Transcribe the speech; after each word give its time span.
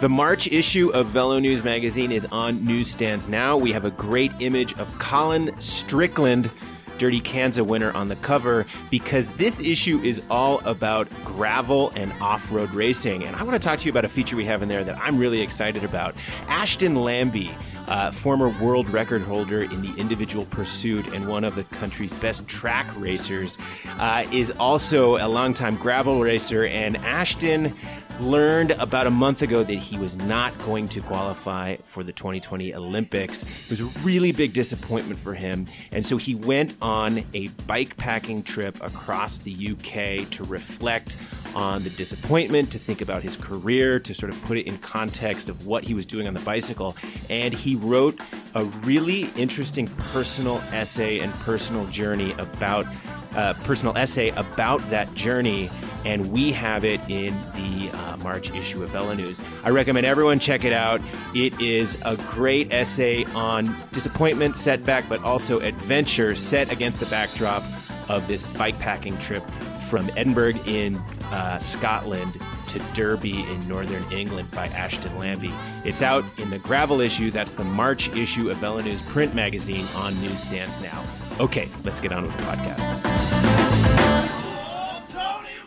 The 0.00 0.08
March 0.08 0.46
issue 0.46 0.90
of 0.90 1.08
Velo 1.08 1.40
News 1.40 1.64
magazine 1.64 2.12
is 2.12 2.24
on 2.26 2.64
newsstands 2.64 3.28
now. 3.28 3.56
We 3.56 3.72
have 3.72 3.84
a 3.84 3.90
great 3.90 4.30
image 4.38 4.78
of 4.78 4.96
Colin 5.00 5.52
Strickland, 5.60 6.52
Dirty 6.98 7.20
Kanza 7.20 7.66
winner, 7.66 7.90
on 7.90 8.06
the 8.06 8.14
cover 8.14 8.64
because 8.92 9.32
this 9.32 9.60
issue 9.60 10.00
is 10.04 10.22
all 10.30 10.60
about 10.60 11.08
gravel 11.24 11.90
and 11.96 12.12
off 12.20 12.48
road 12.52 12.72
racing. 12.74 13.24
And 13.24 13.34
I 13.34 13.42
want 13.42 13.60
to 13.60 13.68
talk 13.68 13.80
to 13.80 13.86
you 13.86 13.90
about 13.90 14.04
a 14.04 14.08
feature 14.08 14.36
we 14.36 14.44
have 14.44 14.62
in 14.62 14.68
there 14.68 14.84
that 14.84 14.96
I'm 15.02 15.18
really 15.18 15.40
excited 15.40 15.82
about. 15.82 16.14
Ashton 16.46 16.94
Lambie, 16.94 17.52
uh, 17.88 18.12
former 18.12 18.50
world 18.50 18.88
record 18.90 19.22
holder 19.22 19.62
in 19.62 19.82
the 19.82 19.92
individual 19.96 20.46
pursuit 20.46 21.12
and 21.12 21.26
one 21.26 21.42
of 21.42 21.56
the 21.56 21.64
country's 21.64 22.14
best 22.14 22.46
track 22.46 22.86
racers, 22.96 23.58
uh, 23.98 24.24
is 24.30 24.52
also 24.60 25.16
a 25.16 25.26
longtime 25.26 25.74
gravel 25.74 26.20
racer. 26.20 26.66
And 26.66 26.96
Ashton 26.98 27.76
learned 28.20 28.72
about 28.72 29.06
a 29.06 29.10
month 29.10 29.42
ago 29.42 29.62
that 29.62 29.74
he 29.74 29.98
was 29.98 30.16
not 30.16 30.56
going 30.60 30.88
to 30.88 31.00
qualify 31.00 31.76
for 31.86 32.02
the 32.02 32.12
2020 32.12 32.74
Olympics. 32.74 33.42
It 33.44 33.70
was 33.70 33.80
a 33.80 33.86
really 34.02 34.32
big 34.32 34.52
disappointment 34.52 35.20
for 35.20 35.34
him. 35.34 35.66
And 35.92 36.04
so 36.04 36.16
he 36.16 36.34
went 36.34 36.76
on 36.82 37.24
a 37.34 37.48
bike 37.66 37.96
packing 37.96 38.42
trip 38.42 38.82
across 38.82 39.38
the 39.38 39.52
UK 39.52 40.28
to 40.30 40.44
reflect 40.44 41.16
on 41.54 41.82
the 41.82 41.90
disappointment, 41.90 42.70
to 42.72 42.78
think 42.78 43.00
about 43.00 43.22
his 43.22 43.36
career, 43.36 43.98
to 44.00 44.14
sort 44.14 44.32
of 44.32 44.42
put 44.44 44.58
it 44.58 44.66
in 44.66 44.78
context 44.78 45.48
of 45.48 45.66
what 45.66 45.84
he 45.84 45.94
was 45.94 46.06
doing 46.06 46.26
on 46.26 46.34
the 46.34 46.40
bicycle. 46.40 46.96
And 47.30 47.54
he 47.54 47.76
wrote 47.76 48.18
a 48.54 48.64
really 48.64 49.30
interesting 49.36 49.86
personal 50.12 50.58
essay 50.72 51.18
and 51.20 51.32
personal 51.34 51.86
journey 51.86 52.32
about 52.38 52.86
uh, 53.34 53.54
personal 53.64 53.96
essay 53.96 54.30
about 54.30 54.80
that 54.90 55.12
journey, 55.14 55.70
and 56.04 56.32
we 56.32 56.50
have 56.50 56.84
it 56.84 57.00
in 57.08 57.38
the 57.52 57.90
uh, 57.92 58.16
March 58.18 58.50
issue 58.52 58.82
of 58.82 58.90
Velo 58.90 59.12
News. 59.14 59.40
I 59.64 59.70
recommend 59.70 60.06
everyone 60.06 60.38
check 60.38 60.64
it 60.64 60.72
out. 60.72 61.00
It 61.34 61.60
is 61.60 61.96
a 62.04 62.16
great 62.30 62.72
essay 62.72 63.24
on 63.34 63.76
disappointment, 63.92 64.56
setback, 64.56 65.08
but 65.08 65.22
also 65.22 65.60
adventure 65.60 66.34
set 66.34 66.72
against 66.72 67.00
the 67.00 67.06
backdrop 67.06 67.62
of 68.08 68.26
this 68.26 68.42
bikepacking 68.42 69.20
trip 69.20 69.44
from 69.88 70.10
Edinburgh 70.16 70.54
in 70.66 70.96
uh, 71.30 71.58
Scotland 71.58 72.38
to 72.68 72.78
Derby 72.92 73.42
in 73.42 73.66
Northern 73.66 74.04
England 74.12 74.50
by 74.50 74.66
Ashton 74.68 75.16
Lambie. 75.16 75.52
It's 75.84 76.02
out 76.02 76.24
in 76.38 76.50
the 76.50 76.58
Gravel 76.58 77.00
issue. 77.00 77.30
That's 77.30 77.52
the 77.52 77.64
March 77.64 78.10
issue 78.10 78.50
of 78.50 78.58
Velo 78.58 78.80
News 78.80 79.00
print 79.02 79.34
magazine 79.34 79.86
on 79.94 80.20
newsstands 80.20 80.80
now. 80.80 81.04
Okay, 81.40 81.68
let's 81.84 82.00
get 82.00 82.12
on 82.12 82.22
with 82.22 82.36
the 82.36 82.42
podcast. 82.42 83.58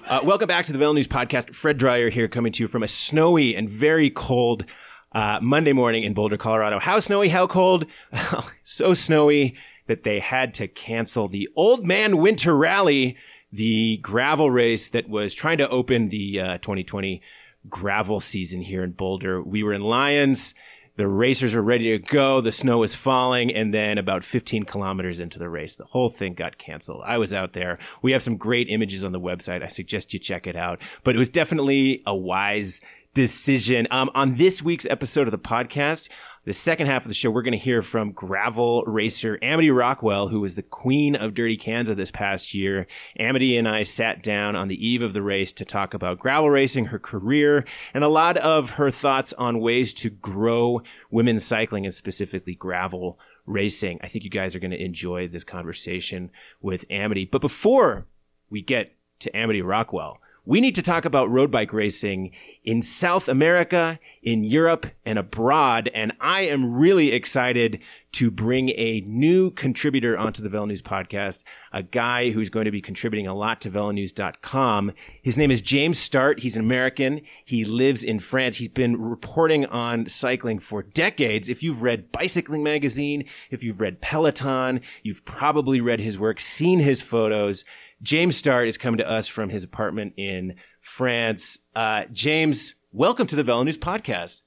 Uh, 0.06 0.20
welcome 0.24 0.48
back 0.48 0.66
to 0.66 0.72
the 0.72 0.78
Velo 0.78 0.94
News 0.94 1.08
podcast. 1.08 1.56
Fred 1.56 1.80
Dreier 1.80 2.12
here, 2.12 2.28
coming 2.28 2.52
to 2.52 2.64
you 2.64 2.68
from 2.68 2.84
a 2.84 2.88
snowy 2.88 3.56
and 3.56 3.70
very 3.70 4.10
cold 4.10 4.66
uh, 5.14 5.40
Monday 5.42 5.74
morning 5.74 6.04
in 6.04 6.14
Boulder, 6.14 6.38
Colorado. 6.38 6.80
How 6.80 7.00
snowy? 7.00 7.30
How 7.30 7.48
cold? 7.48 7.86
so 8.64 8.94
snowy 8.94 9.56
that 9.88 10.04
they 10.04 10.20
had 10.20 10.54
to 10.56 10.68
cancel 10.68 11.28
the 11.28 11.50
Old 11.56 11.88
Man 11.88 12.18
Winter 12.18 12.56
Rally, 12.56 13.18
the 13.52 13.98
gravel 13.98 14.50
race 14.50 14.90
that 14.90 15.10
was 15.10 15.34
trying 15.34 15.58
to 15.58 15.70
open 15.70 16.10
the 16.10 16.40
uh, 16.40 16.58
2020 16.60 17.22
gravel 17.70 18.20
season 18.20 18.62
here 18.62 18.84
in 18.84 18.92
Boulder. 18.92 19.42
We 19.42 19.64
were 19.64 19.74
in 19.74 19.82
Lyons. 19.82 20.56
The 20.98 21.08
racers 21.08 21.56
were 21.56 21.62
ready 21.62 21.98
to 21.98 22.00
go. 22.00 22.42
The 22.42 22.52
snow 22.52 22.80
was 22.80 22.96
falling. 22.96 23.54
And 23.54 23.74
then 23.74 23.98
about 23.98 24.24
15 24.24 24.64
kilometers 24.64 25.20
into 25.20 25.40
the 25.40 25.50
race, 25.50 25.76
the 25.76 25.86
whole 25.86 26.10
thing 26.10 26.34
got 26.34 26.58
canceled. 26.58 27.04
I 27.06 27.18
was 27.18 27.34
out 27.34 27.54
there. 27.54 27.80
We 28.02 28.12
have 28.12 28.24
some 28.24 28.38
great 28.38 28.68
images 28.70 29.04
on 29.04 29.12
the 29.12 29.20
website. 29.20 29.64
I 29.64 29.68
suggest 29.68 30.14
you 30.14 30.20
check 30.20 30.48
it 30.48 30.56
out. 30.56 30.82
But 31.04 31.16
it 31.16 31.20
was 31.20 31.30
definitely 31.30 32.04
a 32.06 32.16
wise 32.16 32.82
decision. 33.14 33.88
Um, 33.92 34.10
on 34.16 34.36
this 34.36 34.62
week's 34.62 34.86
episode 34.86 35.28
of 35.28 35.32
the 35.32 35.40
podcast, 35.40 36.10
the 36.44 36.54
second 36.54 36.88
half 36.88 37.04
of 37.04 37.08
the 37.08 37.14
show, 37.14 37.30
we're 37.30 37.44
going 37.44 37.52
to 37.52 37.58
hear 37.58 37.84
from 37.84 38.14
gravel 38.14 38.84
racer 38.88 39.38
Amity 39.44 39.70
Rockwell, 39.70 40.28
who 40.28 40.40
was 40.40 40.56
the 40.56 40.64
queen 40.64 41.16
of 41.16 41.36
Dirty 41.36 41.56
Kanza 41.56 41.96
this 41.96 42.10
past 42.10 42.56
year. 42.56 42.88
Amity 43.20 43.58
and 43.58 43.68
I 43.68 43.84
sat 43.84 44.24
down 44.24 44.56
on 44.56 44.68
the 44.68 44.88
eve 44.88 45.04
of 45.04 45.14
the 45.14 45.22
race 45.22 45.54
to 45.54 45.66
talk 45.66 45.94
about 45.94 46.18
gravel 46.18 46.50
racing, 46.50 46.86
her 46.86 46.98
career, 46.98 47.64
and 47.94 48.04
a 48.04 48.10
lot 48.10 48.38
of 48.38 48.72
her 48.72 48.90
thoughts 48.90 49.34
on 49.34 49.60
ways 49.60 49.94
to 49.96 50.10
grow 50.10 50.82
women's 51.12 51.46
cycling 51.46 51.86
and 51.86 51.94
specifically 51.94 52.56
gravel 52.56 53.20
racing. 53.46 54.00
I 54.02 54.08
think 54.08 54.24
you 54.24 54.32
guys 54.32 54.56
are 54.56 54.60
going 54.60 54.72
to 54.72 54.84
enjoy 54.84 55.28
this 55.28 55.44
conversation 55.44 56.32
with 56.60 56.86
Amity. 56.90 57.26
But 57.26 57.42
before 57.42 58.08
we 58.50 58.64
get 58.64 58.96
to 59.20 59.36
Amity 59.38 59.62
Rockwell, 59.62 60.20
we 60.46 60.60
need 60.60 60.74
to 60.76 60.82
talk 60.82 61.06
about 61.06 61.30
road 61.30 61.52
bike 61.52 61.72
racing 61.72 62.32
in 62.64 62.82
South 62.82 63.28
America, 63.28 64.00
in 64.24 64.44
Europe, 64.44 64.88
and 65.06 65.20
abroad. 65.20 65.90
And 65.94 66.14
I 66.20 66.46
am 66.46 66.74
really 66.74 67.12
excited 67.12 67.80
to 68.14 68.32
bring 68.32 68.70
a 68.70 69.02
new 69.02 69.52
contributor 69.52 70.18
onto 70.18 70.42
the 70.42 70.50
Velo 70.50 70.66
News 70.66 70.82
podcast, 70.82 71.44
a 71.72 71.84
guy 71.84 72.32
who's 72.32 72.50
going 72.50 72.66
to 72.66 72.72
be 72.72 72.82
contributing 72.82 73.28
a 73.28 73.36
lot 73.36 73.62
to 73.62 73.72
velonews.com. 73.72 74.92
His 75.22 75.38
name 75.38 75.52
is 75.52 75.62
James 75.62 76.00
Startt. 76.00 76.40
He's 76.40 76.56
an 76.58 76.64
American. 76.64 77.22
He 77.46 77.64
lives 77.64 78.04
in 78.04 78.20
France. 78.20 78.58
He's 78.58 78.68
been 78.68 79.00
reporting 79.00 79.66
on 79.68 80.10
cycling 80.10 80.60
for 80.60 80.82
decades. 80.82 81.50
If 81.50 81.62
you've 81.62 81.84
read 81.84 82.12
Bicycling 82.12 82.64
Magazine, 82.64 83.26
if 83.52 83.64
you've 83.64 83.80
read 83.80 84.02
Peloton, 84.02 84.82
you've 85.04 85.24
probably 85.24 85.80
read 85.80 86.00
his 86.00 86.18
work, 86.18 86.40
seen 86.40 86.80
his 86.80 87.02
photos. 87.02 87.64
James 88.02 88.36
Startt 88.36 88.68
is 88.68 88.78
coming 88.78 88.98
to 88.98 89.10
us 89.10 89.28
from 89.28 89.50
his 89.50 89.64
apartment 89.64 90.14
in 90.18 90.56
France. 90.82 91.60
Uh, 91.76 92.06
James, 92.12 92.74
welcome 92.92 93.28
to 93.28 93.36
the 93.36 93.44
Velo 93.44 93.64
News 93.64 93.78
podcast. 93.78 94.42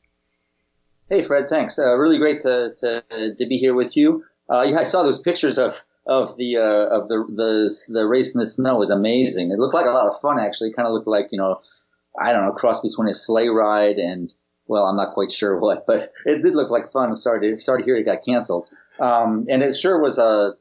Hey, 1.09 1.23
Fred. 1.23 1.49
Thanks. 1.49 1.79
Uh, 1.79 1.95
really 1.95 2.19
great 2.19 2.41
to, 2.41 2.75
to 2.79 3.35
to 3.39 3.47
be 3.47 3.57
here 3.57 3.75
with 3.75 3.97
you. 3.97 4.25
Uh, 4.51 4.63
yeah, 4.63 4.79
I 4.79 4.85
saw 4.85 5.03
those 5.03 5.21
pictures 5.21 5.59
of 5.59 5.81
of 6.07 6.37
the 6.37 6.57
uh, 6.57 6.97
of 6.97 7.09
the, 7.09 7.25
the 7.29 7.93
the 7.93 8.09
race 8.09 8.35
in 8.35 8.41
the 8.41 8.47
snow. 8.47 8.77
It 8.77 8.81
was 8.81 8.91
amazing. 8.91 9.51
It 9.53 9.59
looked 9.59 9.75
like 9.75 9.87
a 9.87 9.91
lot 9.91 10.07
of 10.07 10.19
fun. 10.19 10.39
Actually, 10.41 10.73
kind 10.73 10.89
of 10.89 10.93
looked 10.95 11.07
like 11.07 11.29
you 11.31 11.39
know, 11.39 11.61
I 12.19 12.33
don't 12.33 12.45
know, 12.45 12.53
cross 12.53 12.81
between 12.81 13.09
a 13.09 13.13
sleigh 13.13 13.49
ride 13.49 13.99
and 13.99 14.33
well, 14.67 14.85
I'm 14.85 14.97
not 14.97 15.15
quite 15.15 15.31
sure 15.31 15.59
what, 15.61 15.87
but 15.87 16.13
it 16.25 16.43
did 16.43 16.55
look 16.55 16.71
like 16.71 16.87
fun. 16.87 17.11
I'm 17.11 17.17
sorry 17.17 17.51
to 17.51 17.57
sorry 17.57 17.83
to 17.83 17.85
hear 17.85 17.97
it 17.97 18.05
got 18.05 18.25
canceled. 18.25 18.69
Um, 18.99 19.47
and 19.49 19.63
it 19.63 19.77
sure 19.77 20.01
was 20.01 20.19
a 20.19 20.55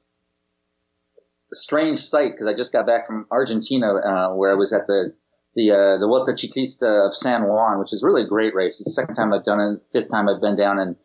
strange 1.54 2.00
sight 2.00 2.32
because 2.32 2.48
I 2.48 2.54
just 2.54 2.72
got 2.72 2.86
back 2.86 3.06
from 3.06 3.26
Argentina, 3.32 3.94
uh, 3.94 4.36
where 4.36 4.52
I 4.52 4.56
was 4.56 4.74
at 4.74 4.88
the 4.88 5.14
the 5.56 5.72
uh, 5.72 5.98
the 5.98 6.08
Vuelta 6.08 6.32
Ciclista 6.32 7.06
of 7.06 7.16
San 7.16 7.44
Juan, 7.44 7.80
which 7.80 7.94
is 7.94 8.04
really 8.04 8.24
a 8.24 8.28
great 8.28 8.56
race. 8.56 8.80
It's 8.80 8.86
the 8.86 9.02
second 9.02 9.16
time 9.16 9.34
I've 9.34 9.44
done 9.44 9.60
it, 9.60 9.82
fifth 9.92 10.10
time 10.10 10.28
I've 10.30 10.42
been 10.42 10.56
down 10.56 10.80
in 10.80 10.96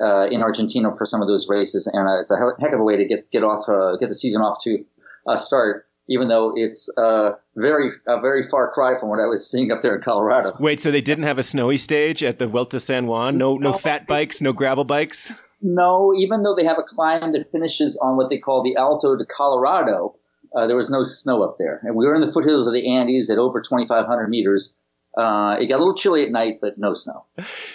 uh, 0.00 0.26
in 0.30 0.42
Argentina 0.42 0.90
for 0.96 1.06
some 1.06 1.22
of 1.22 1.28
those 1.28 1.48
races, 1.48 1.86
and 1.92 2.08
uh, 2.08 2.20
it's 2.20 2.30
a 2.30 2.36
heck 2.60 2.72
of 2.72 2.80
a 2.80 2.84
way 2.84 2.96
to 2.96 3.04
get 3.04 3.30
get 3.30 3.42
off 3.42 3.68
uh, 3.68 3.96
get 3.96 4.08
the 4.08 4.14
season 4.14 4.42
off 4.42 4.62
to 4.64 4.84
a 5.28 5.38
start. 5.38 5.84
Even 6.08 6.28
though 6.28 6.52
it's 6.54 6.88
uh, 6.96 7.32
very 7.56 7.90
a 8.06 8.20
very 8.20 8.42
far 8.42 8.70
cry 8.70 8.96
from 8.96 9.08
what 9.08 9.18
I 9.18 9.26
was 9.26 9.50
seeing 9.50 9.72
up 9.72 9.80
there 9.80 9.96
in 9.96 10.02
Colorado. 10.02 10.52
Wait, 10.60 10.78
so 10.78 10.92
they 10.92 11.00
didn't 11.00 11.24
have 11.24 11.36
a 11.36 11.42
snowy 11.42 11.78
stage 11.78 12.22
at 12.22 12.38
the 12.38 12.46
Vuelta 12.46 12.78
San 12.78 13.08
Juan? 13.08 13.36
No, 13.36 13.56
no, 13.56 13.72
no 13.72 13.76
fat 13.76 14.06
bikes, 14.06 14.40
no 14.40 14.52
gravel 14.52 14.84
bikes. 14.84 15.32
No, 15.60 16.12
even 16.16 16.42
though 16.42 16.54
they 16.54 16.64
have 16.64 16.78
a 16.78 16.82
climb 16.82 17.32
that 17.32 17.50
finishes 17.50 17.96
on 17.96 18.16
what 18.16 18.30
they 18.30 18.38
call 18.38 18.62
the 18.62 18.76
Alto 18.76 19.16
de 19.16 19.24
Colorado, 19.24 20.16
uh, 20.54 20.66
there 20.66 20.76
was 20.76 20.90
no 20.90 21.02
snow 21.02 21.42
up 21.42 21.56
there. 21.58 21.80
And 21.82 21.96
we 21.96 22.06
were 22.06 22.14
in 22.14 22.20
the 22.20 22.30
foothills 22.30 22.66
of 22.66 22.72
the 22.72 22.94
Andes 22.94 23.30
at 23.30 23.38
over 23.38 23.60
2,500 23.60 24.28
meters. 24.28 24.76
Uh, 25.16 25.56
it 25.58 25.66
got 25.66 25.76
a 25.76 25.78
little 25.78 25.94
chilly 25.94 26.22
at 26.24 26.30
night, 26.30 26.58
but 26.60 26.78
no 26.78 26.92
snow. 26.92 27.24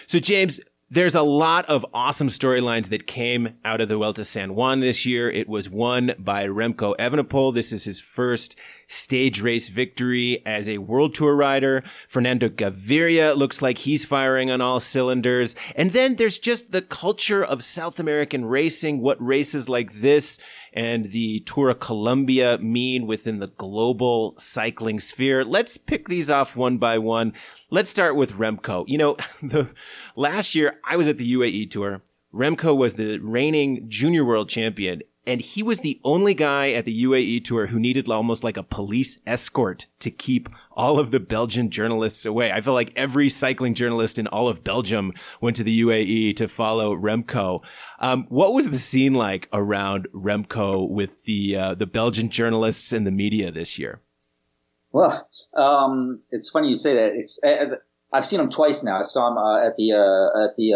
So, 0.06 0.20
James, 0.20 0.60
there's 0.94 1.16
a 1.16 1.22
lot 1.22 1.66
of 1.68 1.86
awesome 1.94 2.28
storylines 2.28 2.90
that 2.90 3.08
came 3.08 3.54
out 3.64 3.80
of 3.80 3.88
the 3.88 3.96
Vuelta 3.96 4.26
San 4.26 4.56
Juan 4.56 4.82
this 4.82 5.06
year. 5.06 5.32
It 5.32 5.48
was 5.48 5.70
won 5.70 6.14
by 6.20 6.46
Remco 6.46 6.98
Evenepoel. 6.98 7.54
This 7.54 7.72
is 7.72 7.86
his 7.86 8.02
first 8.02 8.58
stage 8.88 9.42
race 9.42 9.70
victory 9.70 10.46
as 10.46 10.68
a 10.68 10.80
world 10.80 11.16
tour 11.16 11.34
rider. 11.34 11.82
Fernando 12.10 12.50
Gaviria 12.50 13.38
looks 13.38 13.62
like 13.62 13.78
he's 13.78 14.04
firing 14.04 14.52
on 14.52 14.60
all 14.60 14.82
cylinders. 14.82 15.56
And 15.78 15.94
then 15.94 16.18
there's 16.18 16.38
just 16.38 16.74
the 16.74 16.82
culture 16.82 17.42
of 17.42 17.64
South 17.64 17.98
American 17.98 18.44
racing, 18.44 19.00
what 19.00 19.26
races 19.26 19.70
like 19.70 20.02
this 20.02 20.38
and 20.74 21.12
the 21.12 21.42
Tour 21.42 21.70
of 21.70 21.80
Colombia 21.80 22.58
mean 22.60 23.08
within 23.08 23.40
the 23.40 23.48
global 23.48 24.36
cycling 24.38 25.00
sphere. 25.00 25.44
Let's 25.44 25.78
pick 25.78 26.08
these 26.08 26.30
off 26.30 26.56
one 26.56 26.78
by 26.78 26.98
one. 26.98 27.34
Let's 27.70 27.90
start 27.90 28.16
with 28.16 28.34
Remco. 28.34 28.86
You 28.88 28.98
know, 28.98 29.18
the 29.44 29.70
last 30.16 30.56
year 30.56 30.80
I 30.88 30.96
was 30.96 31.08
at 31.08 31.18
the 31.18 31.34
UAE 31.34 31.72
tour. 31.72 32.02
Remco 32.34 32.76
was 32.76 32.94
the 32.94 33.18
reigning 33.20 33.90
junior 33.90 34.24
world 34.24 34.48
champion 34.48 35.02
and 35.26 35.40
he 35.40 35.62
was 35.62 35.80
the 35.80 36.00
only 36.04 36.34
guy 36.34 36.72
at 36.72 36.86
the 36.86 37.04
UAE 37.04 37.46
tour 37.46 37.68
who 37.68 37.80
needed 37.80 38.10
almost 38.10 38.44
like 38.44 38.58
a 38.58 38.64
police 38.64 39.20
escort 39.28 39.86
to 40.00 40.10
keep 40.10 40.50
all 40.72 40.98
of 40.98 41.12
the 41.12 41.20
Belgian 41.20 41.70
journalists 41.70 42.26
away. 42.26 42.52
I 42.52 42.62
feel 42.62 42.74
like 42.74 42.92
every 42.96 43.30
cycling 43.30 43.76
journalist 43.76 44.18
in 44.18 44.26
all 44.28 44.48
of 44.48 44.64
Belgium 44.64 45.14
went 45.40 45.56
to 45.58 45.64
the 45.64 45.82
UAE 45.82 46.36
to 46.38 46.48
follow 46.48 46.96
Remco. 46.96 47.62
Um, 48.00 48.26
what 48.30 48.54
was 48.54 48.70
the 48.70 48.78
scene 48.78 49.14
like 49.14 49.48
around 49.54 50.08
Remco 50.14 50.90
with 50.90 51.24
the 51.26 51.56
uh, 51.56 51.76
the 51.76 51.88
Belgian 51.88 52.30
journalists 52.30 52.92
and 52.92 53.06
the 53.06 53.12
media 53.12 53.52
this 53.52 53.78
year? 53.78 54.02
Well, 54.92 55.30
um, 55.56 56.22
it's 56.32 56.50
funny 56.50 56.70
you 56.70 56.76
say 56.76 56.96
that. 56.96 57.14
It's 57.14 57.40
uh, 57.44 57.76
I've 58.12 58.26
seen 58.26 58.40
him 58.40 58.50
twice 58.50 58.84
now. 58.84 58.98
I 58.98 59.04
saw 59.04 59.32
him 59.32 59.38
uh, 59.38 59.68
at 59.68 59.78
the 59.78 59.94
uh, 59.94 60.46
at 60.46 60.56
the 60.56 60.74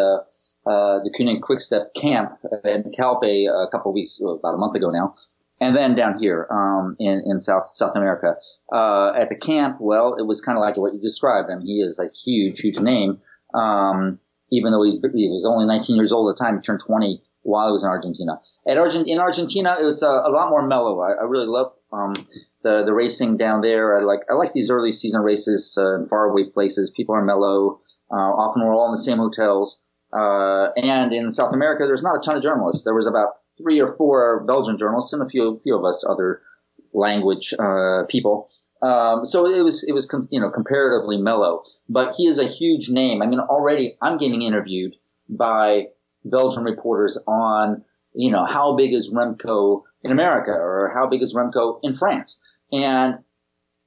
uh, 0.66 0.70
uh, 0.70 1.00
the 1.04 1.10
Deceuninck 1.10 1.42
Quickstep 1.42 1.94
camp 1.94 2.38
in 2.64 2.92
Calpe 2.98 3.48
a 3.48 3.68
couple 3.72 3.94
weeks, 3.94 4.22
about 4.22 4.54
a 4.54 4.58
month 4.58 4.76
ago 4.76 4.90
now, 4.90 5.16
and 5.60 5.76
then 5.76 5.96
down 5.96 6.20
here 6.20 6.48
um, 6.52 6.96
in 7.00 7.24
in 7.26 7.40
South 7.40 7.66
South 7.66 7.96
America 7.96 8.36
uh, 8.72 9.12
at 9.16 9.30
the 9.30 9.38
camp. 9.38 9.78
Well, 9.80 10.16
it 10.16 10.26
was 10.26 10.42
kind 10.42 10.58
of 10.58 10.62
like 10.62 10.78
what 10.78 10.94
you 10.94 11.00
described. 11.02 11.50
I 11.52 11.58
mean, 11.58 11.68
he 11.68 11.82
is 11.82 12.00
a 12.00 12.08
huge, 12.24 12.60
huge 12.60 12.80
name. 12.80 13.20
Um, 13.54 14.20
even 14.52 14.72
though 14.72 14.84
he's, 14.84 14.94
he 14.94 15.30
was 15.30 15.46
only 15.46 15.66
19 15.66 15.96
years 15.96 16.12
old 16.12 16.30
at 16.30 16.38
the 16.38 16.44
time, 16.44 16.56
he 16.56 16.62
turned 16.62 16.80
20 16.80 17.22
while 17.42 17.68
he 17.68 17.72
was 17.72 17.84
in 17.84 17.90
Argentina. 17.90 18.40
At 18.68 18.78
Argent- 18.78 19.08
in 19.08 19.20
Argentina, 19.20 19.76
it's 19.80 20.02
a, 20.02 20.10
a 20.10 20.30
lot 20.30 20.50
more 20.50 20.68
mellow. 20.68 21.00
I, 21.00 21.14
I 21.14 21.24
really 21.24 21.48
love 21.48 21.74
um, 21.92 22.14
the 22.64 22.84
the 22.84 22.94
racing 22.94 23.38
down 23.38 23.62
there. 23.62 23.98
I 23.98 24.02
like 24.02 24.22
I 24.30 24.34
like 24.34 24.54
these 24.54 24.70
early 24.70 24.92
season 24.92 25.22
races 25.22 25.78
uh, 25.80 25.96
in 25.96 26.06
faraway 26.06 26.50
places. 26.50 26.92
People 26.92 27.16
are 27.16 27.24
mellow. 27.24 27.80
Uh, 28.12 28.16
often 28.16 28.64
we're 28.64 28.76
all 28.76 28.88
in 28.88 28.92
the 28.92 29.02
same 29.02 29.18
hotels. 29.18 29.82
Uh, 30.14 30.70
and 30.78 31.14
in 31.14 31.32
South 31.32 31.54
America, 31.54 31.86
there's 31.86 32.04
not 32.04 32.18
a 32.18 32.22
ton 32.22 32.38
of 32.38 32.44
journalists. 32.44 32.84
There 32.84 32.96
was 32.96 33.08
about 33.08 33.34
three 33.58 33.82
or 33.82 33.88
four 33.88 34.44
Belgian 34.46 34.78
journalists 34.78 35.14
and 35.14 35.22
a 35.22 35.26
few 35.26 35.58
few 35.58 35.78
of 35.78 35.84
us 35.84 36.06
other 36.08 36.42
language 36.94 37.54
uh, 37.58 38.04
people. 38.08 38.50
Um, 38.82 39.26
so 39.26 39.48
it 39.48 39.64
was 39.64 39.84
it 39.88 39.94
was 39.94 40.08
you 40.32 40.40
know 40.40 40.52
comparatively 40.52 41.18
mellow. 41.18 41.64
But 41.90 42.16
he 42.16 42.28
is 42.28 42.40
a 42.40 42.48
huge 42.48 42.90
name. 42.90 43.22
I 43.22 43.28
mean, 43.28 43.40
already 43.40 43.98
I'm 44.02 44.18
getting 44.18 44.42
interviewed 44.42 44.96
by 45.28 45.88
Belgian 46.24 46.64
reporters 46.64 47.18
on, 47.28 47.84
you 48.14 48.32
know, 48.32 48.46
how 48.46 48.76
big 48.76 48.94
is 48.94 49.14
Remco 49.14 49.84
in 50.04 50.12
America 50.12 50.52
or 50.52 50.92
how 50.94 51.08
big 51.08 51.22
is 51.22 51.34
Remco 51.34 51.80
in 51.84 51.94
France? 51.94 52.44
And 52.72 53.20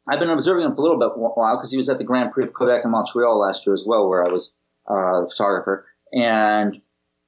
I've 0.08 0.20
been 0.20 0.30
observing 0.30 0.64
him 0.64 0.74
for 0.74 0.80
a 0.80 0.84
little 0.84 0.98
bit 0.98 1.10
while 1.16 1.56
because 1.56 1.70
he 1.70 1.76
was 1.76 1.88
at 1.88 1.98
the 1.98 2.04
Grand 2.04 2.32
Prix 2.32 2.44
of 2.44 2.54
Quebec 2.54 2.82
in 2.84 2.90
Montreal 2.90 3.38
last 3.38 3.66
year 3.66 3.74
as 3.74 3.84
well, 3.86 4.08
where 4.08 4.24
I 4.24 4.30
was 4.30 4.54
uh, 4.90 5.24
a 5.24 5.28
photographer. 5.28 5.86
And 6.12 6.80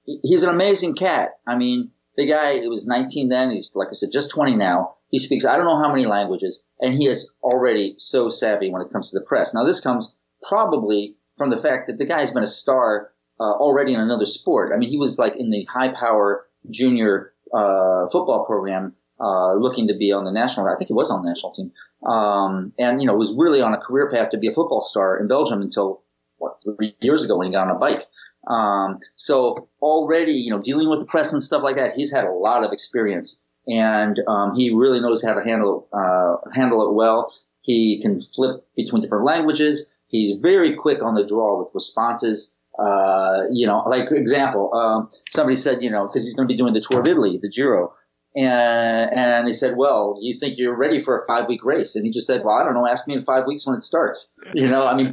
he's 0.05 0.43
an 0.43 0.51
amazing 0.51 0.95
cat. 0.95 1.39
I 1.47 1.57
mean, 1.57 1.91
the 2.17 2.27
guy, 2.27 2.53
it 2.53 2.69
was 2.69 2.87
19 2.87 3.29
then. 3.29 3.51
He's, 3.51 3.73
like 3.75 3.89
I 3.89 3.93
said, 3.93 4.11
just 4.13 4.31
20 4.31 4.57
now. 4.57 4.97
He 5.11 5.19
speaks, 5.19 5.45
I 5.45 5.57
don't 5.57 5.65
know 5.65 5.83
how 5.83 5.91
many 5.91 6.07
languages, 6.07 6.65
and 6.81 6.95
he 6.95 7.07
is 7.07 7.33
already 7.43 7.95
so 7.99 8.29
savvy 8.29 8.71
when 8.71 8.83
it 8.83 8.93
comes 8.93 9.11
to 9.11 9.19
the 9.19 9.25
press. 9.25 9.55
Now, 9.55 9.65
this 9.65 9.81
comes 9.81 10.17
probably 10.49 11.17
from 11.37 11.51
the 11.51 11.57
fact 11.57 11.89
that 11.89 11.99
the 11.99 12.05
guy 12.05 12.21
has 12.21 12.31
been 12.31 12.45
a 12.45 12.47
star 12.47 13.11
uh, 13.41 13.53
already 13.53 13.95
in 13.95 14.01
another 14.01 14.27
sport. 14.27 14.73
I 14.73 14.79
mean, 14.79 14.89
he 14.89 14.99
was 14.99 15.19
like 15.19 15.35
in 15.37 15.51
the 15.51 15.65
high 15.65 15.89
power 15.89 16.47
junior 16.69 17.33
uh, 17.53 18.07
football 18.13 18.45
program, 18.47 18.95
uh, 19.19 19.55
looking 19.55 19.89
to 19.89 19.97
be 19.97 20.13
on 20.13 20.25
the 20.25 20.33
national. 20.33 20.67
I 20.69 20.77
think 20.77 20.89
he 20.89 20.95
was 20.95 21.11
on 21.11 21.23
the 21.23 21.29
national 21.29 21.53
team, 21.53 21.73
um, 22.07 22.73
and 22.79 23.01
you 23.01 23.07
know 23.07 23.15
was 23.15 23.35
really 23.37 23.61
on 23.63 23.73
a 23.73 23.79
career 23.79 24.11
path 24.11 24.31
to 24.31 24.39
be 24.39 24.49
a 24.49 24.53
football 24.53 24.83
star 24.83 25.19
in 25.19 25.29
Belgium 25.29 25.63
until 25.63 26.03
what 26.37 26.59
three 26.63 26.95
years 27.01 27.25
ago 27.25 27.39
when 27.39 27.47
he 27.49 27.53
got 27.53 27.69
on 27.69 27.77
a 27.77 27.79
bike. 27.79 28.03
Um, 28.47 28.99
so 29.15 29.69
already, 29.83 30.33
you 30.33 30.51
know, 30.51 30.61
dealing 30.61 30.89
with 30.89 31.01
the 31.01 31.07
press 31.07 31.33
and 31.33 31.43
stuff 31.43 31.63
like 31.63 31.77
that, 31.77 31.95
he's 31.95 32.13
had 32.13 32.25
a 32.25 32.33
lot 32.33 32.65
of 32.65 32.73
experience, 32.73 33.45
and 33.67 34.19
um, 34.29 34.55
he 34.57 34.71
really 34.71 35.01
knows 35.01 35.23
how 35.23 35.35
to 35.35 35.43
handle 35.45 35.89
uh, 35.93 36.37
handle 36.55 36.89
it 36.89 36.95
well. 36.95 37.33
He 37.63 38.01
can 38.01 38.21
flip 38.21 38.65
between 38.77 39.03
different 39.03 39.25
languages. 39.25 39.93
He's 40.07 40.39
very 40.39 40.75
quick 40.75 41.03
on 41.03 41.15
the 41.15 41.27
draw 41.27 41.59
with 41.63 41.71
responses. 41.75 42.55
Uh, 42.79 43.43
you 43.53 43.67
know, 43.67 43.83
like 43.87 44.11
example, 44.11 44.73
um, 44.75 45.11
somebody 45.29 45.55
said, 45.55 45.83
you 45.83 45.91
know, 45.91 46.07
because 46.07 46.25
he's 46.25 46.35
going 46.35 46.49
to 46.49 46.53
be 46.53 46.57
doing 46.57 46.73
the 46.73 46.81
Tour 46.81 47.01
of 47.01 47.07
Italy, 47.07 47.39
the 47.41 47.51
Giro, 47.51 47.93
and 48.35 49.11
and 49.13 49.47
he 49.47 49.53
said, 49.53 49.77
well, 49.77 50.17
you 50.21 50.39
think 50.39 50.57
you're 50.57 50.77
ready 50.77 50.99
for 50.99 51.15
a 51.15 51.27
five 51.27 51.47
week 51.47 51.65
race? 51.65 51.95
And 51.95 52.07
he 52.07 52.11
just 52.11 52.27
said, 52.27 52.43
well, 52.43 52.55
I 52.55 52.65
don't 52.65 52.75
know. 52.75 52.87
Ask 52.87 53.07
me 53.07 53.15
in 53.15 53.21
five 53.21 53.47
weeks 53.47 53.67
when 53.67 53.77
it 53.77 53.83
starts. 53.83 54.35
You 54.55 54.69
know, 54.69 54.87
I 54.87 54.95
mean, 54.95 55.13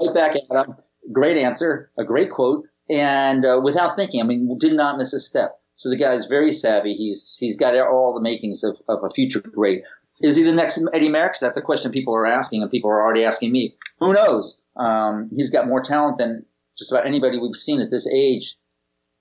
right 0.00 0.14
back 0.14 0.34
at 0.34 0.66
him. 0.66 0.74
Great 1.10 1.36
answer, 1.36 1.90
a 1.98 2.04
great 2.04 2.30
quote, 2.30 2.66
and 2.88 3.44
uh, 3.44 3.60
without 3.62 3.96
thinking, 3.96 4.20
I 4.20 4.24
mean, 4.24 4.56
did 4.58 4.74
not 4.74 4.98
miss 4.98 5.12
a 5.12 5.20
step. 5.20 5.58
So 5.74 5.88
the 5.88 5.96
guy's 5.96 6.26
very 6.26 6.52
savvy. 6.52 6.94
He's 6.94 7.36
he's 7.40 7.56
got 7.56 7.74
all 7.76 8.14
the 8.14 8.20
makings 8.20 8.62
of, 8.62 8.78
of 8.88 9.02
a 9.02 9.10
future 9.10 9.40
great. 9.40 9.82
Is 10.20 10.36
he 10.36 10.44
the 10.44 10.52
next 10.52 10.86
Eddie 10.92 11.08
Merckx? 11.08 11.40
That's 11.40 11.56
a 11.56 11.62
question 11.62 11.90
people 11.90 12.14
are 12.14 12.26
asking, 12.26 12.62
and 12.62 12.70
people 12.70 12.90
are 12.90 13.02
already 13.02 13.24
asking 13.24 13.50
me. 13.50 13.74
Who 13.98 14.12
knows? 14.12 14.62
Um, 14.76 15.30
he's 15.34 15.50
got 15.50 15.66
more 15.66 15.82
talent 15.82 16.18
than 16.18 16.44
just 16.78 16.92
about 16.92 17.06
anybody 17.06 17.38
we've 17.38 17.54
seen 17.54 17.80
at 17.80 17.90
this 17.90 18.08
age 18.12 18.56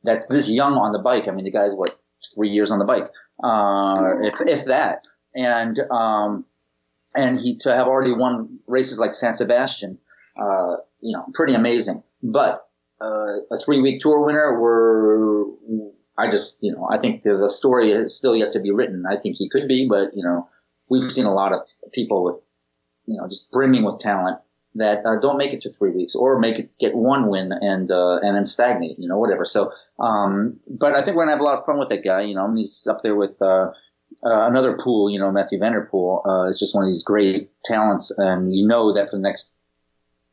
that's 0.03 0.27
this 0.27 0.49
young 0.49 0.73
on 0.73 0.91
the 0.91 0.99
bike. 0.99 1.27
I 1.27 1.31
mean, 1.31 1.45
the 1.45 1.51
guy's 1.51 1.73
what 1.73 1.99
three 2.35 2.49
years 2.49 2.71
on 2.71 2.79
the 2.79 2.85
bike, 2.85 3.05
uh, 3.43 4.21
if 4.21 4.41
if 4.41 4.65
that, 4.65 5.01
and 5.33 5.79
um, 5.89 6.45
and 7.15 7.39
he 7.39 7.57
to 7.57 7.75
have 7.75 7.87
already 7.87 8.13
won 8.13 8.59
races 8.67 8.99
like 8.99 9.13
San 9.13 9.33
Sebastian, 9.33 9.97
uh, 10.39 10.75
you 11.01 11.15
know, 11.15 11.25
pretty 11.33 11.53
amazing. 11.53 12.03
But 12.23 12.65
uh, 13.01 13.41
a 13.51 13.59
three 13.63 13.81
week 13.81 14.01
tour 14.01 14.25
winner, 14.25 14.59
we're 14.59 15.45
I 16.17 16.29
just 16.29 16.59
you 16.61 16.73
know 16.73 16.87
I 16.91 16.97
think 16.97 17.23
the, 17.23 17.49
story 17.49 17.91
is 17.91 18.17
still 18.17 18.35
yet 18.35 18.51
to 18.51 18.59
be 18.59 18.71
written. 18.71 19.05
I 19.09 19.17
think 19.17 19.35
he 19.37 19.49
could 19.49 19.67
be, 19.67 19.87
but 19.87 20.15
you 20.15 20.23
know, 20.23 20.47
we've 20.89 21.03
seen 21.03 21.25
a 21.25 21.33
lot 21.33 21.53
of 21.53 21.61
people 21.93 22.23
with 22.23 22.35
you 23.05 23.17
know 23.17 23.27
just 23.27 23.49
brimming 23.51 23.83
with 23.83 23.99
talent 23.99 24.39
that 24.75 25.05
uh, 25.05 25.19
don't 25.19 25.37
make 25.37 25.53
it 25.53 25.61
to 25.61 25.69
three 25.69 25.91
weeks 25.91 26.15
or 26.15 26.39
make 26.39 26.57
it 26.57 26.69
get 26.79 26.95
one 26.95 27.27
win 27.27 27.51
and 27.51 27.91
uh, 27.91 28.17
and 28.17 28.35
then 28.35 28.45
stagnate, 28.45 28.97
you 28.99 29.07
know, 29.07 29.17
whatever. 29.17 29.45
So, 29.45 29.71
um, 29.99 30.59
but 30.67 30.95
I 30.95 31.03
think 31.03 31.17
we're 31.17 31.23
gonna 31.23 31.31
have 31.31 31.41
a 31.41 31.43
lot 31.43 31.57
of 31.57 31.65
fun 31.65 31.79
with 31.79 31.89
that 31.89 32.03
guy. 32.03 32.21
You 32.21 32.35
know, 32.35 32.53
he's 32.55 32.87
up 32.89 33.01
there 33.03 33.15
with 33.15 33.41
uh, 33.41 33.71
uh, 34.23 34.49
van 34.51 34.63
der 34.63 34.77
Poel. 34.77 35.11
You 35.11 35.19
know, 35.19 35.31
Mathieu 35.31 35.59
van 35.59 35.73
der 35.73 35.89
Poel 35.91 36.25
uh, 36.25 36.47
is 36.47 36.59
just 36.59 36.75
one 36.75 36.83
of 36.83 36.87
these 36.87 37.03
great 37.03 37.49
talents, 37.65 38.11
and 38.17 38.55
you 38.55 38.67
know 38.67 38.93
that 38.93 39.09
for 39.09 39.17
the 39.17 39.21
next 39.21 39.53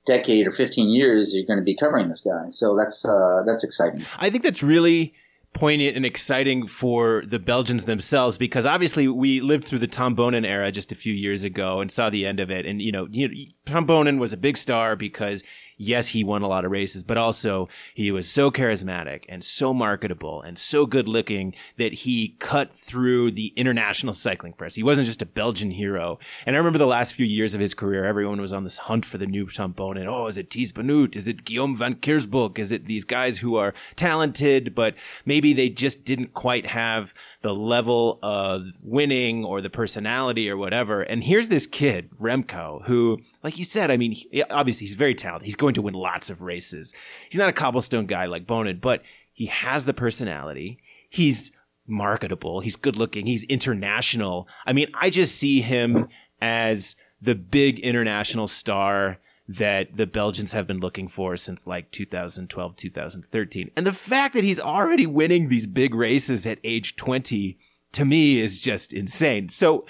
decade 0.08 0.46
or 0.46 0.50
15 0.50 0.88
years, 0.88 1.36
you're 1.36 1.46
going 1.46 1.58
to 1.58 1.64
be 1.64 1.76
covering 1.76 2.08
this 2.08 2.22
guy. 2.22 2.48
So 2.48 2.76
that's 2.76 3.04
uh, 3.04 3.42
that's 3.46 3.62
exciting. 3.62 4.04
I 4.18 4.30
think 4.30 4.42
that's 4.42 4.62
really 4.62 5.14
poignant 5.52 5.96
and 5.96 6.04
exciting 6.04 6.66
for 6.66 7.24
the 7.26 7.38
Belgians 7.38 7.84
themselves 7.84 8.36
because 8.36 8.66
obviously 8.66 9.08
we 9.08 9.40
lived 9.40 9.64
through 9.64 9.78
the 9.78 9.86
Tom 9.86 10.14
Boonen 10.14 10.44
era 10.44 10.70
just 10.70 10.92
a 10.92 10.94
few 10.94 11.12
years 11.12 11.42
ago 11.44 11.80
and 11.80 11.90
saw 11.90 12.10
the 12.10 12.26
end 12.26 12.40
of 12.40 12.50
it. 12.50 12.66
And 12.66 12.82
you 12.82 12.92
know, 12.92 13.06
you 13.10 13.48
Tom 13.66 13.86
Boonen 13.86 14.18
was 14.18 14.32
a 14.32 14.36
big 14.36 14.56
star 14.56 14.96
because 14.96 15.42
yes, 15.78 16.08
he 16.08 16.22
won 16.22 16.42
a 16.42 16.48
lot 16.48 16.64
of 16.64 16.70
races, 16.70 17.02
but 17.02 17.16
also 17.16 17.68
he 17.94 18.10
was 18.10 18.28
so 18.30 18.50
charismatic 18.50 19.24
and 19.28 19.42
so 19.42 19.72
marketable 19.72 20.42
and 20.42 20.58
so 20.58 20.84
good 20.84 21.08
looking 21.08 21.54
that 21.78 21.92
he 21.92 22.36
cut 22.38 22.76
through 22.76 23.30
the 23.30 23.52
international 23.56 24.12
cycling 24.12 24.52
press. 24.52 24.74
He 24.74 24.82
wasn't 24.82 25.06
just 25.06 25.22
a 25.22 25.26
Belgian 25.26 25.70
hero. 25.70 26.18
And 26.44 26.56
I 26.56 26.58
remember 26.58 26.78
the 26.78 26.86
last 26.86 27.14
few 27.14 27.24
years 27.24 27.54
of 27.54 27.60
his 27.60 27.72
career, 27.72 28.04
everyone 28.04 28.40
was 28.40 28.52
on 28.52 28.64
this 28.64 28.78
hunt 28.78 29.06
for 29.06 29.16
the 29.16 29.26
new 29.26 29.46
Tom 29.46 29.72
Boonen. 29.72 30.06
Oh, 30.06 30.26
is 30.26 30.36
it 30.36 30.50
Tiesj 30.50 30.74
Benoot? 30.74 31.16
Is 31.16 31.28
it 31.28 31.44
Guillaume 31.44 31.76
Van 31.76 31.94
Keirsbulck? 31.94 32.58
Is 32.58 32.72
it 32.72 32.86
these 32.86 33.04
guys 33.04 33.38
who 33.38 33.56
are 33.56 33.72
talented, 33.96 34.74
but 34.74 34.94
maybe 35.24 35.52
they 35.52 35.70
just 35.70 36.04
didn't 36.04 36.34
quite 36.34 36.66
have 36.66 37.14
the 37.40 37.54
level 37.54 38.18
of 38.22 38.62
winning 38.82 39.44
or 39.44 39.60
the 39.60 39.70
personality 39.70 40.50
or 40.50 40.56
whatever. 40.56 41.02
And 41.02 41.22
here's 41.22 41.48
this 41.48 41.66
kid, 41.66 42.10
Remco, 42.20 42.84
who, 42.86 43.20
like 43.44 43.58
you 43.58 43.64
said, 43.64 43.90
I 43.90 43.96
mean, 43.96 44.20
obviously 44.50 44.86
he's 44.86 44.94
very 44.94 45.14
talented. 45.14 45.46
He's 45.46 45.56
going 45.56 45.74
to 45.74 45.82
win 45.82 45.94
lots 45.94 46.30
of 46.30 46.42
races. 46.42 46.92
He's 47.30 47.38
not 47.38 47.48
a 47.48 47.52
cobblestone 47.52 48.06
guy 48.06 48.26
like 48.26 48.46
Boonen, 48.46 48.80
but 48.80 49.02
he 49.32 49.46
has 49.46 49.84
the 49.84 49.94
personality. 49.94 50.78
He's 51.08 51.52
marketable. 51.86 52.60
He's 52.60 52.76
good 52.76 52.96
looking. 52.96 53.26
He's 53.26 53.44
international. 53.44 54.48
I 54.66 54.72
mean, 54.72 54.88
I 54.94 55.10
just 55.10 55.36
see 55.36 55.60
him 55.60 56.08
as 56.40 56.96
the 57.20 57.34
big 57.34 57.78
international 57.78 58.48
star 58.48 59.18
that 59.48 59.96
the 59.96 60.06
Belgians 60.06 60.52
have 60.52 60.66
been 60.66 60.78
looking 60.78 61.08
for 61.08 61.36
since 61.36 61.66
like 61.66 61.90
2012, 61.90 62.76
2013. 62.76 63.70
And 63.74 63.86
the 63.86 63.92
fact 63.92 64.34
that 64.34 64.44
he's 64.44 64.60
already 64.60 65.06
winning 65.06 65.48
these 65.48 65.66
big 65.66 65.94
races 65.94 66.46
at 66.46 66.58
age 66.62 66.96
20 66.96 67.58
to 67.92 68.04
me 68.04 68.38
is 68.38 68.60
just 68.60 68.92
insane. 68.92 69.48
So 69.48 69.86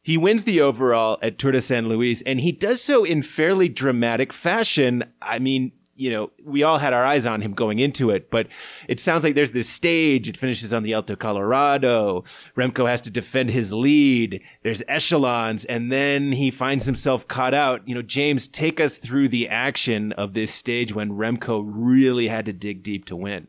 he 0.00 0.16
wins 0.16 0.44
the 0.44 0.62
overall 0.62 1.18
at 1.20 1.38
Tour 1.38 1.52
de 1.52 1.60
San 1.60 1.88
Luis 1.88 2.22
and 2.22 2.40
he 2.40 2.52
does 2.52 2.82
so 2.82 3.04
in 3.04 3.22
fairly 3.22 3.68
dramatic 3.68 4.32
fashion. 4.32 5.04
I 5.20 5.40
mean, 5.40 5.72
you 5.96 6.10
know, 6.10 6.30
we 6.44 6.62
all 6.62 6.78
had 6.78 6.92
our 6.92 7.04
eyes 7.04 7.26
on 7.26 7.40
him 7.40 7.52
going 7.52 7.78
into 7.78 8.10
it, 8.10 8.30
but 8.30 8.46
it 8.88 9.00
sounds 9.00 9.24
like 9.24 9.34
there's 9.34 9.52
this 9.52 9.68
stage. 9.68 10.28
It 10.28 10.36
finishes 10.36 10.72
on 10.72 10.82
the 10.82 10.92
Alto 10.92 11.16
Colorado. 11.16 12.24
Remco 12.56 12.88
has 12.88 13.00
to 13.02 13.10
defend 13.10 13.50
his 13.50 13.72
lead. 13.72 14.42
There's 14.62 14.82
echelons, 14.88 15.64
and 15.64 15.90
then 15.90 16.32
he 16.32 16.50
finds 16.50 16.86
himself 16.86 17.26
caught 17.26 17.54
out. 17.54 17.86
You 17.88 17.94
know, 17.94 18.02
James, 18.02 18.46
take 18.46 18.80
us 18.80 18.98
through 18.98 19.28
the 19.28 19.48
action 19.48 20.12
of 20.12 20.34
this 20.34 20.52
stage 20.52 20.94
when 20.94 21.12
Remco 21.12 21.64
really 21.66 22.28
had 22.28 22.46
to 22.46 22.52
dig 22.52 22.82
deep 22.82 23.06
to 23.06 23.16
win. 23.16 23.48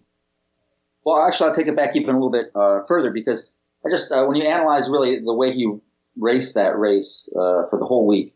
Well, 1.03 1.25
actually, 1.25 1.49
I'll 1.49 1.55
take 1.55 1.67
it 1.67 1.75
back 1.75 1.95
even 1.95 2.09
a 2.09 2.13
little 2.13 2.31
bit 2.31 2.47
uh, 2.55 2.79
further 2.87 3.11
because 3.11 3.53
I 3.85 3.89
just, 3.89 4.11
uh, 4.11 4.25
when 4.25 4.35
you 4.35 4.47
analyze 4.47 4.89
really 4.89 5.19
the 5.19 5.33
way 5.33 5.51
he 5.51 5.71
raced 6.17 6.55
that 6.55 6.77
race 6.77 7.31
uh, 7.33 7.63
for 7.69 7.79
the 7.79 7.85
whole 7.85 8.07
week, 8.07 8.29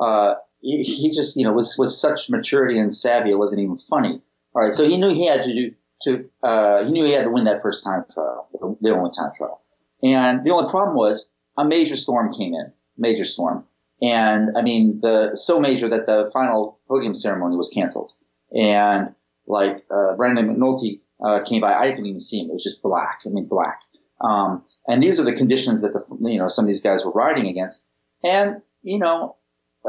uh, 0.00 0.34
he, 0.66 1.10
just, 1.10 1.36
you 1.36 1.44
know, 1.44 1.52
was, 1.52 1.76
was 1.78 2.00
such 2.00 2.28
maturity 2.30 2.78
and 2.78 2.92
savvy, 2.92 3.30
it 3.30 3.38
wasn't 3.38 3.60
even 3.60 3.76
funny. 3.76 4.20
All 4.54 4.62
right. 4.62 4.72
So 4.72 4.88
he 4.88 4.96
knew 4.96 5.08
he 5.08 5.26
had 5.26 5.42
to 5.42 5.52
do, 5.52 5.74
to, 6.02 6.24
uh, 6.42 6.84
he 6.84 6.90
knew 6.90 7.04
he 7.04 7.12
had 7.12 7.24
to 7.24 7.30
win 7.30 7.44
that 7.44 7.62
first 7.62 7.84
time 7.84 8.04
trial, 8.12 8.48
the 8.80 8.90
only 8.90 9.10
time 9.16 9.30
trial. 9.36 9.62
And 10.02 10.44
the 10.44 10.52
only 10.52 10.68
problem 10.70 10.96
was 10.96 11.30
a 11.56 11.64
major 11.64 11.96
storm 11.96 12.32
came 12.32 12.54
in, 12.54 12.72
major 12.96 13.24
storm. 13.24 13.64
And 14.02 14.56
I 14.56 14.62
mean, 14.62 15.00
the 15.00 15.36
so 15.36 15.58
major 15.58 15.88
that 15.88 16.06
the 16.06 16.28
final 16.32 16.78
podium 16.88 17.14
ceremony 17.14 17.56
was 17.56 17.70
canceled. 17.70 18.12
And 18.54 19.14
like 19.46 19.84
uh, 19.90 20.14
Brandon 20.16 20.48
McNulty 20.48 21.00
uh, 21.24 21.40
came 21.44 21.62
by, 21.62 21.72
I 21.72 21.88
didn't 21.88 22.06
even 22.06 22.20
see 22.20 22.40
him. 22.40 22.50
It 22.50 22.54
was 22.54 22.64
just 22.64 22.82
black. 22.82 23.20
I 23.24 23.30
mean, 23.30 23.46
black. 23.46 23.80
Um, 24.20 24.64
and 24.86 25.02
these 25.02 25.20
are 25.20 25.24
the 25.24 25.32
conditions 25.32 25.82
that 25.82 25.92
the 25.92 26.30
you 26.30 26.38
know 26.38 26.48
some 26.48 26.64
of 26.64 26.66
these 26.66 26.82
guys 26.82 27.04
were 27.04 27.12
riding 27.12 27.46
against. 27.46 27.86
And 28.24 28.62
you 28.82 28.98
know, 28.98 29.36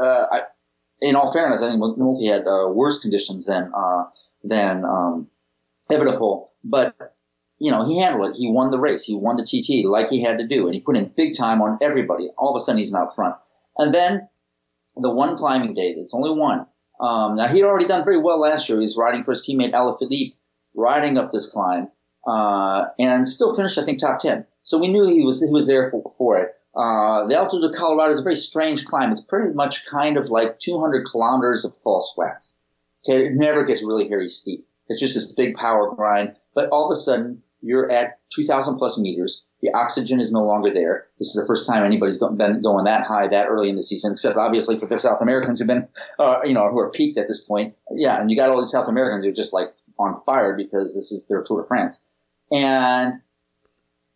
uh, 0.00 0.26
I, 0.30 0.40
in 1.00 1.16
all 1.16 1.32
fairness, 1.32 1.62
I 1.62 1.68
think 1.70 1.80
McNulty 1.80 2.30
had 2.30 2.46
uh, 2.46 2.68
worse 2.68 3.00
conditions 3.00 3.46
than 3.46 3.70
uh, 3.74 4.04
than 4.44 4.84
um, 4.84 5.28
Evenepoel, 5.90 6.48
but 6.64 6.94
you 7.58 7.70
know 7.70 7.84
he 7.84 7.98
handled 7.98 8.30
it. 8.30 8.36
He 8.36 8.50
won 8.50 8.70
the 8.70 8.78
race. 8.78 9.04
He 9.04 9.14
won 9.14 9.36
the 9.36 9.44
TT 9.44 9.86
like 9.86 10.10
he 10.10 10.22
had 10.22 10.38
to 10.38 10.46
do, 10.46 10.66
and 10.66 10.74
he 10.74 10.80
put 10.80 10.96
in 10.96 11.12
big 11.16 11.36
time 11.36 11.62
on 11.62 11.78
everybody. 11.80 12.28
All 12.36 12.54
of 12.54 12.60
a 12.60 12.64
sudden, 12.64 12.78
he's 12.78 12.94
out 12.94 13.14
front. 13.14 13.36
And 13.76 13.94
then 13.94 14.28
the 14.96 15.10
one 15.10 15.36
climbing 15.36 15.74
day, 15.74 15.94
it's 15.96 16.14
only 16.14 16.30
one. 16.30 16.66
Um, 17.00 17.36
now 17.36 17.46
he'd 17.46 17.62
already 17.62 17.86
done 17.86 18.04
very 18.04 18.20
well 18.20 18.40
last 18.40 18.68
year. 18.68 18.80
He's 18.80 18.96
riding 18.96 19.22
for 19.22 19.32
his 19.32 19.46
teammate 19.46 19.72
Alaphilippe, 19.72 20.34
riding 20.74 21.16
up 21.16 21.30
this 21.32 21.52
climb, 21.52 21.88
uh, 22.26 22.86
and 22.98 23.28
still 23.28 23.54
finished, 23.54 23.78
I 23.78 23.84
think, 23.84 24.00
top 24.00 24.18
ten. 24.18 24.46
So 24.62 24.78
we 24.78 24.88
knew 24.88 25.04
he 25.04 25.22
was 25.22 25.40
he 25.40 25.52
was 25.52 25.66
there 25.66 25.90
for, 25.90 26.02
for 26.16 26.38
it. 26.38 26.54
Uh, 26.78 27.26
the 27.26 27.36
Alto 27.36 27.60
de 27.60 27.76
Colorado 27.76 28.12
is 28.12 28.20
a 28.20 28.22
very 28.22 28.36
strange 28.36 28.84
climb. 28.84 29.10
It's 29.10 29.20
pretty 29.20 29.52
much 29.52 29.84
kind 29.86 30.16
of 30.16 30.30
like 30.30 30.60
200 30.60 31.06
kilometers 31.10 31.64
of 31.64 31.76
false 31.76 32.12
flats. 32.14 32.56
Okay, 33.04 33.26
it 33.26 33.32
never 33.34 33.64
gets 33.64 33.82
really 33.82 34.08
very 34.08 34.28
steep. 34.28 34.64
It's 34.88 35.00
just 35.00 35.14
this 35.14 35.34
big 35.34 35.56
power 35.56 35.92
grind. 35.94 36.36
But 36.54 36.68
all 36.70 36.86
of 36.86 36.92
a 36.92 36.96
sudden, 36.96 37.42
you're 37.60 37.90
at 37.90 38.20
2,000 38.32 38.78
plus 38.78 38.96
meters. 38.96 39.44
The 39.60 39.72
oxygen 39.74 40.20
is 40.20 40.30
no 40.30 40.44
longer 40.44 40.72
there. 40.72 41.08
This 41.18 41.34
is 41.34 41.34
the 41.34 41.46
first 41.48 41.66
time 41.66 41.82
anybody's 41.82 42.18
been 42.18 42.62
going 42.62 42.84
that 42.84 43.04
high 43.04 43.26
that 43.26 43.46
early 43.46 43.70
in 43.70 43.74
the 43.74 43.82
season, 43.82 44.12
except 44.12 44.36
obviously 44.36 44.78
for 44.78 44.86
the 44.86 44.98
South 44.98 45.20
Americans 45.20 45.58
who've 45.58 45.66
been, 45.66 45.88
uh, 46.20 46.42
you 46.44 46.54
know, 46.54 46.70
who 46.70 46.78
are 46.78 46.92
peaked 46.92 47.18
at 47.18 47.26
this 47.26 47.44
point. 47.44 47.74
Yeah, 47.90 48.20
and 48.20 48.30
you 48.30 48.36
got 48.36 48.50
all 48.50 48.58
these 48.58 48.70
South 48.70 48.86
Americans 48.86 49.24
who 49.24 49.30
are 49.30 49.34
just 49.34 49.52
like 49.52 49.74
on 49.98 50.14
fire 50.14 50.56
because 50.56 50.94
this 50.94 51.10
is 51.10 51.26
their 51.26 51.42
Tour 51.42 51.62
de 51.62 51.66
France. 51.66 52.04
And 52.52 53.14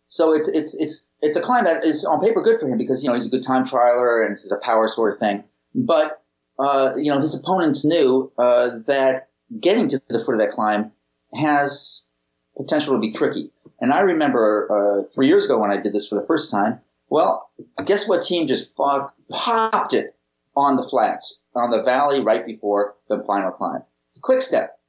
so 0.07 0.33
it's 0.33 0.47
it's 0.47 0.75
it's 0.79 1.11
it's 1.21 1.37
a 1.37 1.41
climb 1.41 1.65
that 1.65 1.83
is 1.83 2.05
on 2.05 2.19
paper 2.19 2.41
good 2.41 2.59
for 2.59 2.67
him 2.67 2.77
because 2.77 3.03
you 3.03 3.09
know 3.09 3.15
he's 3.15 3.27
a 3.27 3.29
good 3.29 3.43
time 3.43 3.65
trialer 3.65 4.23
and 4.23 4.33
this 4.33 4.43
is 4.43 4.51
a 4.51 4.57
power 4.57 4.87
sort 4.87 5.13
of 5.13 5.19
thing. 5.19 5.43
But 5.73 6.21
uh, 6.59 6.93
you 6.97 7.11
know 7.11 7.19
his 7.19 7.39
opponents 7.39 7.83
knew 7.83 8.31
uh, 8.37 8.77
that 8.87 9.29
getting 9.59 9.89
to 9.89 10.01
the 10.09 10.19
foot 10.19 10.35
of 10.35 10.39
that 10.39 10.51
climb 10.51 10.91
has 11.33 12.09
potential 12.57 12.93
to 12.93 12.99
be 12.99 13.11
tricky. 13.11 13.51
And 13.79 13.91
I 13.91 14.01
remember 14.01 15.03
uh, 15.03 15.09
three 15.13 15.27
years 15.27 15.45
ago 15.45 15.57
when 15.59 15.71
I 15.71 15.77
did 15.77 15.93
this 15.93 16.07
for 16.07 16.15
the 16.15 16.25
first 16.25 16.51
time. 16.51 16.79
Well, 17.09 17.49
guess 17.85 18.07
what 18.07 18.23
team 18.23 18.47
just 18.47 18.75
popped 18.75 19.93
it 19.93 20.15
on 20.55 20.75
the 20.75 20.83
flats 20.83 21.39
on 21.55 21.71
the 21.71 21.81
valley 21.81 22.21
right 22.21 22.45
before 22.45 22.95
the 23.09 23.23
final 23.23 23.51
climb? 23.51 23.83
Quick 24.21 24.41
Step. 24.41 24.79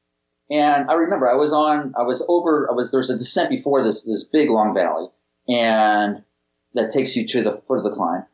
And 0.51 0.91
I 0.91 0.95
remember 0.95 1.31
I 1.31 1.37
was 1.37 1.53
on, 1.53 1.95
I 1.99 2.03
was 2.03 2.25
over, 2.29 2.69
I 2.71 2.75
was, 2.75 2.91
there 2.91 2.99
was 2.99 3.11
a 3.11 3.17
descent 3.17 3.49
before 3.51 3.83
this, 3.83 4.05
this 4.05 4.25
big 4.25 4.51
long 4.51 4.75
valley 4.75 5.09
and 5.49 6.23
that 6.75 6.91
takes 6.91 7.17
you 7.17 7.27
to 7.27 7.43
the 7.43 7.53
foot 7.53 7.79
of 7.79 7.85
the 7.85 7.91
climb. 7.91 8.25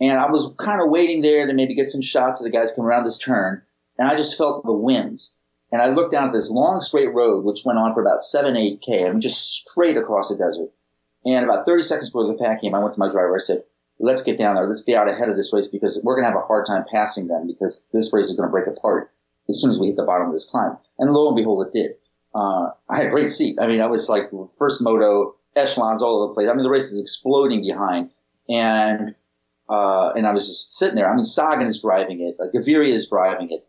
And 0.00 0.18
I 0.18 0.30
was 0.30 0.52
kind 0.58 0.80
of 0.80 0.88
waiting 0.88 1.20
there 1.20 1.46
to 1.46 1.52
maybe 1.52 1.74
get 1.74 1.88
some 1.88 2.00
shots 2.00 2.40
of 2.40 2.44
the 2.44 2.50
guys 2.50 2.72
coming 2.72 2.88
around 2.88 3.04
this 3.04 3.18
turn. 3.18 3.62
And 3.98 4.08
I 4.08 4.16
just 4.16 4.38
felt 4.38 4.64
the 4.64 4.72
winds. 4.72 5.38
And 5.72 5.82
I 5.82 5.88
looked 5.88 6.12
down 6.12 6.28
at 6.28 6.32
this 6.32 6.50
long 6.50 6.80
straight 6.80 7.12
road, 7.12 7.44
which 7.44 7.64
went 7.64 7.78
on 7.78 7.92
for 7.92 8.00
about 8.00 8.22
seven, 8.22 8.56
eight 8.56 8.80
K. 8.80 9.06
I 9.06 9.10
mean, 9.10 9.20
just 9.20 9.68
straight 9.68 9.96
across 9.96 10.30
the 10.30 10.36
desert. 10.36 10.70
And 11.24 11.44
about 11.44 11.66
30 11.66 11.82
seconds 11.82 12.08
before 12.08 12.26
the 12.26 12.38
pack 12.38 12.62
came, 12.62 12.74
I 12.74 12.78
went 12.78 12.94
to 12.94 12.98
my 13.00 13.10
driver. 13.10 13.34
I 13.34 13.38
said, 13.38 13.64
let's 13.98 14.22
get 14.22 14.38
down 14.38 14.54
there. 14.54 14.66
Let's 14.66 14.80
be 14.82 14.96
out 14.96 15.08
ahead 15.08 15.28
of 15.28 15.36
this 15.36 15.52
race 15.52 15.68
because 15.68 16.00
we're 16.02 16.14
going 16.14 16.24
to 16.24 16.32
have 16.32 16.42
a 16.42 16.46
hard 16.46 16.64
time 16.66 16.84
passing 16.90 17.28
them 17.28 17.46
because 17.46 17.86
this 17.92 18.10
race 18.12 18.26
is 18.26 18.36
going 18.36 18.48
to 18.48 18.50
break 18.50 18.66
apart 18.66 19.12
as 19.50 19.60
soon 19.60 19.70
as 19.70 19.78
we 19.78 19.88
hit 19.88 19.96
the 19.96 20.04
bottom 20.04 20.26
of 20.26 20.32
this 20.32 20.48
climb. 20.48 20.76
And 20.98 21.10
lo 21.12 21.28
and 21.28 21.36
behold, 21.36 21.66
it 21.66 21.72
did. 21.72 21.96
Uh, 22.34 22.70
I 22.88 22.96
had 22.96 23.06
a 23.06 23.10
great 23.10 23.30
seat. 23.30 23.58
I 23.60 23.66
mean, 23.66 23.80
I 23.80 23.86
was 23.86 24.08
like 24.08 24.30
first 24.58 24.80
moto, 24.80 25.34
echelons 25.56 26.02
all 26.02 26.22
over 26.22 26.30
the 26.30 26.34
place. 26.34 26.48
I 26.48 26.54
mean, 26.54 26.62
the 26.62 26.70
race 26.70 26.90
is 26.90 27.00
exploding 27.00 27.60
behind. 27.60 28.10
And, 28.48 29.14
uh, 29.68 30.12
and 30.16 30.26
I 30.26 30.32
was 30.32 30.46
just 30.46 30.78
sitting 30.78 30.96
there. 30.96 31.10
I 31.10 31.14
mean, 31.14 31.24
Sagan 31.24 31.66
is 31.66 31.82
driving 31.82 32.20
it. 32.20 32.36
Uh, 32.40 32.46
Gaviria 32.54 32.92
is 32.92 33.08
driving 33.08 33.50
it. 33.50 33.66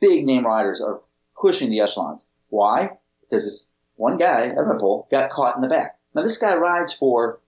Big 0.00 0.24
name 0.26 0.46
riders 0.46 0.80
are 0.80 1.00
pushing 1.40 1.70
the 1.70 1.80
echelons. 1.80 2.28
Why? 2.50 2.98
Because 3.22 3.44
this 3.44 3.70
one 3.96 4.18
guy, 4.18 4.52
Evenepoel, 4.56 5.10
got 5.10 5.30
caught 5.30 5.56
in 5.56 5.62
the 5.62 5.68
back. 5.68 5.98
Now 6.14 6.22
this 6.22 6.38
guy 6.38 6.54
rides 6.56 6.92
for 6.92 7.40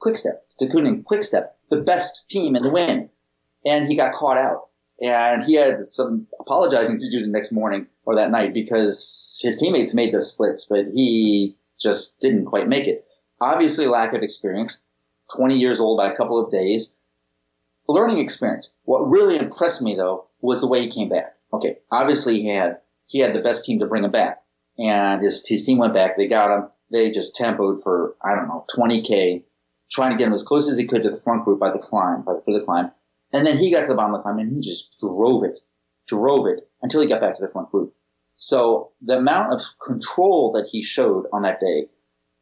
Quickstep, 0.00 0.42
Deceuninck 0.60 1.04
Quickstep, 1.04 1.56
the 1.70 1.78
best 1.78 2.28
team 2.28 2.56
in 2.56 2.62
the 2.62 2.70
win. 2.70 3.10
And 3.64 3.86
he 3.88 3.96
got 3.96 4.14
caught 4.14 4.36
out 4.36 4.68
and 5.00 5.44
he 5.44 5.54
had 5.54 5.84
some 5.84 6.26
apologizing 6.40 6.98
to 6.98 7.10
do 7.10 7.20
the 7.20 7.30
next 7.30 7.52
morning 7.52 7.86
or 8.04 8.16
that 8.16 8.30
night 8.30 8.54
because 8.54 9.40
his 9.42 9.58
teammates 9.58 9.94
made 9.94 10.12
those 10.12 10.32
splits, 10.32 10.66
but 10.66 10.86
he 10.94 11.56
just 11.80 12.20
didn't 12.20 12.46
quite 12.46 12.68
make 12.68 12.86
it. 12.86 13.04
Obviously, 13.40 13.86
lack 13.86 14.14
of 14.14 14.22
experience. 14.22 14.82
20 15.36 15.56
years 15.56 15.80
old 15.80 15.98
by 15.98 16.10
a 16.10 16.16
couple 16.16 16.42
of 16.42 16.50
days. 16.50 16.96
Learning 17.88 18.18
experience. 18.18 18.74
What 18.84 19.10
really 19.10 19.36
impressed 19.36 19.82
me 19.82 19.94
though 19.94 20.28
was 20.40 20.60
the 20.60 20.68
way 20.68 20.82
he 20.82 20.88
came 20.88 21.08
back. 21.08 21.34
Okay, 21.52 21.78
obviously 21.90 22.40
he 22.40 22.48
had 22.48 22.78
he 23.06 23.18
had 23.18 23.34
the 23.34 23.42
best 23.42 23.64
team 23.64 23.78
to 23.80 23.86
bring 23.86 24.04
him 24.04 24.10
back, 24.10 24.42
and 24.78 25.22
his 25.22 25.46
his 25.46 25.66
team 25.66 25.78
went 25.78 25.94
back. 25.94 26.16
They 26.16 26.26
got 26.26 26.56
him. 26.56 26.68
They 26.90 27.10
just 27.10 27.36
tempoed 27.36 27.82
for 27.82 28.16
I 28.22 28.34
don't 28.34 28.48
know 28.48 28.64
20k, 28.74 29.44
trying 29.90 30.12
to 30.12 30.16
get 30.16 30.26
him 30.26 30.32
as 30.32 30.42
close 30.42 30.68
as 30.68 30.78
he 30.78 30.86
could 30.86 31.02
to 31.02 31.10
the 31.10 31.20
front 31.20 31.44
group 31.44 31.60
by 31.60 31.70
the 31.70 31.78
climb, 31.78 32.22
by 32.22 32.34
the, 32.34 32.42
for 32.42 32.58
the 32.58 32.64
climb. 32.64 32.90
And 33.34 33.44
then 33.44 33.58
he 33.58 33.72
got 33.72 33.80
to 33.80 33.88
the 33.88 33.94
bottom 33.96 34.14
of 34.14 34.20
the 34.20 34.22
climb 34.22 34.38
and 34.38 34.54
he 34.54 34.60
just 34.60 34.96
drove 35.00 35.42
it, 35.42 35.58
drove 36.06 36.46
it 36.46 36.68
until 36.82 37.00
he 37.00 37.08
got 37.08 37.20
back 37.20 37.34
to 37.36 37.42
the 37.42 37.50
front 37.50 37.68
group. 37.70 37.92
So 38.36 38.92
the 39.02 39.18
amount 39.18 39.52
of 39.52 39.60
control 39.84 40.52
that 40.52 40.68
he 40.70 40.82
showed 40.82 41.26
on 41.32 41.42
that 41.42 41.58
day, 41.58 41.88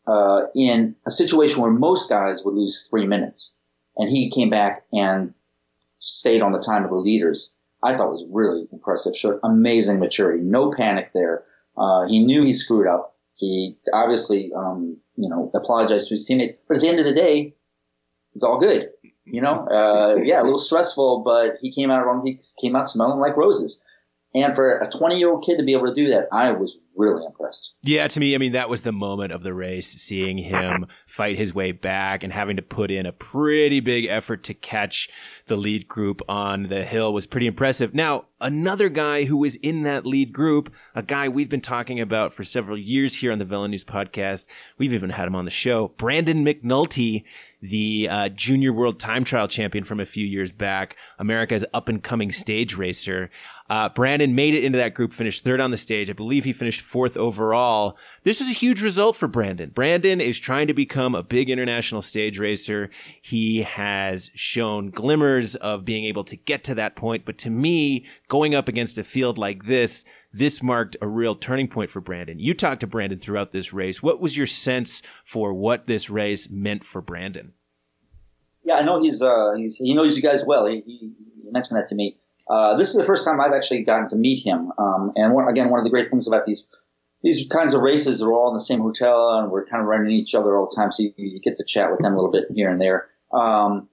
uh, 0.07 0.43
in 0.55 0.95
a 1.07 1.11
situation 1.11 1.63
where 1.63 1.71
most 1.71 2.11
guys 2.11 2.45
would 2.45 2.55
lose 2.55 2.87
three 2.91 3.07
minutes, 3.07 3.59
and 3.97 4.11
he 4.11 4.31
came 4.31 4.51
back 4.51 4.85
and 4.93 5.33
stayed 6.01 6.43
on 6.43 6.53
the 6.53 6.61
time 6.61 6.85
of 6.85 6.91
the 6.91 6.97
leaders, 6.97 7.55
I 7.83 7.97
thought 7.97 8.11
was 8.11 8.27
really 8.31 8.69
impressive. 8.71 9.17
Showed 9.17 9.41
amazing 9.43 9.99
maturity, 9.99 10.43
no 10.43 10.73
panic 10.73 11.13
there. 11.15 11.45
Uh, 11.77 12.07
he 12.07 12.23
knew 12.23 12.43
he 12.43 12.53
screwed 12.53 12.87
up. 12.87 13.17
He 13.35 13.79
obviously, 13.95 14.51
um, 14.55 14.99
you 15.17 15.31
know, 15.31 15.51
apologized 15.55 16.09
to 16.09 16.15
his 16.15 16.27
teammates, 16.27 16.59
but 16.69 16.77
at 16.77 16.83
the 16.83 16.89
end 16.89 16.99
of 16.99 17.07
the 17.07 17.15
day, 17.15 17.55
it's 18.35 18.45
all 18.45 18.61
good. 18.61 18.91
You 19.25 19.41
know, 19.41 19.67
uh, 19.69 20.17
yeah, 20.23 20.43
a 20.43 20.45
little 20.45 20.59
stressful, 20.59 21.23
but 21.25 21.57
he 21.61 21.73
came 21.73 21.91
out 21.91 22.05
wrong, 22.05 22.27
he 22.27 22.41
came 22.61 22.75
out 22.75 22.89
smelling 22.89 23.21
like 23.21 23.37
roses. 23.37 23.83
And 24.35 24.55
for 24.55 24.79
a 24.79 24.91
20 24.91 25.19
year 25.19 25.31
old 25.31 25.45
kid 25.45 25.59
to 25.59 25.63
be 25.63 25.75
able 25.75 25.87
to 25.87 25.95
do 25.95 26.09
that, 26.09 26.29
I 26.33 26.53
was 26.53 26.79
really 26.97 27.25
impressed. 27.25 27.75
Yeah, 27.83 28.09
to 28.09 28.21
me, 28.21 28.35
I 28.35 28.39
mean, 28.39 28.53
that 28.53 28.71
was 28.71 28.81
the 28.81 28.93
moment 28.93 29.33
of 29.33 29.43
the 29.43 29.53
race, 29.53 29.89
seeing 29.89 30.39
him 30.39 30.87
fight 31.07 31.37
his 31.37 31.55
way 31.55 31.73
back 31.73 32.23
and 32.23 32.33
having 32.33 32.57
to 32.57 32.63
put 32.63 32.91
in 32.91 33.05
a 33.05 33.13
pretty 33.13 33.81
big 33.81 34.07
effort 34.07 34.43
to 34.45 34.55
catch 34.55 35.11
the 35.47 35.57
lead 35.57 35.87
group 35.87 36.23
on 36.29 36.65
the 36.65 36.85
hill 36.85 37.13
was 37.13 37.27
pretty 37.27 37.47
impressive. 37.47 37.95
Now, 37.95 38.27
another 38.41 38.89
guy 38.89 39.25
who 39.25 39.37
was 39.37 39.57
in 39.57 39.83
that 39.83 40.07
lead 40.07 40.33
group, 40.33 40.73
a 40.95 41.03
guy 41.03 41.29
we've 41.29 41.51
been 41.51 41.61
talking 41.61 42.01
about 42.01 42.33
for 42.33 42.45
several 42.45 42.79
years 42.79 43.17
here 43.17 43.33
on 43.33 43.39
the 43.39 43.45
Velo 43.45 43.67
News 43.67 43.85
podcast. 43.85 44.47
We've 44.79 44.95
even 44.95 45.11
had 45.11 45.27
him 45.27 45.37
on 45.37 45.45
the 45.45 45.51
show. 45.51 45.89
Brandon 45.99 46.43
McNulty 46.45 47.25
the 47.63 48.09
uh, 48.11 48.29
junior 48.31 48.73
world 48.73 48.99
time 48.99 49.25
trial 49.25 49.49
champion 49.49 49.85
from 49.85 50.01
a 50.01 50.07
few 50.07 50.27
years 50.27 50.51
back, 50.51 50.97
America's 51.19 51.65
up 51.73 51.89
and 51.89 52.03
coming 52.03 52.33
stage 52.33 52.77
racer. 52.77 53.31
Uh, 53.71 53.89
Brandon 53.89 54.35
made 54.35 54.55
it 54.55 54.65
into 54.65 54.77
that 54.77 54.93
group, 54.93 55.15
finished 55.15 55.45
third 55.45 55.61
on 55.61 55.71
the 55.71 55.77
stage. 55.77 56.11
I 56.11 56.13
believe 56.13 56.45
he 56.45 56.53
finished 56.53 56.83
fourth 56.83 57.17
overall. 57.17 57.97
This 58.25 58.41
was 58.41 58.51
a 58.51 58.53
huge 58.53 58.83
result 58.83 59.17
for 59.17 59.29
Brandon. 59.29 59.71
Brandon 59.71 60.21
is 60.21 60.39
trying 60.39 60.67
to 60.67 60.75
become 60.75 61.15
a 61.15 61.23
big 61.23 61.49
international 61.49 62.03
stage 62.03 62.39
racer. 62.39 62.91
He 63.23 63.63
has 63.63 64.31
shown 64.35 64.91
glimmers 64.91 65.55
of 65.55 65.87
being 65.87 66.05
able 66.05 66.25
to 66.25 66.37
get 66.37 66.65
to 66.65 66.75
that 66.75 66.97
point. 66.97 67.25
But 67.25 67.39
to 67.39 67.51
me, 67.51 68.05
going 68.29 68.55
up 68.55 68.69
against 68.69 68.99
a 68.99 69.05
field 69.05 69.39
like 69.39 69.65
this, 69.65 70.05
this 70.33 70.63
marked 70.63 70.97
a 71.01 71.07
real 71.07 71.35
turning 71.35 71.69
point 71.69 71.91
for 71.91 72.01
Brandon. 72.01 72.39
You 72.39 72.55
talked 72.55 72.81
to 72.81 72.87
Brandon 72.87 73.19
throughout 73.19 73.53
this 73.53 73.73
race. 73.73 74.03
What 74.03 74.21
was 74.21 74.37
your 74.37 74.47
sense 74.47 75.03
for 75.25 75.53
what 75.53 75.87
this 75.87 76.11
race 76.11 76.49
meant 76.51 76.85
for 76.85 77.01
Brandon? 77.01 77.53
Yeah, 78.65 78.75
I 78.75 78.83
know 78.83 79.03
he's, 79.03 79.23
uh, 79.23 79.53
he's 79.57 79.77
he 79.77 79.95
knows 79.95 80.17
you 80.17 80.23
guys 80.23 80.45
well. 80.47 80.67
He, 80.67 80.83
he 80.87 81.13
mentioned 81.51 81.79
that 81.79 81.89
to 81.89 81.95
me. 81.95 82.19
Uh, 82.49 82.77
this 82.77 82.89
is 82.89 82.97
the 82.97 83.05
first 83.05 83.25
time 83.25 83.41
I've 83.41 83.53
actually 83.53 83.83
gotten 83.83 84.09
to 84.11 84.17
meet 84.17 84.45
him. 84.47 84.73
Um, 84.79 85.13
and 85.17 85.33
one, 85.33 85.49
again, 85.49 85.71
one 85.71 85.81
of 85.81 85.85
the 85.85 85.91
great 85.91 86.11
things 86.11 86.29
about 86.29 86.47
these 86.47 86.71
these 87.23 87.47
kinds 87.49 87.75
of 87.75 87.83
races 87.83 88.21
are 88.21 88.33
all 88.33 88.49
in 88.49 88.55
the 88.55 88.61
same 88.61 88.81
hotel, 88.81 89.39
and 89.39 89.51
we're 89.51 89.65
kind 89.65 89.81
of 89.81 89.87
running 89.87 90.11
each 90.11 90.35
other 90.35 90.57
all 90.57 90.69
the 90.69 90.75
time, 90.75 90.91
so 90.91 91.05
you, 91.05 91.13
you, 91.17 91.41
get 91.41 91.55
to 91.57 91.65
chat 91.65 91.91
with 91.91 92.01
them 92.01 92.15
a 92.15 92.17
little 92.17 92.33
bit 92.33 92.47
here 92.51 92.69
and 92.69 92.81
there. 92.81 93.09
Um, 93.33 93.89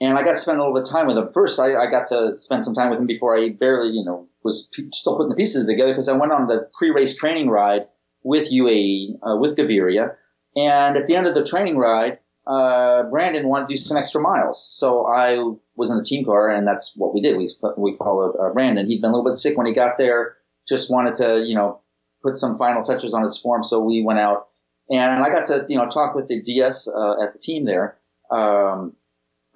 and 0.00 0.16
I 0.16 0.22
got 0.22 0.32
to 0.32 0.38
spend 0.38 0.58
a 0.58 0.62
little 0.62 0.74
bit 0.74 0.84
of 0.84 0.90
time 0.90 1.06
with 1.06 1.18
him. 1.18 1.28
First, 1.28 1.60
I, 1.60 1.74
I, 1.74 1.90
got 1.90 2.06
to 2.06 2.38
spend 2.38 2.64
some 2.64 2.72
time 2.72 2.88
with 2.88 2.98
him 2.98 3.06
before 3.06 3.36
I 3.36 3.50
barely, 3.50 3.90
you 3.90 4.04
know, 4.04 4.27
was 4.42 4.70
still 4.92 5.16
putting 5.16 5.30
the 5.30 5.36
pieces 5.36 5.66
together 5.66 5.92
because 5.92 6.08
I 6.08 6.16
went 6.16 6.32
on 6.32 6.46
the 6.46 6.68
pre-race 6.78 7.16
training 7.16 7.48
ride 7.48 7.86
with 8.22 8.50
UAE, 8.50 9.18
uh, 9.22 9.36
with 9.36 9.56
Gaviria. 9.56 10.14
And 10.56 10.96
at 10.96 11.06
the 11.06 11.16
end 11.16 11.26
of 11.26 11.34
the 11.34 11.44
training 11.44 11.76
ride, 11.76 12.18
uh, 12.46 13.04
Brandon 13.04 13.46
wanted 13.46 13.66
to 13.66 13.74
do 13.74 13.76
some 13.76 13.96
extra 13.96 14.20
miles. 14.20 14.64
So 14.64 15.06
I 15.06 15.38
was 15.76 15.90
in 15.90 15.98
the 15.98 16.02
team 16.02 16.24
car, 16.24 16.48
and 16.48 16.66
that's 16.66 16.96
what 16.96 17.14
we 17.14 17.20
did. 17.20 17.36
We 17.36 17.50
we 17.76 17.92
followed 17.92 18.36
uh, 18.36 18.52
Brandon. 18.52 18.86
He'd 18.86 19.02
been 19.02 19.10
a 19.10 19.12
little 19.12 19.30
bit 19.30 19.36
sick 19.36 19.56
when 19.56 19.66
he 19.66 19.74
got 19.74 19.98
there. 19.98 20.36
Just 20.66 20.90
wanted 20.90 21.16
to, 21.16 21.44
you 21.44 21.54
know, 21.54 21.80
put 22.22 22.36
some 22.36 22.56
final 22.56 22.82
touches 22.82 23.12
on 23.14 23.22
his 23.22 23.38
form. 23.38 23.62
So 23.62 23.80
we 23.80 24.02
went 24.02 24.18
out, 24.18 24.48
and 24.90 25.22
I 25.22 25.28
got 25.30 25.46
to, 25.48 25.64
you 25.68 25.76
know, 25.76 25.88
talk 25.88 26.14
with 26.14 26.28
the 26.28 26.40
DS 26.42 26.88
uh, 26.88 27.22
at 27.22 27.34
the 27.34 27.38
team 27.38 27.66
there, 27.66 27.98
um, 28.30 28.94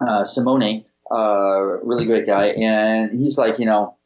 uh, 0.01 0.25
Simone, 0.25 0.85
uh, 1.11 1.61
really 1.83 2.05
great 2.05 2.27
guy, 2.27 2.49
and 2.49 3.19
he's 3.19 3.39
like, 3.39 3.59
you 3.59 3.67
know, 3.67 3.97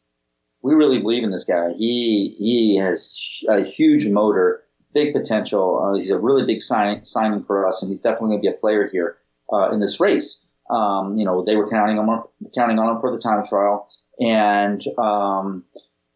we 0.66 0.75
really 0.75 1.00
believe 1.00 1.25
in 1.25 1.30
this 1.30 1.44
guy. 1.44 1.70
He 1.76 2.35
he 2.38 2.78
has 2.80 3.14
a 3.49 3.62
huge 3.64 4.08
motor 4.08 4.62
big 4.96 5.12
potential. 5.12 5.78
Uh, 5.78 5.96
he's 5.96 6.11
a 6.11 6.18
really 6.18 6.46
big 6.46 6.62
sign, 6.62 7.04
signing 7.04 7.42
for 7.42 7.66
us, 7.66 7.82
and 7.82 7.90
he's 7.90 8.00
definitely 8.00 8.30
going 8.30 8.42
to 8.42 8.50
be 8.50 8.56
a 8.56 8.58
player 8.58 8.88
here 8.90 9.18
uh, 9.52 9.70
in 9.70 9.78
this 9.78 10.00
race. 10.00 10.44
Um, 10.70 11.18
you 11.18 11.25
know, 11.25 11.44
they 11.44 11.54
were 11.54 11.68
counting 11.68 11.99
on 11.99 12.08
him, 12.08 12.23
counting 12.54 12.78
on 12.78 12.94
him 12.94 12.99
for 12.99 13.12
the 13.12 13.18
time 13.18 13.44
trial, 13.44 13.88
and 14.18 14.82
um, 14.99 15.64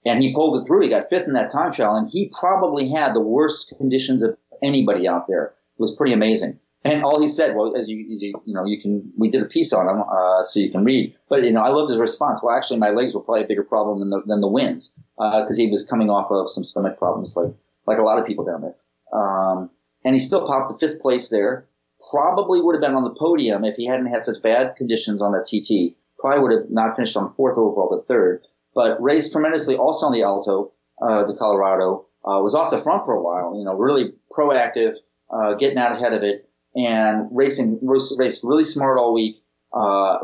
and 0.05 0.23
he 0.23 0.35
pulled 0.35 0.61
it 0.61 0.67
through. 0.67 0.83
He 0.83 0.89
got 0.89 1.05
fifth 1.09 1.27
in 1.27 1.35
that 1.35 1.51
time 1.51 1.71
trial, 1.73 1.95
and 1.95 2.09
he 2.11 2.33
probably 2.41 2.91
had 2.91 3.15
the 3.15 3.21
worst 3.21 3.75
conditions 3.77 4.23
of 4.23 4.37
anybody 4.63 5.07
out 5.07 5.27
there. 5.29 5.55
It 5.79 5.81
was 5.81 5.95
pretty 5.95 6.15
amazing. 6.15 6.59
And 6.83 7.05
all 7.05 7.21
he 7.21 7.29
said, 7.29 7.55
well, 7.55 7.77
as 7.77 7.91
you, 7.91 8.11
as 8.11 8.23
you, 8.23 8.41
you 8.47 8.55
know, 8.55 8.65
you 8.65 8.81
can, 8.81 9.13
we 9.19 9.29
did 9.29 9.43
a 9.43 9.47
piece 9.47 9.73
on 9.73 9.87
him, 9.87 10.03
uh, 10.03 10.43
so 10.43 10.61
you 10.61 10.71
can 10.71 10.83
read. 10.83 11.15
But, 11.29 11.45
you 11.45 11.53
know, 11.53 11.61
I 11.61 11.69
loved 11.69 11.91
his 11.91 11.99
response. 11.99 12.43
Well, 12.43 12.57
actually, 12.57 12.79
my 12.79 12.89
legs 12.89 13.15
were 13.15 13.21
probably 13.21 13.45
a 13.45 13.47
bigger 13.47 13.65
problem 13.65 14.01
than 14.01 14.09
the, 14.11 14.23
than 14.27 14.41
the 14.41 14.49
winds, 14.49 14.99
uh, 15.19 15.45
he 15.55 15.71
was 15.71 15.87
coming 15.87 16.09
off 16.09 16.31
of 16.31 16.51
some 16.51 16.65
stomach 16.65 16.99
problems, 16.99 17.37
like 17.37 17.53
like 17.87 17.99
a 17.99 18.03
lot 18.03 18.19
of 18.19 18.27
people 18.27 18.45
down 18.45 18.63
there. 18.63 18.77
Um, 19.13 19.71
and 20.05 20.15
he 20.15 20.21
still 20.21 20.47
popped 20.47 20.73
the 20.73 20.79
fifth 20.79 21.01
place 21.01 21.29
there. 21.29 21.67
Probably 22.11 22.61
would 22.61 22.75
have 22.75 22.83
been 22.83 22.95
on 22.95 23.05
the 23.05 23.15
podium 23.19 23.65
if 23.65 23.77
he 23.77 23.87
hadn't 23.87 24.07
had 24.07 24.25
such 24.25 24.43
bad 24.43 24.77
conditions 24.77 25.21
on 25.21 25.33
that 25.33 25.45
TT. 25.45 25.97
Probably 26.19 26.41
would 26.41 26.53
have 26.53 26.71
not 26.71 26.95
finished 26.97 27.17
on 27.17 27.33
fourth 27.35 27.59
overall, 27.59 27.89
but 27.91 28.07
third. 28.07 28.47
But 28.75 29.03
raced 29.03 29.33
tremendously 29.33 29.77
also 29.77 30.07
on 30.07 30.13
the 30.13 30.23
Alto, 30.23 30.73
uh, 31.03 31.27
the 31.27 31.37
Colorado. 31.37 32.07
Uh, 32.23 32.41
was 32.43 32.55
off 32.55 32.71
the 32.71 32.79
front 32.79 33.05
for 33.07 33.15
a 33.15 33.23
while, 33.23 33.57
you 33.57 33.65
know, 33.65 33.75
really 33.75 34.13
proactive, 34.31 34.95
uh, 35.31 35.55
getting 35.55 35.79
out 35.79 35.97
ahead 35.97 36.13
of 36.13 36.23
it 36.23 36.50
and 36.75 37.29
racing, 37.33 37.79
raced 37.83 38.45
really 38.45 38.65
smart 38.65 38.99
all 38.99 39.15
week. 39.15 39.37
Uh, 39.73 40.19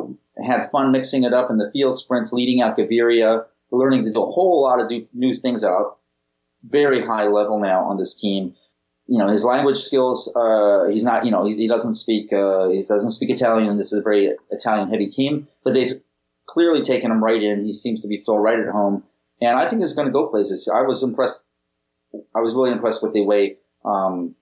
had 0.44 0.64
fun 0.70 0.92
mixing 0.92 1.24
it 1.24 1.32
up 1.32 1.50
in 1.50 1.58
the 1.58 1.70
field 1.72 1.96
sprints, 1.96 2.32
leading 2.32 2.60
out 2.60 2.76
Gaviria, 2.76 3.44
learning 3.70 4.04
to 4.04 4.12
do 4.12 4.22
a 4.22 4.30
whole 4.30 4.62
lot 4.62 4.80
of 4.80 4.90
new 5.14 5.34
things 5.34 5.64
out 5.64 5.98
very 6.68 7.04
high 7.04 7.26
level 7.26 7.60
now 7.60 7.84
on 7.84 7.96
this 7.96 8.20
team. 8.20 8.54
You 9.06 9.18
know, 9.18 9.28
his 9.28 9.44
language 9.44 9.78
skills, 9.78 10.32
uh, 10.34 10.88
he's 10.90 11.04
not, 11.04 11.24
you 11.24 11.30
know, 11.30 11.46
he, 11.46 11.54
he 11.54 11.68
doesn't 11.68 11.94
speak, 11.94 12.32
uh, 12.32 12.68
he 12.68 12.78
doesn't 12.78 13.10
speak 13.10 13.30
Italian. 13.30 13.70
And 13.70 13.78
this 13.78 13.92
is 13.92 14.00
a 14.00 14.02
very 14.02 14.32
Italian 14.50 14.90
heavy 14.90 15.06
team, 15.06 15.46
but 15.62 15.74
they've 15.74 16.00
clearly 16.46 16.82
taken 16.82 17.10
him 17.10 17.22
right 17.22 17.42
in. 17.42 17.64
He 17.64 17.72
seems 17.72 18.00
to 18.02 18.08
be 18.08 18.22
feel 18.24 18.38
right 18.38 18.58
at 18.58 18.68
home. 18.68 19.04
And 19.40 19.56
I 19.56 19.68
think 19.68 19.82
he's 19.82 19.94
going 19.94 20.08
to 20.08 20.12
go 20.12 20.28
places. 20.28 20.70
I 20.72 20.82
was 20.82 21.02
impressed. 21.02 21.44
I 22.34 22.40
was 22.40 22.54
really 22.54 22.72
impressed 22.72 23.02
with 23.02 23.12
the 23.12 23.22
way, 23.24 23.58
um, 23.84 24.34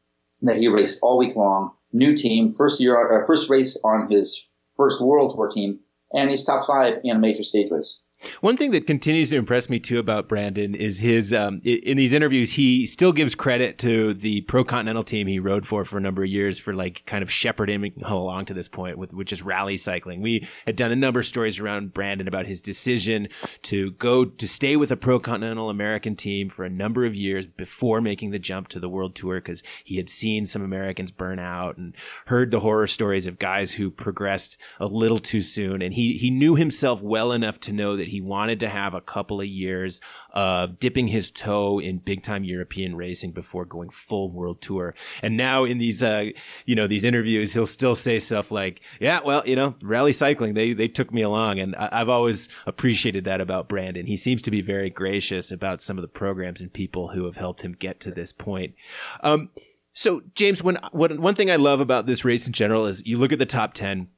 that 0.42 0.56
he 0.56 0.68
raced 0.68 1.00
all 1.02 1.18
week 1.18 1.36
long. 1.36 1.72
New 1.94 2.14
team, 2.14 2.52
first 2.52 2.80
year, 2.80 3.22
uh, 3.22 3.24
first 3.24 3.48
race 3.48 3.80
on 3.84 4.10
his 4.10 4.50
first 4.76 5.00
World 5.00 5.32
Tour 5.34 5.48
team, 5.48 5.78
and 6.12 6.28
he's 6.28 6.44
top 6.44 6.64
five 6.64 6.98
in 7.04 7.16
a 7.16 7.18
major 7.18 7.44
stage 7.44 7.70
race. 7.70 8.02
One 8.40 8.56
thing 8.56 8.70
that 8.70 8.86
continues 8.86 9.30
to 9.30 9.36
impress 9.36 9.68
me 9.68 9.78
too 9.78 9.98
about 9.98 10.28
Brandon 10.28 10.74
is 10.74 11.00
his 11.00 11.32
um, 11.32 11.60
in 11.64 11.96
these 11.96 12.12
interviews 12.12 12.52
he 12.52 12.86
still 12.86 13.12
gives 13.12 13.34
credit 13.34 13.76
to 13.78 14.14
the 14.14 14.42
pro 14.42 14.64
continental 14.64 15.02
team 15.02 15.26
he 15.26 15.38
rode 15.38 15.66
for 15.66 15.84
for 15.84 15.98
a 15.98 16.00
number 16.00 16.22
of 16.22 16.30
years 16.30 16.58
for 16.58 16.72
like 16.74 17.02
kind 17.06 17.22
of 17.22 17.30
shepherding 17.30 17.82
him 17.82 17.92
along 18.04 18.46
to 18.46 18.54
this 18.54 18.68
point 18.68 18.98
with 18.98 19.12
which 19.12 19.32
is 19.32 19.42
rally 19.42 19.76
cycling. 19.76 20.22
We 20.22 20.46
had 20.64 20.76
done 20.76 20.92
a 20.92 20.96
number 20.96 21.20
of 21.20 21.26
stories 21.26 21.58
around 21.58 21.92
Brandon 21.92 22.28
about 22.28 22.46
his 22.46 22.60
decision 22.60 23.28
to 23.62 23.90
go 23.92 24.24
to 24.24 24.48
stay 24.48 24.76
with 24.76 24.90
a 24.90 24.96
pro 24.96 25.18
continental 25.18 25.68
American 25.68 26.16
team 26.16 26.48
for 26.48 26.64
a 26.64 26.70
number 26.70 27.04
of 27.04 27.14
years 27.14 27.46
before 27.46 28.00
making 28.00 28.30
the 28.30 28.38
jump 28.38 28.68
to 28.68 28.80
the 28.80 28.88
world 28.88 29.14
tour 29.14 29.40
because 29.40 29.62
he 29.84 29.96
had 29.96 30.08
seen 30.08 30.46
some 30.46 30.62
Americans 30.62 31.10
burn 31.10 31.38
out 31.38 31.76
and 31.76 31.94
heard 32.26 32.50
the 32.50 32.60
horror 32.60 32.86
stories 32.86 33.26
of 33.26 33.38
guys 33.38 33.72
who 33.72 33.90
progressed 33.90 34.56
a 34.80 34.86
little 34.86 35.18
too 35.18 35.40
soon 35.40 35.82
and 35.82 35.94
he 35.94 36.14
he 36.14 36.30
knew 36.30 36.54
himself 36.54 37.02
well 37.02 37.32
enough 37.32 37.60
to 37.60 37.72
know 37.72 37.96
that 37.96 38.03
he 38.08 38.20
wanted 38.20 38.60
to 38.60 38.68
have 38.68 38.94
a 38.94 39.00
couple 39.00 39.40
of 39.40 39.46
years 39.46 40.00
of 40.32 40.78
dipping 40.78 41.08
his 41.08 41.30
toe 41.30 41.78
in 41.78 41.98
big 41.98 42.22
time 42.22 42.44
European 42.44 42.96
racing 42.96 43.32
before 43.32 43.64
going 43.64 43.90
full 43.90 44.30
world 44.30 44.60
tour. 44.60 44.94
And 45.22 45.36
now 45.36 45.64
in 45.64 45.78
these, 45.78 46.02
uh, 46.02 46.26
you 46.66 46.74
know, 46.74 46.86
these 46.86 47.04
interviews, 47.04 47.52
he'll 47.52 47.66
still 47.66 47.94
say 47.94 48.18
stuff 48.18 48.50
like, 48.50 48.80
yeah, 49.00 49.20
well, 49.24 49.42
you 49.46 49.56
know, 49.56 49.74
rally 49.82 50.12
cycling, 50.12 50.54
they, 50.54 50.72
they 50.72 50.88
took 50.88 51.12
me 51.12 51.22
along. 51.22 51.58
And 51.58 51.74
I, 51.76 51.88
I've 51.92 52.08
always 52.08 52.48
appreciated 52.66 53.24
that 53.24 53.40
about 53.40 53.68
Brandon. 53.68 54.06
He 54.06 54.16
seems 54.16 54.42
to 54.42 54.50
be 54.50 54.60
very 54.60 54.90
gracious 54.90 55.50
about 55.50 55.82
some 55.82 55.98
of 55.98 56.02
the 56.02 56.08
programs 56.08 56.60
and 56.60 56.72
people 56.72 57.08
who 57.08 57.24
have 57.24 57.36
helped 57.36 57.62
him 57.62 57.72
get 57.72 58.00
to 58.00 58.10
this 58.10 58.32
point. 58.32 58.74
Um, 59.20 59.50
so 59.92 60.22
James, 60.34 60.62
when, 60.62 60.78
what, 60.92 61.18
one 61.18 61.34
thing 61.34 61.50
I 61.50 61.56
love 61.56 61.80
about 61.80 62.06
this 62.06 62.24
race 62.24 62.46
in 62.46 62.52
general 62.52 62.86
is 62.86 63.06
you 63.06 63.16
look 63.16 63.32
at 63.32 63.38
the 63.38 63.46
top 63.46 63.74
10 63.74 64.08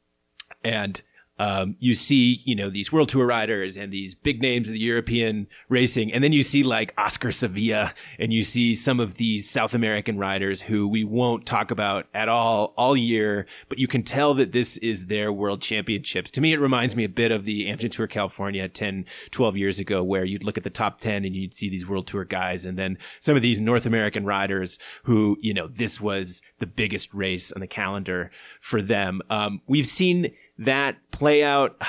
and 0.64 1.02
um, 1.38 1.76
you 1.78 1.94
see, 1.94 2.40
you 2.44 2.54
know, 2.54 2.70
these 2.70 2.90
World 2.90 3.08
Tour 3.08 3.26
riders 3.26 3.76
and 3.76 3.92
these 3.92 4.14
big 4.14 4.40
names 4.40 4.68
of 4.68 4.72
the 4.72 4.80
European 4.80 5.46
racing. 5.68 6.12
And 6.12 6.24
then 6.24 6.32
you 6.32 6.42
see 6.42 6.62
like 6.62 6.94
Oscar 6.96 7.30
Sevilla 7.30 7.94
and 8.18 8.32
you 8.32 8.42
see 8.42 8.74
some 8.74 9.00
of 9.00 9.16
these 9.16 9.48
South 9.48 9.74
American 9.74 10.18
riders 10.18 10.62
who 10.62 10.88
we 10.88 11.04
won't 11.04 11.44
talk 11.44 11.70
about 11.70 12.06
at 12.14 12.28
all 12.28 12.72
all 12.76 12.96
year, 12.96 13.46
but 13.68 13.78
you 13.78 13.86
can 13.86 14.02
tell 14.02 14.32
that 14.34 14.52
this 14.52 14.78
is 14.78 15.06
their 15.06 15.32
world 15.32 15.60
championships. 15.60 16.30
To 16.32 16.40
me, 16.40 16.52
it 16.52 16.60
reminds 16.60 16.96
me 16.96 17.04
a 17.04 17.08
bit 17.08 17.32
of 17.32 17.44
the 17.44 17.66
Amgen 17.66 17.90
Tour 17.90 18.06
California 18.06 18.68
10, 18.68 19.04
12 19.30 19.56
years 19.56 19.78
ago, 19.78 20.02
where 20.02 20.24
you'd 20.24 20.44
look 20.44 20.56
at 20.56 20.64
the 20.64 20.70
top 20.70 21.00
10 21.00 21.24
and 21.24 21.34
you'd 21.34 21.54
see 21.54 21.68
these 21.68 21.86
World 21.86 22.06
Tour 22.06 22.24
guys 22.24 22.64
and 22.64 22.78
then 22.78 22.96
some 23.20 23.36
of 23.36 23.42
these 23.42 23.60
North 23.60 23.84
American 23.84 24.24
riders 24.24 24.78
who, 25.04 25.36
you 25.40 25.52
know, 25.52 25.68
this 25.68 26.00
was 26.00 26.40
the 26.58 26.66
biggest 26.66 27.12
race 27.12 27.52
on 27.52 27.60
the 27.60 27.66
calendar 27.66 28.30
for 28.60 28.80
them. 28.80 29.20
Um, 29.28 29.60
we've 29.66 29.86
seen 29.86 30.32
that 30.58 30.96
play 31.10 31.42
out 31.42 31.80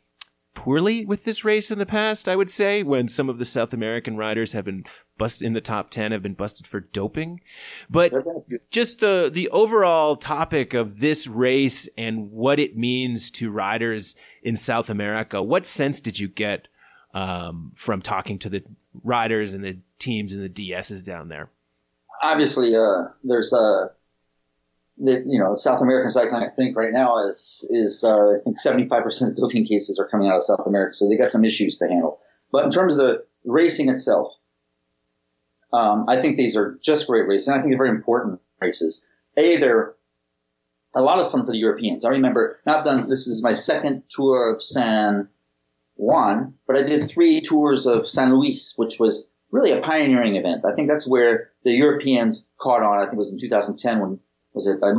poorly 0.54 1.04
with 1.04 1.24
this 1.24 1.44
race 1.44 1.70
in 1.70 1.78
the 1.78 1.86
past, 1.86 2.28
I 2.28 2.36
would 2.36 2.48
say, 2.48 2.82
when 2.82 3.08
some 3.08 3.28
of 3.28 3.38
the 3.38 3.44
South 3.44 3.72
American 3.72 4.16
riders 4.16 4.52
have 4.52 4.64
been 4.64 4.84
busted 5.18 5.46
in 5.46 5.52
the 5.52 5.60
top 5.60 5.90
10 5.90 6.12
have 6.12 6.22
been 6.22 6.34
busted 6.34 6.66
for 6.66 6.80
doping. 6.80 7.40
But 7.88 8.12
just 8.70 9.00
the 9.00 9.30
the 9.32 9.48
overall 9.50 10.16
topic 10.16 10.74
of 10.74 11.00
this 11.00 11.26
race 11.26 11.88
and 11.96 12.30
what 12.30 12.58
it 12.58 12.76
means 12.76 13.30
to 13.32 13.50
riders 13.50 14.16
in 14.42 14.56
South 14.56 14.90
America, 14.90 15.42
what 15.42 15.66
sense 15.66 16.00
did 16.00 16.18
you 16.18 16.28
get 16.28 16.68
um, 17.12 17.72
from 17.76 18.02
talking 18.02 18.38
to 18.40 18.48
the 18.48 18.64
riders 19.02 19.54
and 19.54 19.64
the 19.64 19.78
teams 19.98 20.32
and 20.32 20.42
the 20.42 20.70
DSs 20.70 21.02
down 21.02 21.28
there? 21.28 21.50
Obviously, 22.22 22.74
uh, 22.74 23.08
there's 23.22 23.52
a 23.52 23.56
uh, 23.56 23.88
the, 24.96 25.22
you 25.26 25.38
know, 25.38 25.56
South 25.56 25.80
American 25.80 26.08
cycling, 26.08 26.42
I 26.42 26.48
think 26.48 26.76
right 26.76 26.92
now 26.92 27.26
is, 27.26 27.66
is, 27.70 28.04
uh, 28.04 28.32
I 28.32 28.36
think 28.42 28.56
75% 28.58 29.28
of 29.28 29.36
doping 29.36 29.66
cases 29.66 29.98
are 29.98 30.08
coming 30.08 30.28
out 30.28 30.36
of 30.36 30.42
South 30.42 30.66
America. 30.66 30.94
So 30.94 31.08
they 31.08 31.16
got 31.16 31.30
some 31.30 31.44
issues 31.44 31.76
to 31.78 31.88
handle. 31.88 32.20
But 32.52 32.64
in 32.64 32.70
terms 32.70 32.96
of 32.96 32.98
the 32.98 33.24
racing 33.44 33.88
itself, 33.88 34.28
um, 35.72 36.06
I 36.08 36.20
think 36.20 36.36
these 36.36 36.56
are 36.56 36.78
just 36.82 37.08
great 37.08 37.26
races. 37.26 37.48
And 37.48 37.56
I 37.56 37.60
think 37.60 37.72
they're 37.72 37.78
very 37.78 37.96
important 37.96 38.40
races. 38.60 39.04
A, 39.36 39.56
they're 39.56 39.94
a 40.94 41.02
lot 41.02 41.18
of 41.18 41.28
fun 41.28 41.44
for 41.44 41.50
the 41.50 41.58
Europeans. 41.58 42.04
I 42.04 42.10
remember, 42.10 42.60
now 42.64 42.78
I've 42.78 42.84
done, 42.84 43.08
this 43.08 43.26
is 43.26 43.42
my 43.42 43.52
second 43.52 44.04
tour 44.08 44.52
of 44.52 44.62
San 44.62 45.28
Juan, 45.96 46.54
but 46.68 46.76
I 46.76 46.82
did 46.82 47.08
three 47.08 47.40
tours 47.40 47.86
of 47.86 48.06
San 48.06 48.32
Luis, 48.32 48.74
which 48.76 49.00
was 49.00 49.28
really 49.50 49.72
a 49.72 49.80
pioneering 49.80 50.36
event. 50.36 50.64
I 50.64 50.72
think 50.74 50.88
that's 50.88 51.08
where 51.08 51.50
the 51.64 51.72
Europeans 51.72 52.48
caught 52.58 52.82
on. 52.82 52.98
I 52.98 53.02
think 53.02 53.14
it 53.14 53.18
was 53.18 53.32
in 53.32 53.38
2010 53.38 54.00
when 54.00 54.20
was 54.54 54.68
it 54.68 54.82
uh, 54.82 54.94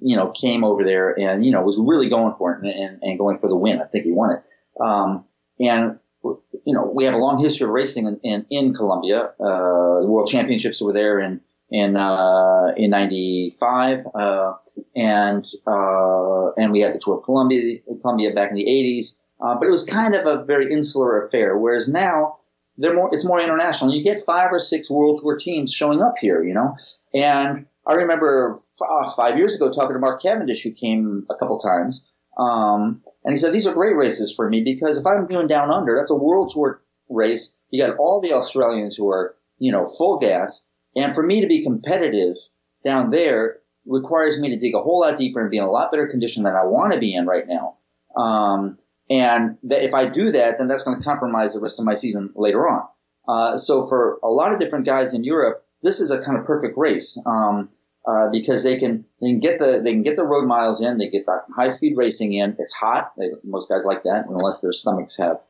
you 0.00 0.16
know, 0.16 0.32
came 0.32 0.64
over 0.64 0.84
there 0.84 1.18
and, 1.18 1.46
you 1.46 1.52
know, 1.52 1.62
was 1.62 1.78
really 1.78 2.08
going 2.08 2.34
for 2.34 2.52
it 2.52 2.62
and, 2.62 2.72
and, 2.72 3.02
and 3.02 3.18
going 3.18 3.38
for 3.38 3.48
the 3.48 3.56
win. 3.56 3.80
I 3.80 3.84
think 3.84 4.04
he 4.04 4.10
won 4.10 4.32
it. 4.32 4.42
Um, 4.82 5.24
and, 5.60 5.98
you 6.22 6.74
know, 6.74 6.90
we 6.92 7.04
have 7.04 7.14
a 7.14 7.18
long 7.18 7.38
history 7.38 7.64
of 7.64 7.70
racing 7.70 8.06
in, 8.06 8.20
in, 8.24 8.46
in 8.50 8.74
Colombia. 8.74 9.30
Uh, 9.40 10.00
the 10.00 10.06
world 10.08 10.28
championships 10.28 10.82
were 10.82 10.92
there 10.92 11.20
in, 11.20 11.40
in, 11.70 11.96
uh, 11.96 12.72
in 12.76 12.90
95. 12.90 14.00
Uh, 14.12 14.52
and, 14.96 15.46
uh, 15.66 16.50
and 16.58 16.72
we 16.72 16.80
had 16.80 16.92
the 16.92 17.00
Tour 17.00 17.18
of 17.18 17.24
Colombia, 17.24 17.78
Colombia 18.00 18.34
back 18.34 18.50
in 18.50 18.56
the 18.56 18.66
80s. 18.66 19.20
Uh, 19.40 19.54
but 19.54 19.68
it 19.68 19.70
was 19.70 19.84
kind 19.84 20.14
of 20.16 20.26
a 20.26 20.44
very 20.44 20.72
insular 20.72 21.18
affair. 21.18 21.56
Whereas 21.56 21.88
now, 21.88 22.38
they're 22.78 22.94
more, 22.94 23.08
it's 23.12 23.24
more 23.24 23.40
international. 23.40 23.94
You 23.94 24.02
get 24.02 24.18
five 24.20 24.48
or 24.50 24.58
six 24.58 24.90
world 24.90 25.20
tour 25.22 25.36
teams 25.36 25.72
showing 25.72 26.02
up 26.02 26.14
here, 26.20 26.42
you 26.42 26.54
know, 26.54 26.74
and 27.14 27.66
I 27.86 27.94
remember 27.94 28.58
uh, 28.80 29.10
five 29.10 29.38
years 29.38 29.56
ago 29.56 29.72
talking 29.72 29.94
to 29.94 30.00
Mark 30.00 30.20
Cavendish, 30.20 30.62
who 30.62 30.72
came 30.72 31.26
a 31.30 31.36
couple 31.36 31.58
times, 31.58 32.06
um, 32.38 33.02
and 33.24 33.32
he 33.32 33.36
said 33.36 33.52
these 33.52 33.66
are 33.66 33.74
great 33.74 33.96
races 33.96 34.34
for 34.34 34.48
me 34.48 34.62
because 34.62 34.98
if 34.98 35.06
I'm 35.06 35.26
doing 35.26 35.46
down 35.46 35.70
under, 35.70 35.96
that's 35.96 36.10
a 36.10 36.16
world 36.16 36.50
tour 36.52 36.82
race. 37.08 37.56
You 37.70 37.86
got 37.86 37.96
all 37.96 38.20
the 38.20 38.32
Australians 38.32 38.96
who 38.96 39.08
are 39.08 39.36
you 39.58 39.72
know 39.72 39.86
full 39.86 40.18
gas, 40.18 40.68
and 40.96 41.14
for 41.14 41.22
me 41.22 41.40
to 41.40 41.46
be 41.46 41.62
competitive 41.62 42.36
down 42.84 43.10
there, 43.10 43.58
requires 43.86 44.40
me 44.40 44.50
to 44.50 44.56
dig 44.56 44.74
a 44.74 44.82
whole 44.82 45.00
lot 45.00 45.16
deeper 45.16 45.40
and 45.40 45.50
be 45.50 45.58
in 45.58 45.64
a 45.64 45.70
lot 45.70 45.90
better 45.90 46.06
condition 46.06 46.42
than 46.42 46.54
I 46.54 46.64
want 46.64 46.92
to 46.92 46.98
be 46.98 47.14
in 47.14 47.26
right 47.26 47.46
now. 47.46 47.76
Um, 48.20 48.78
and 49.08 49.58
if 49.62 49.94
I 49.94 50.06
do 50.06 50.32
that, 50.32 50.58
then 50.58 50.68
that's 50.68 50.82
going 50.82 50.98
to 50.98 51.04
compromise 51.04 51.54
the 51.54 51.60
rest 51.60 51.78
of 51.78 51.86
my 51.86 51.94
season 51.94 52.32
later 52.34 52.66
on. 52.68 52.88
Uh, 53.28 53.56
so 53.56 53.84
for 53.86 54.18
a 54.22 54.28
lot 54.28 54.52
of 54.52 54.58
different 54.58 54.86
guys 54.86 55.14
in 55.14 55.24
Europe, 55.24 55.64
this 55.82 56.00
is 56.00 56.10
a 56.10 56.22
kind 56.22 56.38
of 56.38 56.44
perfect 56.44 56.76
race 56.76 57.20
um, 57.26 57.68
uh, 58.06 58.30
because 58.30 58.62
they 58.62 58.78
can 58.78 59.04
they 59.20 59.28
can 59.28 59.40
get 59.40 59.58
the 59.58 59.80
they 59.82 59.92
can 59.92 60.02
get 60.02 60.16
the 60.16 60.24
road 60.24 60.46
miles 60.46 60.80
in, 60.80 60.98
they 60.98 61.08
get 61.08 61.26
the 61.26 61.42
high 61.54 61.68
speed 61.68 61.96
racing 61.96 62.32
in. 62.32 62.56
It's 62.58 62.74
hot. 62.74 63.12
They, 63.18 63.30
most 63.42 63.68
guys 63.68 63.84
like 63.84 64.04
that, 64.04 64.26
unless 64.28 64.60
their 64.60 64.72
stomachs 64.72 65.16
have 65.16 65.40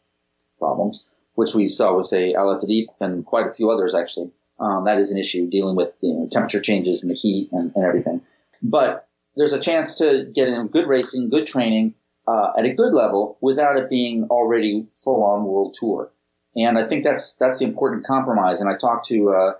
problems, 0.58 1.06
which 1.34 1.54
we 1.54 1.68
saw 1.68 1.96
with 1.96 2.06
say 2.06 2.32
Alaphilippe 2.32 2.88
and 3.00 3.24
quite 3.24 3.46
a 3.46 3.50
few 3.50 3.70
others 3.70 3.94
actually. 3.94 4.30
Um, 4.58 4.84
that 4.84 4.98
is 4.98 5.12
an 5.12 5.18
issue 5.18 5.50
dealing 5.50 5.76
with 5.76 5.92
you 6.00 6.14
know, 6.14 6.28
temperature 6.30 6.62
changes 6.62 7.02
and 7.02 7.10
the 7.10 7.14
heat 7.14 7.50
and, 7.52 7.72
and 7.76 7.84
everything. 7.84 8.22
But 8.62 9.06
there's 9.36 9.52
a 9.52 9.60
chance 9.60 9.96
to 9.98 10.30
get 10.34 10.48
in 10.48 10.68
good 10.68 10.88
racing, 10.88 11.28
good 11.28 11.46
training 11.46 11.94
uh, 12.26 12.52
at 12.58 12.64
a 12.64 12.72
good 12.72 12.94
level 12.94 13.36
without 13.42 13.76
it 13.76 13.90
being 13.90 14.24
already 14.24 14.86
full 15.04 15.22
on 15.22 15.44
world 15.44 15.76
tour. 15.78 16.10
And 16.56 16.78
I 16.78 16.88
think 16.88 17.04
that's 17.04 17.36
that's 17.36 17.58
the 17.58 17.66
important 17.66 18.06
compromise. 18.06 18.62
And 18.62 18.70
I 18.70 18.76
talked 18.76 19.06
to 19.08 19.30
uh, 19.30 19.52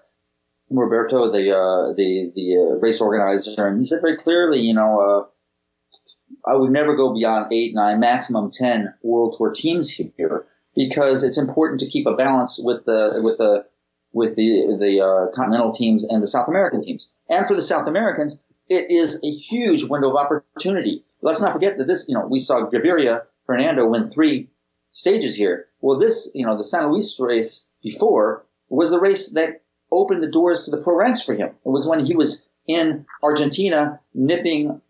Roberto, 0.71 1.31
the 1.31 1.57
uh, 1.57 1.93
the 1.95 2.33
the 2.35 2.57
uh, 2.57 2.79
race 2.81 3.01
organizer, 3.01 3.67
and 3.67 3.79
he 3.79 3.85
said 3.85 4.01
very 4.01 4.17
clearly, 4.17 4.61
you 4.61 4.75
know, 4.75 5.01
uh, 5.01 6.51
I 6.51 6.57
would 6.57 6.71
never 6.71 6.97
go 6.97 7.15
beyond 7.15 7.53
eight, 7.53 7.75
nine, 7.75 8.01
maximum 8.01 8.51
ten 8.51 8.95
world 9.03 9.37
tour 9.39 9.53
teams 9.53 9.91
here 9.91 10.47
because 10.75 11.25
it's 11.25 11.39
important 11.39 11.81
to 11.81 11.89
keep 11.89 12.07
a 12.07 12.17
balance 12.17 12.61
with 12.63 12.85
the 12.85 13.21
with 13.23 13.39
the 13.39 13.65
with 14.13 14.35
the 14.35 14.77
the 14.81 15.01
uh, 15.01 15.31
continental 15.35 15.71
teams 15.71 16.05
and 16.05 16.23
the 16.23 16.27
South 16.27 16.49
American 16.49 16.83
teams. 16.83 17.15
And 17.29 17.47
for 17.47 17.55
the 17.55 17.63
South 17.63 17.87
Americans, 17.87 18.43
it 18.69 18.91
is 18.91 19.23
a 19.25 19.31
huge 19.31 19.85
window 19.85 20.11
of 20.11 20.17
opportunity. 20.17 21.05
Let's 21.23 21.41
not 21.41 21.53
forget 21.53 21.79
that 21.79 21.87
this, 21.87 22.09
you 22.09 22.15
know, 22.15 22.27
we 22.27 22.39
saw 22.39 22.69
Gaviria 22.69 23.23
Fernando 23.47 23.87
win 23.87 24.09
three 24.09 24.51
stages 24.93 25.37
here. 25.37 25.67
Well, 25.81 25.99
this, 25.99 26.31
you 26.35 26.45
know, 26.45 26.57
the 26.57 26.65
San 26.65 26.91
Luis 26.91 27.19
race 27.21 27.69
before 27.83 28.45
was 28.69 28.91
the 28.91 29.01
race 29.01 29.33
that 29.33 29.63
opened 29.91 30.23
the 30.23 30.31
doors 30.31 30.65
to 30.65 30.71
the 30.71 30.83
pro 30.83 30.97
ranks 30.97 31.23
for 31.23 31.35
him. 31.35 31.49
It 31.49 31.69
was 31.69 31.89
when 31.89 32.05
he 32.05 32.15
was 32.15 32.47
in 32.67 33.07
Argentina 33.23 34.01
nipping 34.15 34.81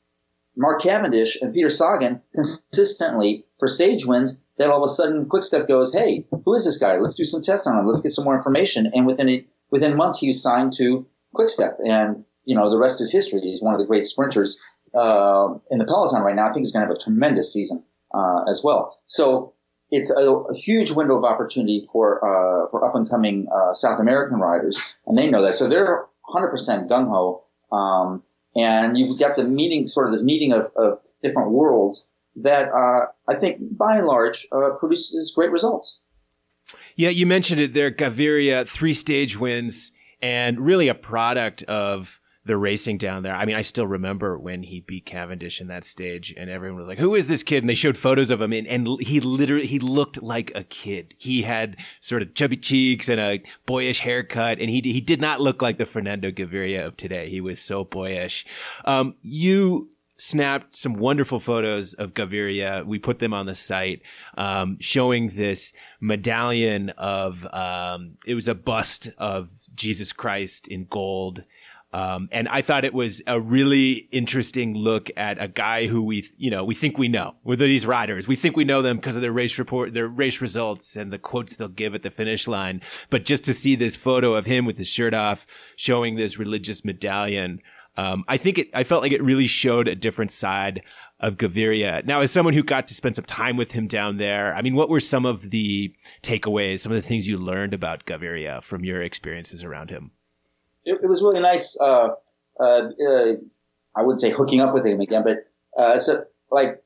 Mark 0.57 0.83
Cavendish 0.83 1.37
and 1.41 1.53
Peter 1.53 1.69
Sagan 1.69 2.23
consistently 2.35 3.45
for 3.59 3.69
stage 3.69 4.07
wins 4.07 4.41
that 4.59 4.71
all 4.71 4.83
of 4.83 4.91
a 4.91 4.93
sudden 4.93 5.27
Quickstep 5.27 5.69
goes, 5.69 5.93
Hey, 5.93 6.27
who 6.45 6.55
is 6.55 6.65
this 6.65 6.79
guy? 6.79 6.97
Let's 6.97 7.15
do 7.15 7.25
some 7.25 7.43
tests 7.43 7.67
on 7.67 7.79
him. 7.79 7.87
Let's 7.87 8.01
get 8.01 8.13
some 8.13 8.25
more 8.25 8.37
information. 8.37 8.91
And 8.95 9.07
within 9.07 9.29
a, 9.29 9.47
within 9.71 9.97
months, 9.97 10.19
he 10.19 10.29
was 10.29 10.43
signed 10.43 10.73
to 10.79 11.07
Quickstep. 11.35 11.79
And, 11.87 12.25
you 12.45 12.57
know, 12.57 12.71
the 12.71 12.79
rest 12.79 13.01
is 13.03 13.13
history. 13.13 13.41
He's 13.43 13.61
one 13.61 13.75
of 13.75 13.81
the 13.81 13.87
great 13.87 14.07
sprinters, 14.07 14.61
uh, 14.95 15.59
in 15.71 15.79
the 15.79 15.85
peloton 15.85 16.23
right 16.23 16.35
now. 16.35 16.49
I 16.49 16.53
think 16.55 16.65
he's 16.65 16.73
going 16.73 16.87
to 16.87 16.89
have 16.89 16.97
a 16.97 17.05
tremendous 17.05 17.53
season, 17.53 17.85
uh, 18.15 18.45
as 18.49 18.63
well. 18.65 18.99
So 19.05 19.53
it's 19.90 20.11
a, 20.11 20.20
a, 20.20 20.55
huge 20.55 20.90
window 20.90 21.16
of 21.16 21.25
opportunity 21.25 21.87
for 21.92 22.18
uh, 22.18 22.68
for 22.70 22.85
up 22.85 22.94
and 22.94 23.09
coming 23.09 23.46
uh, 23.53 23.72
South 23.72 24.01
American 24.01 24.38
riders, 24.38 24.81
and 25.07 25.16
they 25.16 25.31
know 25.31 25.42
that. 25.42 25.55
So 25.55 25.68
they're 25.68 26.07
100% 26.29 26.88
gung 26.88 27.09
ho, 27.09 27.44
um, 27.70 28.22
and 28.55 28.99
you've 28.99 29.18
got 29.18 29.37
the 29.37 29.44
meeting, 29.44 29.87
sort 29.87 30.07
of 30.09 30.12
this 30.12 30.25
meeting 30.25 30.53
of, 30.53 30.66
of 30.77 30.99
different 31.22 31.53
worlds 31.53 32.11
that 32.37 32.68
uh, 32.68 33.07
I 33.29 33.38
think, 33.38 33.59
by 33.77 33.96
and 33.96 34.07
large, 34.07 34.46
uh, 34.53 34.77
produces 34.79 35.33
great 35.35 35.51
results. 35.51 36.03
Yeah, 36.96 37.11
you 37.11 37.27
mentioned 37.27 37.61
it 37.61 37.75
there, 37.75 37.90
Gaviria, 37.90 38.66
three 38.66 38.94
stage 38.94 39.38
wins, 39.38 39.92
and 40.20 40.61
really 40.61 40.88
a 40.88 40.94
product 40.94 41.62
of 41.64 42.20
the 42.47 42.57
racing 42.57 42.97
down 42.97 43.25
there. 43.25 43.35
I 43.35 43.45
mean, 43.45 43.57
I 43.57 43.63
still 43.63 43.87
remember 43.87 44.39
when 44.39 44.63
he 44.63 44.81
beat 44.81 45.05
Cavendish 45.05 45.61
in 45.61 45.67
that 45.67 45.85
stage 45.85 46.33
and 46.37 46.49
everyone 46.49 46.79
was 46.79 46.87
like, 46.87 46.99
who 46.99 47.17
is 47.17 47.27
this 47.27 47.43
kid? 47.43 47.63
And 47.63 47.69
they 47.69 47.75
showed 47.75 47.97
photos 47.97 48.31
of 48.31 48.41
him 48.41 48.53
and, 48.53 48.67
and 48.69 49.01
he 49.01 49.19
literally, 49.21 49.67
he 49.67 49.81
looked 49.81 50.23
like 50.23 50.53
a 50.55 50.63
kid. 50.63 51.15
He 51.19 51.43
had 51.43 51.77
sort 52.01 52.23
of 52.23 52.35
chubby 52.35 52.57
cheeks 52.57 53.09
and 53.09 53.21
a 53.21 53.43
boyish 53.67 53.99
haircut 54.01 54.61
and 54.61 54.71
he, 54.71 54.81
he 54.81 55.01
did 55.01 55.21
not 55.21 55.41
look 55.41 55.61
like 55.61 55.77
the 55.77 55.87
Fernando 55.87 56.31
Gaviria 56.31 56.87
of 56.87 56.97
today. 56.97 57.29
He 57.29 57.41
was 57.41 57.61
so 57.61 57.85
boyish. 57.85 58.47
Um, 58.85 59.17
you, 59.23 59.91
snapped 60.19 60.75
some 60.75 60.95
wonderful 60.95 61.39
photos 61.39 61.93
of 61.93 62.15
Gaviria. 62.15 62.87
We 62.87 62.99
put 62.99 63.19
them 63.19 63.35
on 63.35 63.45
the 63.45 63.55
site, 63.55 64.01
um, 64.39 64.79
showing 64.81 65.29
this 65.29 65.75
medallion 66.01 66.89
of, 66.97 67.47
um, 67.53 68.17
it 68.25 68.35
was 68.35 68.49
a 68.49 68.55
bust 68.55 69.11
of 69.19 69.51
Jesus 69.75 70.13
Christ 70.13 70.69
in 70.69 70.87
gold 70.87 71.45
um, 71.97 72.29
and 72.31 72.47
I 72.47 72.61
thought 72.61 72.85
it 72.85 72.93
was 72.93 73.23
a 73.27 73.41
really 73.41 74.07
interesting 74.13 74.75
look 74.75 75.09
at 75.17 75.43
a 75.43 75.49
guy 75.49 75.87
who 75.87 76.03
we, 76.03 76.29
you 76.37 76.51
know, 76.51 76.63
we 76.63 76.75
think 76.75 76.99
we 76.99 77.09
know 77.09 77.37
with 77.43 77.59
these 77.59 77.87
riders. 77.87 78.29
We 78.29 78.37
think 78.37 78.55
we 78.55 78.67
know 78.67 78.83
them 78.83 78.99
because 78.99 79.17
of 79.17 79.23
their 79.23 79.33
race 79.33 79.59
report, 79.59 79.95
their 79.95 80.07
race 80.07 80.43
results 80.43 80.95
and 80.97 81.11
the 81.11 81.19
quotes 81.19 81.57
they'll 81.57 81.69
give 81.69 81.95
at 81.95 82.03
the 82.03 82.11
finish 82.11 82.47
line. 82.47 82.83
But 83.09 83.25
just 83.25 83.45
to 83.45 83.55
see 83.55 83.77
this 83.77 83.97
photo 83.97 84.35
of 84.35 84.45
him 84.45 84.67
with 84.67 84.77
his 84.77 84.89
shirt 84.89 85.15
off, 85.15 85.47
showing 85.77 86.17
this 86.17 86.39
religious 86.39 86.85
medallion, 86.85 87.63
um, 87.97 88.25
I 88.29 88.37
think 88.37 88.59
it, 88.59 88.69
I 88.75 88.85
felt 88.85 89.01
like 89.01 89.13
it 89.13 89.23
really 89.23 89.47
showed 89.47 89.89
a 89.89 89.95
different 89.95 90.33
side 90.33 90.83
of 91.19 91.39
Gaviria. 91.39 92.05
Now, 92.05 92.21
as 92.21 92.31
someone 92.31 92.53
who 92.53 92.63
got 92.63 92.89
to 92.89 92.95
spend 92.95 93.17
some 93.17 93.25
time 93.25 93.57
with 93.57 93.73
him 93.73 93.87
down 93.87 94.19
there, 94.19 94.55
I 94.55 94.61
mean, 94.61 94.75
what 94.75 94.91
were 94.91 95.01
some 95.01 95.25
of 95.25 95.49
the 95.49 95.95
takeaways, 96.23 96.81
some 96.81 96.93
of 96.93 96.97
the 96.97 97.09
things 97.09 97.27
you 97.27 97.39
learned 97.39 97.73
about 97.73 98.05
Gaviria 98.05 98.63
from 98.63 98.85
your 98.85 99.01
experiences 99.01 99.65
around 99.65 99.89
him? 99.89 100.11
It, 100.87 101.01
it 101.03 101.07
was 101.07 101.20
really 101.22 101.40
nice. 101.40 101.79
Uh, 101.79 102.11
uh, 102.59 102.64
uh, 102.64 103.33
I 103.96 104.03
wouldn't 104.03 104.20
say 104.20 104.31
hooking 104.31 104.61
up 104.61 104.72
with 104.72 104.87
him 104.87 105.01
again, 105.01 105.25
but 105.25 105.46
uh, 105.79 105.99
so 105.99 106.25
like 106.51 106.83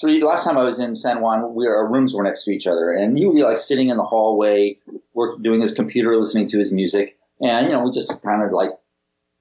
three. 0.00 0.22
Last 0.22 0.44
time 0.44 0.58
I 0.58 0.64
was 0.64 0.78
in 0.78 0.94
San 0.96 1.20
Juan, 1.20 1.54
we, 1.54 1.66
our 1.66 1.90
rooms 1.90 2.14
were 2.14 2.22
next 2.22 2.44
to 2.44 2.50
each 2.50 2.66
other, 2.66 2.92
and 2.92 3.16
he 3.16 3.26
would 3.26 3.36
be 3.36 3.42
like 3.42 3.58
sitting 3.58 3.88
in 3.88 3.96
the 3.96 4.02
hallway, 4.02 4.78
work, 5.14 5.42
doing 5.42 5.60
his 5.60 5.72
computer, 5.72 6.16
listening 6.16 6.48
to 6.48 6.58
his 6.58 6.72
music, 6.72 7.16
and 7.40 7.66
you 7.66 7.72
know, 7.72 7.82
we 7.82 7.90
just 7.90 8.22
kind 8.22 8.42
of 8.42 8.52
like 8.52 8.70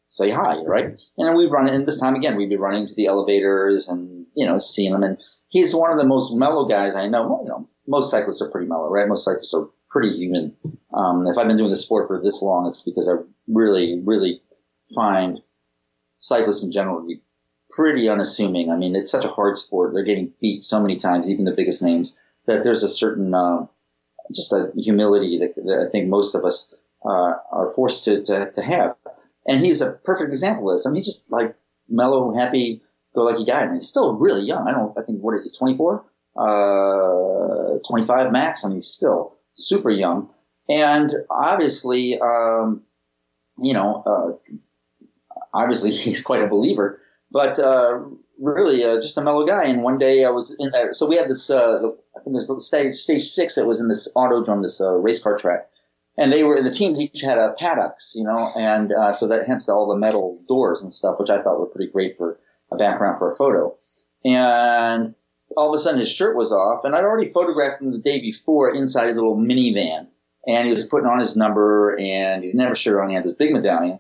say 0.10 0.30
hi, 0.30 0.58
right? 0.58 0.86
And 1.18 1.28
then 1.28 1.36
we'd 1.36 1.52
run, 1.52 1.68
and 1.68 1.86
this 1.86 2.00
time 2.00 2.16
again, 2.16 2.36
we'd 2.36 2.50
be 2.50 2.56
running 2.56 2.86
to 2.86 2.96
the 2.96 3.08
elevators 3.08 3.90
and 3.90 4.26
you 4.36 4.46
know, 4.46 4.60
seeing 4.60 4.94
him, 4.94 5.04
and 5.04 5.18
he's 5.50 5.76
one 5.76 5.92
of 5.92 5.98
the 5.98 6.06
most 6.06 6.34
mellow 6.34 6.68
guys 6.68 6.96
I 6.96 7.08
know. 7.08 7.40
You 7.44 7.50
know, 7.50 7.70
most 7.88 8.12
cyclists 8.12 8.42
are 8.42 8.50
pretty 8.50 8.68
mellow, 8.68 8.90
right? 8.90 9.08
Most 9.08 9.26
cyclists 9.26 9.54
are 9.54 9.68
pretty 9.90 10.16
human. 10.16 10.56
Um, 10.94 11.28
if 11.28 11.38
I've 11.38 11.48
been 11.48 11.58
doing 11.58 11.70
the 11.70 11.76
sport 11.76 12.08
for 12.08 12.22
this 12.22 12.42
long, 12.42 12.68
it's 12.68 12.82
because 12.82 13.10
I 13.10 13.16
really, 13.48 14.02
really 14.04 14.42
find 14.94 15.40
cyclists 16.20 16.64
in 16.64 16.72
general 16.72 17.02
to 17.02 17.08
be 17.08 17.22
pretty 17.72 18.08
unassuming. 18.10 18.72
I 18.72 18.78
mean, 18.78 18.96
it's 18.96 19.12
such 19.12 19.26
a 19.26 19.30
hard 19.30 19.58
sport. 19.58 19.94
They're 19.94 20.04
getting 20.04 20.34
beat 20.40 20.64
so 20.64 20.82
many 20.82 20.98
times, 20.98 21.32
even 21.32 21.46
the 21.46 21.52
biggest 21.52 21.84
names, 21.84 22.20
that 22.46 22.64
there's 22.64 22.84
a 22.84 22.88
certain, 22.88 23.34
uh, 23.34 23.66
just 24.34 24.54
a 24.54 24.72
humility 24.76 25.40
that, 25.40 25.56
that, 25.56 25.86
I 25.88 25.92
think 25.92 26.08
most 26.08 26.36
of 26.36 26.46
us 26.46 26.74
uh, 27.06 27.34
are 27.52 27.74
forced 27.76 28.06
to, 28.06 28.24
to, 28.24 28.52
to, 28.52 28.62
have. 28.62 28.96
And 29.46 29.64
he's 29.64 29.82
a 29.82 29.94
perfect 29.94 30.30
example 30.30 30.70
of 30.70 30.76
this. 30.76 30.86
I 30.86 30.90
mean, 30.90 30.98
he's 30.98 31.06
just 31.06 31.30
like 31.32 31.56
mellow, 31.90 32.34
happy, 32.34 32.82
go 33.16 33.24
lucky 33.24 33.46
guy. 33.46 33.62
I 33.62 33.66
mean, 33.66 33.76
he's 33.76 33.90
still 33.90 34.16
really 34.16 34.44
young. 34.44 34.68
I 34.68 34.72
don't, 34.72 34.98
I 34.98 35.04
think, 35.04 35.22
what 35.22 35.36
is 35.36 35.44
he, 35.44 35.58
24? 35.58 36.06
Uh, 36.36 37.80
25 37.88 38.32
max? 38.32 38.64
I 38.64 38.70
mean, 38.70 38.78
he's 38.78 38.88
still 38.88 39.36
super 39.56 39.90
young. 39.90 40.30
And 40.70 41.12
obviously, 41.30 42.20
um, 42.20 42.84
you 43.58 43.74
know, 43.74 44.04
uh, 44.06 44.54
obviously 45.54 45.92
he's 45.96 46.22
quite 46.22 46.42
a 46.42 46.48
believer, 46.48 47.00
but 47.32 47.60
uh, 47.60 48.00
really 48.40 48.84
uh, 48.84 49.02
just 49.02 49.18
a 49.18 49.22
mellow 49.22 49.46
guy. 49.46 49.66
And 49.66 49.84
one 49.84 49.98
day 49.98 50.26
I 50.26 50.30
was 50.30 50.56
in 50.60 50.72
there, 50.72 50.94
so 50.94 51.08
we 51.08 51.18
had 51.18 51.30
this, 51.30 51.50
uh, 51.50 51.80
I 52.16 52.24
think 52.24 52.40
stage, 52.62 52.96
stage 52.96 53.24
six 53.24 53.56
that 53.56 53.68
was 53.68 53.82
in 53.82 53.88
this 53.88 54.12
autodrome, 54.16 54.62
this 54.62 54.82
uh, 54.82 54.92
race 54.92 55.22
car 55.22 55.38
track. 55.38 55.70
And 56.16 56.32
they 56.32 56.44
were, 56.44 56.62
the 56.62 56.70
teams 56.70 57.02
each 57.02 57.22
had 57.22 57.40
a 57.40 57.56
paddocks, 57.58 58.14
you 58.16 58.24
know, 58.24 58.52
and 58.56 58.94
uh, 58.94 59.14
so 59.14 59.28
that 59.28 59.48
hence 59.48 59.68
all 59.68 59.88
the 59.88 59.98
metal 59.98 60.40
doors 60.48 60.84
and 60.84 60.94
stuff, 60.94 61.16
which 61.20 61.32
I 61.32 61.42
thought 61.42 61.60
were 61.60 61.66
pretty 61.66 61.92
great 61.92 62.16
for 62.16 62.40
a 62.72 62.76
background 62.76 63.18
for 63.18 63.28
a 63.28 63.32
photo. 63.32 63.76
And 64.24 65.16
all 65.58 65.74
of 65.74 65.80
a 65.80 65.82
sudden 65.82 66.00
his 66.00 66.12
shirt 66.12 66.36
was 66.36 66.52
off, 66.52 66.84
and 66.84 66.96
I'd 66.96 67.04
already 67.04 67.32
photographed 67.32 67.82
him 67.82 67.92
the 67.92 67.98
day 67.98 68.22
before 68.22 68.74
inside 68.74 69.08
his 69.08 69.18
little 69.18 69.38
minivan, 69.38 70.08
and 70.48 70.66
he 70.66 70.70
was 70.70 70.88
putting 70.88 71.08
on 71.08 71.20
his 71.20 71.38
number, 71.38 71.96
and 71.96 72.44
he 72.44 72.54
never 72.54 72.76
sure 72.76 73.02
on 73.02 73.10
he 73.10 73.16
had 73.16 73.24
this 73.24 73.34
big 73.34 73.52
medallion, 73.52 74.00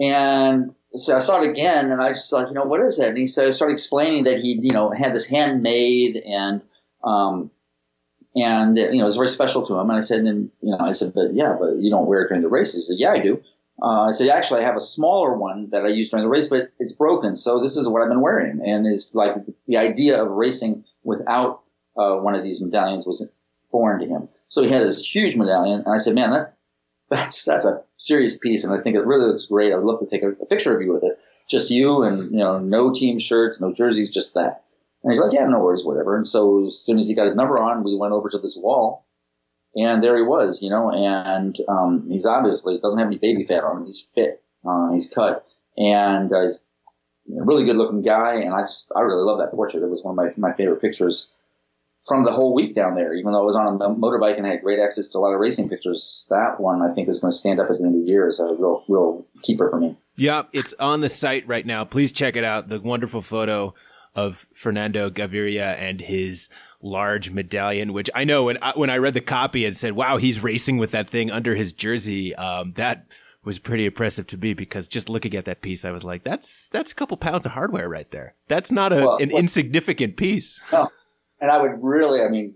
and 0.00 0.74
so 0.92 1.14
I 1.14 1.20
saw 1.20 1.40
it 1.40 1.50
again, 1.50 1.90
and 1.90 2.02
I 2.02 2.08
just 2.10 2.32
like, 2.32 2.48
you 2.48 2.54
know, 2.54 2.64
what 2.64 2.80
is 2.80 2.98
that? 2.98 3.10
And 3.10 3.18
he 3.18 3.26
said, 3.26 3.46
I 3.46 3.50
started 3.50 3.74
explaining 3.74 4.24
that 4.24 4.40
he, 4.40 4.58
you 4.60 4.72
know, 4.72 4.90
had 4.90 5.14
this 5.14 5.28
handmade, 5.28 6.16
and 6.16 6.62
um, 7.04 7.50
and 8.34 8.76
you 8.76 8.92
know, 8.92 9.00
it 9.00 9.04
was 9.04 9.16
very 9.16 9.28
special 9.28 9.66
to 9.66 9.74
him. 9.74 9.88
And 9.88 9.96
I 9.96 10.00
said, 10.00 10.20
and 10.20 10.50
you 10.60 10.72
know, 10.72 10.78
I 10.80 10.92
said, 10.92 11.12
but 11.14 11.34
yeah, 11.34 11.56
but 11.58 11.76
you 11.76 11.90
don't 11.90 12.06
wear 12.06 12.22
it 12.22 12.28
during 12.28 12.42
the 12.42 12.48
race. 12.48 12.74
He 12.74 12.80
said, 12.80 12.98
yeah, 12.98 13.10
I 13.10 13.20
do. 13.20 13.42
Uh, 13.82 14.08
I 14.08 14.10
said, 14.10 14.28
actually, 14.28 14.60
I 14.60 14.64
have 14.64 14.76
a 14.76 14.80
smaller 14.80 15.34
one 15.34 15.70
that 15.70 15.84
I 15.84 15.88
use 15.88 16.10
during 16.10 16.24
the 16.24 16.28
race, 16.28 16.48
but 16.48 16.70
it's 16.78 16.92
broken. 16.92 17.34
So 17.34 17.60
this 17.60 17.76
is 17.76 17.88
what 17.88 18.02
I've 18.02 18.10
been 18.10 18.20
wearing. 18.20 18.60
And 18.64 18.86
it's 18.86 19.14
like 19.14 19.34
the 19.66 19.78
idea 19.78 20.22
of 20.22 20.30
racing 20.30 20.84
without 21.02 21.62
uh, 21.96 22.16
one 22.16 22.34
of 22.34 22.42
these 22.42 22.62
medallions 22.62 23.06
was 23.06 23.26
foreign 23.72 24.00
to 24.00 24.06
him. 24.06 24.28
So 24.50 24.62
he 24.62 24.68
had 24.68 24.82
this 24.82 25.02
huge 25.14 25.36
medallion. 25.36 25.84
And 25.86 25.94
I 25.94 25.96
said, 25.96 26.14
man, 26.16 26.32
that, 26.32 26.56
that's, 27.08 27.44
that's 27.44 27.64
a 27.64 27.82
serious 27.96 28.36
piece. 28.36 28.64
And 28.64 28.74
I 28.74 28.82
think 28.82 28.96
it 28.96 29.06
really 29.06 29.26
looks 29.28 29.46
great. 29.46 29.72
I 29.72 29.76
would 29.76 29.84
love 29.84 30.00
to 30.00 30.06
take 30.06 30.24
a, 30.24 30.30
a 30.30 30.46
picture 30.46 30.74
of 30.74 30.82
you 30.82 30.92
with 30.92 31.04
it. 31.04 31.18
just 31.50 31.70
you 31.70 32.02
and 32.04 32.30
you 32.30 32.38
know 32.38 32.58
no 32.58 32.92
team 32.92 33.18
shirts, 33.18 33.60
no 33.60 33.72
jerseys, 33.72 34.10
just 34.10 34.34
that. 34.34 34.64
And 35.02 35.12
he's 35.12 35.20
like, 35.20 35.32
yeah, 35.32 35.46
no 35.46 35.58
worries, 35.58 35.84
whatever. 35.84 36.14
And 36.14 36.26
so 36.26 36.66
as 36.66 36.78
soon 36.78 36.98
as 36.98 37.08
he 37.08 37.14
got 37.14 37.24
his 37.24 37.36
number 37.36 37.58
on, 37.58 37.84
we 37.84 37.96
went 37.96 38.12
over 38.12 38.28
to 38.28 38.38
this 38.38 38.56
wall, 38.56 39.06
and 39.74 40.02
there 40.02 40.16
he 40.16 40.22
was, 40.22 40.62
you 40.62 40.70
know. 40.70 40.90
And 40.90 41.56
um, 41.68 42.06
he's 42.08 42.26
obviously 42.26 42.78
doesn't 42.78 42.98
have 42.98 43.08
any 43.08 43.18
baby 43.18 43.42
fat 43.42 43.64
on 43.64 43.78
him. 43.78 43.84
He's 43.84 44.08
fit. 44.14 44.42
Uh, 44.66 44.92
he's 44.92 45.08
cut, 45.08 45.46
and 45.76 46.32
uh, 46.32 46.42
he's 46.42 46.64
a 47.28 47.44
really 47.44 47.64
good 47.64 47.76
looking 47.76 48.02
guy. 48.02 48.34
And 48.36 48.54
I 48.54 48.60
just 48.62 48.92
I 48.94 49.00
really 49.00 49.24
love 49.24 49.38
that 49.38 49.52
portrait. 49.52 49.82
It 49.82 49.90
was 49.90 50.04
one 50.04 50.18
of 50.18 50.38
my 50.38 50.48
my 50.48 50.54
favorite 50.54 50.82
pictures 50.82 51.30
from 52.06 52.24
the 52.24 52.32
whole 52.32 52.54
week 52.54 52.74
down 52.74 52.94
there. 52.94 53.14
Even 53.14 53.32
though 53.32 53.40
I 53.40 53.44
was 53.44 53.56
on 53.56 53.66
a 53.66 53.88
motorbike 53.94 54.36
and 54.36 54.46
had 54.46 54.62
great 54.62 54.78
access 54.78 55.08
to 55.08 55.18
a 55.18 55.20
lot 55.20 55.34
of 55.34 55.40
racing 55.40 55.68
pictures, 55.68 56.26
that 56.30 56.60
one 56.60 56.82
I 56.82 56.94
think 56.94 57.08
is 57.08 57.20
going 57.20 57.30
to 57.30 57.36
stand 57.36 57.60
up 57.60 57.68
as 57.70 57.80
the 57.80 57.86
end 57.86 57.96
of 57.96 58.02
the 58.02 58.06
year 58.06 58.26
as 58.26 58.40
a 58.40 58.54
real 58.54 58.84
real 58.88 59.26
keeper 59.42 59.68
for 59.68 59.78
me. 59.78 59.96
Yep, 60.16 60.50
it's 60.52 60.74
on 60.78 61.00
the 61.00 61.08
site 61.08 61.46
right 61.46 61.64
now. 61.64 61.84
Please 61.84 62.12
check 62.12 62.36
it 62.36 62.44
out. 62.44 62.68
The 62.68 62.80
wonderful 62.80 63.22
photo 63.22 63.74
of 64.14 64.46
Fernando 64.54 65.08
Gaviria 65.08 65.78
and 65.78 66.00
his 66.00 66.48
large 66.82 67.30
medallion, 67.30 67.92
which 67.92 68.10
I 68.14 68.24
know 68.24 68.44
when 68.44 68.58
I, 68.62 68.72
when 68.72 68.90
I 68.90 68.96
read 68.96 69.14
the 69.14 69.20
copy 69.20 69.64
and 69.64 69.76
said, 69.76 69.92
"Wow, 69.92 70.16
he's 70.16 70.42
racing 70.42 70.78
with 70.78 70.90
that 70.92 71.08
thing 71.08 71.30
under 71.30 71.54
his 71.54 71.72
jersey," 71.72 72.34
um, 72.34 72.72
that 72.76 73.06
was 73.44 73.58
pretty 73.58 73.86
impressive 73.86 74.26
to 74.28 74.36
me 74.36 74.52
because 74.52 74.86
just 74.86 75.08
looking 75.08 75.34
at 75.34 75.46
that 75.46 75.62
piece, 75.62 75.84
I 75.84 75.90
was 75.90 76.04
like, 76.04 76.24
"That's 76.24 76.68
that's 76.70 76.92
a 76.92 76.94
couple 76.94 77.16
pounds 77.16 77.46
of 77.46 77.52
hardware 77.52 77.88
right 77.88 78.10
there. 78.10 78.34
That's 78.48 78.72
not 78.72 78.92
a, 78.92 78.96
well, 78.96 79.16
an 79.18 79.30
well, 79.30 79.38
insignificant 79.38 80.16
piece." 80.16 80.60
No, 80.72 80.90
and 81.40 81.50
I 81.50 81.60
would 81.60 81.78
really, 81.82 82.22
I 82.22 82.28
mean, 82.28 82.54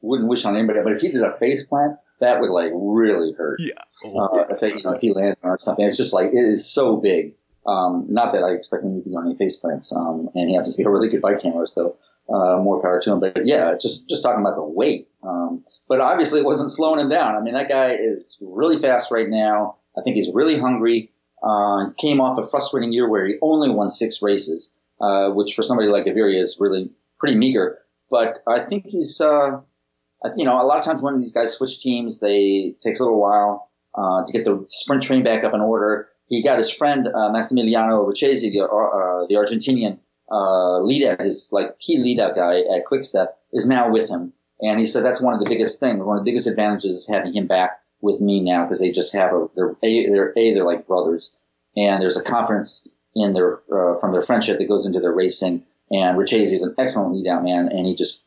wouldn't 0.00 0.28
wish 0.28 0.44
on 0.44 0.56
anybody, 0.56 0.80
but 0.82 0.92
if 0.92 1.00
he 1.00 1.08
did 1.08 1.22
a 1.22 1.36
face 1.38 1.66
plant, 1.66 1.96
that 2.20 2.40
would 2.40 2.50
like 2.50 2.70
really 2.74 3.32
hurt. 3.32 3.60
Yeah. 3.60 3.72
Oh, 4.04 4.18
uh, 4.18 4.44
if 4.50 4.62
it, 4.62 4.76
you 4.76 4.82
know 4.82 4.92
if 4.92 5.00
he 5.00 5.12
landed 5.12 5.38
or 5.42 5.58
something, 5.58 5.84
it's 5.84 5.96
just 5.96 6.14
like 6.14 6.28
it 6.28 6.36
is 6.36 6.68
so 6.68 6.96
big. 6.96 7.34
Um, 7.66 8.06
not 8.08 8.32
that 8.32 8.42
I 8.42 8.52
expect 8.52 8.84
him 8.84 8.90
to 8.90 9.08
be 9.08 9.14
on 9.16 9.26
any 9.26 9.34
face 9.34 9.58
plants, 9.58 9.92
um, 9.94 10.30
and 10.34 10.48
he 10.48 10.54
happens 10.54 10.76
to 10.76 10.82
be 10.82 10.86
a 10.86 10.90
really 10.90 11.08
good 11.08 11.20
bike 11.20 11.42
handler, 11.42 11.66
so 11.66 11.96
uh, 12.28 12.58
more 12.58 12.80
power 12.80 13.00
to 13.00 13.12
him. 13.12 13.20
But 13.20 13.44
yeah, 13.44 13.74
just 13.80 14.08
just 14.08 14.22
talking 14.22 14.40
about 14.40 14.56
the 14.56 14.62
weight. 14.62 15.08
Um, 15.22 15.64
but 15.88 16.00
obviously, 16.00 16.40
it 16.40 16.46
wasn't 16.46 16.70
slowing 16.70 17.00
him 17.00 17.08
down. 17.08 17.36
I 17.36 17.40
mean, 17.40 17.54
that 17.54 17.68
guy 17.68 17.92
is 17.92 18.38
really 18.40 18.76
fast 18.76 19.10
right 19.10 19.28
now. 19.28 19.76
I 19.98 20.02
think 20.02 20.16
he's 20.16 20.30
really 20.32 20.58
hungry. 20.58 21.12
Uh, 21.42 21.90
came 21.98 22.20
off 22.20 22.38
a 22.38 22.42
frustrating 22.42 22.92
year 22.92 23.08
where 23.08 23.26
he 23.26 23.34
only 23.42 23.68
won 23.68 23.88
six 23.88 24.22
races, 24.22 24.74
uh, 25.00 25.30
which 25.34 25.54
for 25.54 25.62
somebody 25.62 25.88
like 25.88 26.04
Gaviria 26.04 26.40
is 26.40 26.56
really 26.60 26.90
pretty 27.18 27.36
meager. 27.36 27.78
But 28.10 28.42
I 28.46 28.60
think 28.60 28.86
he's, 28.88 29.20
uh, 29.20 29.60
you 30.36 30.44
know, 30.44 30.60
a 30.60 30.64
lot 30.64 30.78
of 30.78 30.84
times 30.84 31.02
when 31.02 31.18
these 31.18 31.32
guys 31.32 31.52
switch 31.52 31.80
teams, 31.80 32.20
they 32.20 32.74
it 32.74 32.80
takes 32.80 33.00
a 33.00 33.04
little 33.04 33.20
while 33.20 33.70
uh, 33.94 34.24
to 34.24 34.32
get 34.32 34.44
the 34.44 34.64
sprint 34.66 35.02
train 35.02 35.24
back 35.24 35.44
up 35.44 35.54
in 35.54 35.60
order. 35.60 36.08
He 36.28 36.42
got 36.42 36.58
his 36.58 36.70
friend 36.70 37.06
uh, 37.06 37.30
Maximiliano 37.30 38.06
Richeze, 38.06 38.52
the, 38.52 38.60
uh, 38.62 39.26
the 39.28 39.36
Argentinian 39.36 39.98
uh, 40.30 40.80
lead 40.80 41.04
out, 41.04 41.20
his 41.20 41.48
like 41.52 41.78
key 41.78 41.98
lead 41.98 42.20
out 42.20 42.34
guy 42.34 42.60
at 42.60 42.84
Quickstep, 42.86 43.28
is 43.52 43.68
now 43.68 43.90
with 43.90 44.08
him. 44.08 44.32
And 44.60 44.78
he 44.78 44.86
said 44.86 45.04
that's 45.04 45.20
one 45.20 45.34
of 45.34 45.40
the 45.40 45.48
biggest 45.48 45.80
things. 45.80 46.02
One 46.02 46.18
of 46.18 46.24
the 46.24 46.30
biggest 46.30 46.46
advantages 46.46 46.92
is 46.92 47.08
having 47.08 47.32
him 47.32 47.46
back 47.46 47.80
with 48.00 48.20
me 48.20 48.40
now 48.40 48.64
because 48.64 48.80
they 48.80 48.90
just 48.90 49.14
have 49.14 49.32
a 49.32 49.48
they're 49.54 49.76
a 49.82 50.08
they're 50.08 50.32
a 50.36 50.54
they're 50.54 50.64
like 50.64 50.86
brothers, 50.86 51.36
and 51.76 52.00
there's 52.00 52.16
a 52.16 52.22
confidence 52.22 52.86
in 53.14 53.34
their 53.34 53.60
uh, 53.72 53.98
from 54.00 54.12
their 54.12 54.22
friendship 54.22 54.58
that 54.58 54.68
goes 54.68 54.86
into 54.86 55.00
their 55.00 55.12
racing. 55.12 55.64
And 55.90 56.18
Richeze 56.18 56.52
is 56.52 56.62
an 56.62 56.74
excellent 56.78 57.14
lead 57.14 57.28
out 57.28 57.44
man, 57.44 57.68
and 57.68 57.86
he 57.86 57.94
just 57.94 58.22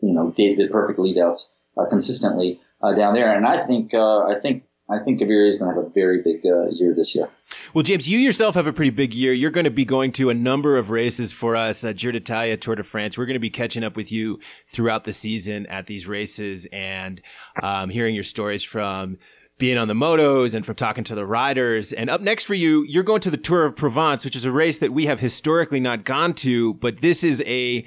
you 0.00 0.12
know 0.12 0.32
did 0.36 0.58
the 0.58 0.68
perfect 0.68 0.98
lead 0.98 1.18
outs 1.18 1.54
uh, 1.76 1.86
consistently 1.88 2.60
uh, 2.82 2.94
down 2.94 3.14
there. 3.14 3.32
And 3.32 3.46
I 3.46 3.64
think 3.64 3.94
uh, 3.94 4.24
I 4.24 4.38
think 4.40 4.64
I 4.88 4.98
think 5.00 5.20
Gaviria 5.20 5.48
is 5.48 5.58
going 5.58 5.74
to 5.74 5.80
have 5.80 5.90
a 5.90 5.92
very 5.92 6.22
big 6.22 6.44
uh, 6.44 6.68
year 6.70 6.94
this 6.94 7.14
year. 7.14 7.28
Well, 7.74 7.82
James, 7.82 8.08
you 8.08 8.18
yourself 8.18 8.54
have 8.54 8.66
a 8.66 8.72
pretty 8.72 8.90
big 8.90 9.12
year. 9.12 9.32
You're 9.32 9.50
going 9.50 9.64
to 9.64 9.70
be 9.70 9.84
going 9.84 10.12
to 10.12 10.30
a 10.30 10.34
number 10.34 10.78
of 10.78 10.90
races 10.90 11.32
for 11.32 11.56
us, 11.56 11.82
uh, 11.82 11.92
Giro 11.92 12.12
d'Italia, 12.12 12.56
Tour 12.56 12.76
de 12.76 12.84
France. 12.84 13.18
We're 13.18 13.26
going 13.26 13.34
to 13.34 13.40
be 13.40 13.50
catching 13.50 13.82
up 13.82 13.96
with 13.96 14.12
you 14.12 14.38
throughout 14.68 15.04
the 15.04 15.12
season 15.12 15.66
at 15.66 15.86
these 15.86 16.06
races 16.06 16.66
and 16.72 17.20
um, 17.62 17.90
hearing 17.90 18.14
your 18.14 18.24
stories 18.24 18.62
from 18.62 19.18
being 19.58 19.78
on 19.78 19.88
the 19.88 19.94
motos 19.94 20.54
and 20.54 20.66
from 20.66 20.74
talking 20.74 21.04
to 21.04 21.14
the 21.14 21.26
riders. 21.26 21.92
And 21.92 22.10
up 22.10 22.20
next 22.20 22.44
for 22.44 22.54
you, 22.54 22.84
you're 22.84 23.02
going 23.02 23.22
to 23.22 23.30
the 23.30 23.36
Tour 23.36 23.64
of 23.64 23.76
Provence, 23.76 24.24
which 24.24 24.36
is 24.36 24.44
a 24.44 24.52
race 24.52 24.78
that 24.80 24.92
we 24.92 25.06
have 25.06 25.20
historically 25.20 25.80
not 25.80 26.04
gone 26.04 26.34
to, 26.34 26.74
but 26.74 27.00
this 27.00 27.24
is 27.24 27.42
a 27.46 27.84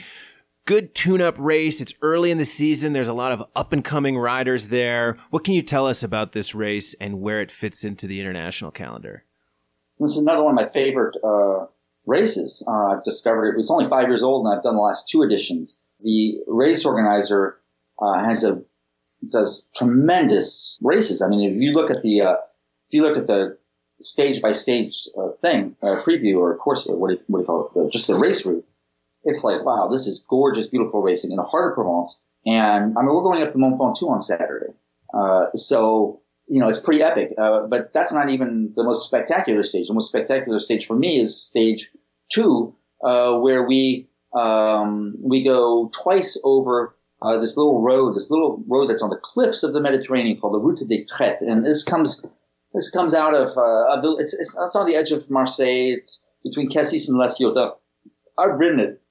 good 0.66 0.94
tune 0.96 1.22
up 1.22 1.36
race. 1.38 1.82
It's 1.82 1.94
early 2.02 2.32
in 2.32 2.38
the 2.38 2.46
season. 2.46 2.94
There's 2.94 3.08
a 3.08 3.14
lot 3.14 3.32
of 3.32 3.44
up 3.56 3.74
and 3.74 3.84
coming 3.84 4.18
riders 4.18 4.68
there. 4.68 5.18
What 5.30 5.44
can 5.44 5.54
you 5.54 5.62
tell 5.62 5.88
us 5.88 6.04
about 6.04 6.32
this 6.32 6.56
race 6.56 6.96
and 7.00 7.22
where 7.22 7.42
it 7.42 7.52
fits 7.52 7.84
into 7.84 8.08
the 8.08 8.20
international 8.20 8.72
calendar? 8.72 9.26
This 10.00 10.12
is 10.12 10.20
another 10.20 10.44
one 10.44 10.54
of 10.54 10.56
my 10.56 10.72
favorite 10.72 11.18
uh, 11.24 11.66
races. 12.06 12.64
Uh, 12.68 12.94
I've 12.94 13.04
discovered 13.04 13.50
it. 13.50 13.60
It's 13.60 13.72
only 13.72 13.86
five 13.86 14.08
years 14.08 14.24
old, 14.24 14.46
and 14.46 14.56
I've 14.56 14.64
done 14.64 14.76
the 14.76 14.82
last 14.82 15.10
two 15.10 15.24
editions. 15.24 15.82
The 16.02 16.40
race 16.48 16.86
organizer 16.86 17.58
uh, 18.02 18.24
has 18.24 18.44
a 18.44 18.62
does 19.28 19.68
tremendous 19.76 20.78
races. 20.82 21.22
I 21.22 21.28
mean, 21.28 21.50
if 21.50 21.62
you 21.62 21.74
look 21.74 21.92
at 21.92 22.02
the 22.02 22.22
uh, 22.22 22.34
if 22.34 22.94
you 22.94 23.04
look 23.04 23.18
at 23.18 23.28
the 23.28 23.58
stage 24.02 24.42
by 24.42 24.54
stage 24.54 25.08
uh, 25.18 25.30
thing 25.42 25.76
uh, 25.82 26.02
preview 26.04 26.38
or 26.38 26.56
course, 26.58 26.86
what 26.86 27.10
do, 27.10 27.20
what 27.28 27.40
do 27.40 27.44
you 27.44 27.46
call 27.46 27.68
it? 27.68 27.74
The, 27.74 27.90
just 27.90 28.08
the 28.08 28.16
race 28.16 28.46
route. 28.46 28.66
It's 29.24 29.44
like 29.44 29.66
wow, 29.66 29.90
this 29.92 30.08
is 30.08 30.26
gorgeous, 30.30 30.68
beautiful 30.68 31.02
racing 31.02 31.32
in 31.32 31.38
the 31.38 31.44
heart 31.44 31.72
of 31.72 31.76
Provence. 31.76 32.22
And 32.46 32.98
I 32.98 33.02
mean, 33.02 33.14
we're 33.14 33.24
going 33.24 33.42
up 33.42 33.52
the 33.52 33.60
Mont 33.60 33.78
Ventoux 33.78 34.10
on 34.10 34.22
Saturday, 34.22 34.74
so 35.54 36.22
you 36.50 36.60
know, 36.60 36.68
it's 36.68 36.80
pretty 36.80 37.02
epic. 37.02 37.34
Uh, 37.38 37.68
but 37.68 37.94
that's 37.94 38.12
not 38.12 38.30
even 38.30 38.74
the 38.76 38.84
most 38.84 39.08
spectacular 39.08 39.64
stage. 39.64 39.88
The 39.88 39.94
most 39.94 40.10
spectacular 40.10 40.60
stage 40.60 40.86
for 40.86 40.96
me 40.96 41.20
is 41.20 41.42
stage 41.42 41.92
two, 42.32 42.76
uh, 43.04 43.38
where 43.38 43.64
we 43.64 44.10
um, 44.34 45.16
we 45.22 45.44
go 45.44 45.90
twice 45.94 46.42
over 46.44 46.96
uh, 47.22 47.38
this 47.38 47.58
little 47.58 47.82
road, 47.82 48.16
this 48.16 48.32
little 48.32 48.64
road 48.68 48.88
that's 48.88 49.02
on 49.02 49.10
the 49.10 49.20
cliffs 49.22 49.64
of 49.64 49.74
the 49.74 49.82
Mediterranean 49.82 50.40
called 50.40 50.54
the 50.54 50.60
Route 50.60 50.88
des 50.88 51.06
Crêtes, 51.06 51.42
and 51.42 51.66
this 51.66 51.84
comes 51.84 52.26
this 52.74 52.92
comes 52.92 53.16
out 53.16 53.34
of, 53.34 53.50
uh, 53.58 54.16
it's, 54.20 54.34
it's, 54.34 54.56
it's 54.56 54.76
on 54.76 54.86
the 54.86 54.96
edge 54.96 55.12
of 55.12 55.28
Marseille. 55.32 55.92
It's 55.98 56.24
between 56.44 56.70
Cassis 56.70 57.10
and 57.10 57.18
La 57.18 57.26
Ciotat. 57.26 57.74
I've 58.38 58.60
ridden 58.60 58.80
it. 58.80 59.02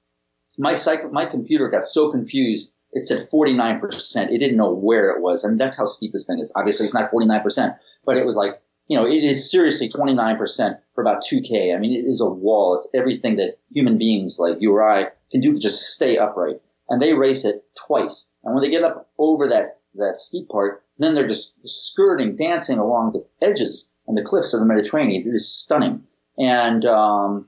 My 0.57 0.77
cycle, 0.77 1.09
my 1.09 1.25
computer 1.25 1.69
got 1.69 1.83
so 1.83 2.09
confused 2.09 2.71
it 2.91 3.05
said 3.05 3.27
49%. 3.31 4.31
It 4.31 4.37
didn't 4.39 4.57
know 4.57 4.71
where 4.71 5.09
it 5.11 5.21
was. 5.21 5.45
I 5.45 5.49
mean, 5.49 5.57
that's 5.57 5.77
how 5.77 5.85
steep 5.85 6.11
this 6.11 6.25
thing 6.25 6.39
is. 6.39 6.53
Obviously, 6.55 6.85
it's 6.85 6.93
not 6.93 7.11
49%, 7.11 7.77
but 8.05 8.17
it 8.17 8.25
was 8.25 8.35
like, 8.35 8.59
you 8.87 8.97
know, 8.97 9.05
it 9.05 9.23
is 9.23 9.51
seriously 9.51 9.87
29% 9.87 10.79
for 10.95 11.01
about 11.01 11.23
2K. 11.23 11.75
I 11.75 11.77
mean, 11.77 11.93
it 11.93 12.07
is 12.07 12.21
a 12.21 12.29
wall. 12.29 12.75
It's 12.75 12.89
everything 12.95 13.35
that 13.35 13.57
human 13.69 13.97
beings 13.99 14.39
like 14.39 14.57
you 14.59 14.73
or 14.73 14.87
I 14.87 15.09
can 15.31 15.41
do 15.41 15.53
to 15.53 15.59
just 15.59 15.93
stay 15.93 16.17
upright. 16.17 16.59
And 16.89 17.01
they 17.01 17.13
race 17.13 17.45
it 17.45 17.63
twice. 17.75 18.31
And 18.43 18.55
when 18.55 18.63
they 18.63 18.69
get 18.69 18.83
up 18.83 19.09
over 19.17 19.47
that, 19.47 19.79
that 19.95 20.17
steep 20.17 20.49
part, 20.49 20.83
then 20.97 21.15
they're 21.15 21.27
just 21.27 21.55
skirting, 21.63 22.35
dancing 22.35 22.79
along 22.79 23.13
the 23.13 23.25
edges 23.45 23.87
and 24.07 24.17
the 24.17 24.23
cliffs 24.23 24.53
of 24.53 24.59
the 24.59 24.65
Mediterranean. 24.65 25.27
It 25.27 25.29
is 25.29 25.51
stunning. 25.51 26.03
And, 26.37 26.85
um, 26.85 27.47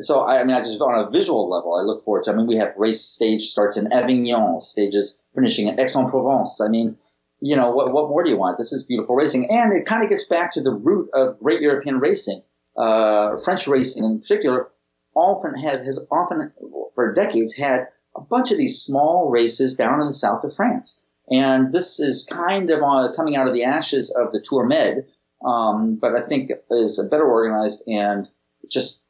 so 0.00 0.20
I, 0.20 0.40
I, 0.40 0.44
mean, 0.44 0.54
I 0.54 0.60
just 0.60 0.80
on 0.80 1.06
a 1.06 1.10
visual 1.10 1.50
level, 1.50 1.74
I 1.74 1.82
look 1.82 2.00
forward 2.02 2.24
to. 2.24 2.32
I 2.32 2.34
mean, 2.34 2.46
we 2.46 2.56
have 2.56 2.74
race 2.76 3.00
stage 3.00 3.42
starts 3.42 3.76
in 3.76 3.92
Avignon, 3.92 4.60
stages 4.60 5.20
finishing 5.34 5.66
in 5.66 5.80
Aix-en-Provence. 5.80 6.60
I 6.60 6.68
mean, 6.68 6.96
you 7.40 7.56
know, 7.56 7.70
what 7.70 7.92
what 7.92 8.08
more 8.08 8.22
do 8.22 8.30
you 8.30 8.36
want? 8.36 8.58
This 8.58 8.72
is 8.72 8.84
beautiful 8.84 9.16
racing, 9.16 9.50
and 9.50 9.72
it 9.72 9.86
kind 9.86 10.02
of 10.02 10.08
gets 10.08 10.26
back 10.26 10.52
to 10.52 10.62
the 10.62 10.72
root 10.72 11.08
of 11.14 11.38
great 11.40 11.60
European 11.60 11.98
racing. 11.98 12.42
Uh, 12.76 13.36
French 13.38 13.66
racing, 13.66 14.04
in 14.04 14.20
particular, 14.20 14.68
often 15.14 15.56
had 15.56 15.84
has 15.84 16.04
often 16.10 16.52
for 16.94 17.14
decades 17.14 17.56
had 17.56 17.88
a 18.18 18.24
bunch 18.24 18.50
of 18.50 18.58
these 18.58 18.82
small 18.82 19.30
races 19.30 19.76
down 19.76 20.00
in 20.00 20.06
the 20.06 20.12
south 20.12 20.44
of 20.44 20.54
France, 20.54 21.00
and 21.30 21.72
this 21.72 22.00
is 22.00 22.26
kind 22.30 22.70
of 22.70 22.82
on, 22.82 23.12
coming 23.14 23.36
out 23.36 23.48
of 23.48 23.54
the 23.54 23.64
ashes 23.64 24.14
of 24.14 24.32
the 24.32 24.40
Tour 24.40 24.66
Med, 24.66 25.06
um, 25.44 25.96
but 26.00 26.16
I 26.16 26.22
think 26.22 26.50
is 26.70 26.98
a 26.98 27.08
better 27.08 27.26
organized 27.26 27.82
and 27.86 28.28
just 28.70 29.04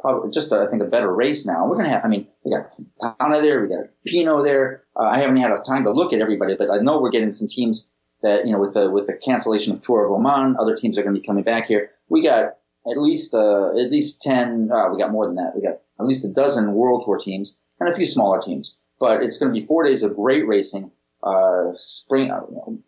probably 0.00 0.30
just 0.30 0.52
I 0.52 0.66
think 0.66 0.82
a 0.82 0.86
better 0.86 1.12
race 1.12 1.46
now. 1.46 1.66
We're 1.66 1.76
gonna 1.76 1.90
have. 1.90 2.04
I 2.04 2.08
mean, 2.08 2.26
we 2.44 2.52
got 2.52 2.70
Pantana 3.00 3.40
there, 3.42 3.62
we 3.62 3.68
got 3.68 3.86
Pinot 4.06 4.44
there. 4.44 4.84
Uh, 4.96 5.04
I 5.04 5.20
haven't 5.20 5.36
had 5.36 5.52
a 5.52 5.58
time 5.58 5.84
to 5.84 5.92
look 5.92 6.12
at 6.12 6.20
everybody, 6.20 6.56
but 6.56 6.70
I 6.70 6.78
know 6.78 7.00
we're 7.00 7.10
getting 7.10 7.32
some 7.32 7.48
teams 7.48 7.88
that 8.22 8.46
you 8.46 8.52
know 8.52 8.58
with 8.58 8.74
the 8.74 8.90
with 8.90 9.06
the 9.06 9.14
cancellation 9.14 9.72
of 9.72 9.82
Tour 9.82 10.04
of 10.04 10.12
Oman, 10.12 10.56
other 10.58 10.74
teams 10.74 10.98
are 10.98 11.02
going 11.02 11.14
to 11.14 11.20
be 11.20 11.26
coming 11.26 11.44
back 11.44 11.66
here. 11.66 11.90
We 12.08 12.22
got 12.22 12.56
at 12.90 12.98
least 12.98 13.34
uh, 13.34 13.68
at 13.68 13.90
least 13.90 14.22
ten. 14.22 14.70
Uh, 14.72 14.90
we 14.90 14.98
got 14.98 15.10
more 15.10 15.26
than 15.26 15.36
that. 15.36 15.52
We 15.54 15.62
got 15.62 15.78
at 16.00 16.06
least 16.06 16.24
a 16.24 16.32
dozen 16.32 16.72
World 16.72 17.02
Tour 17.04 17.18
teams 17.18 17.60
and 17.84 17.92
a 17.92 17.96
few 17.96 18.06
smaller 18.06 18.40
teams. 18.40 18.78
But 18.98 19.22
it's 19.22 19.38
going 19.38 19.52
to 19.52 19.60
be 19.60 19.66
four 19.66 19.84
days 19.84 20.02
of 20.02 20.16
great 20.16 20.46
racing. 20.46 20.90
Uh, 21.22 21.72
spring, 21.74 22.30
uh, 22.30 22.40
you 22.48 22.56
know, 22.56 22.78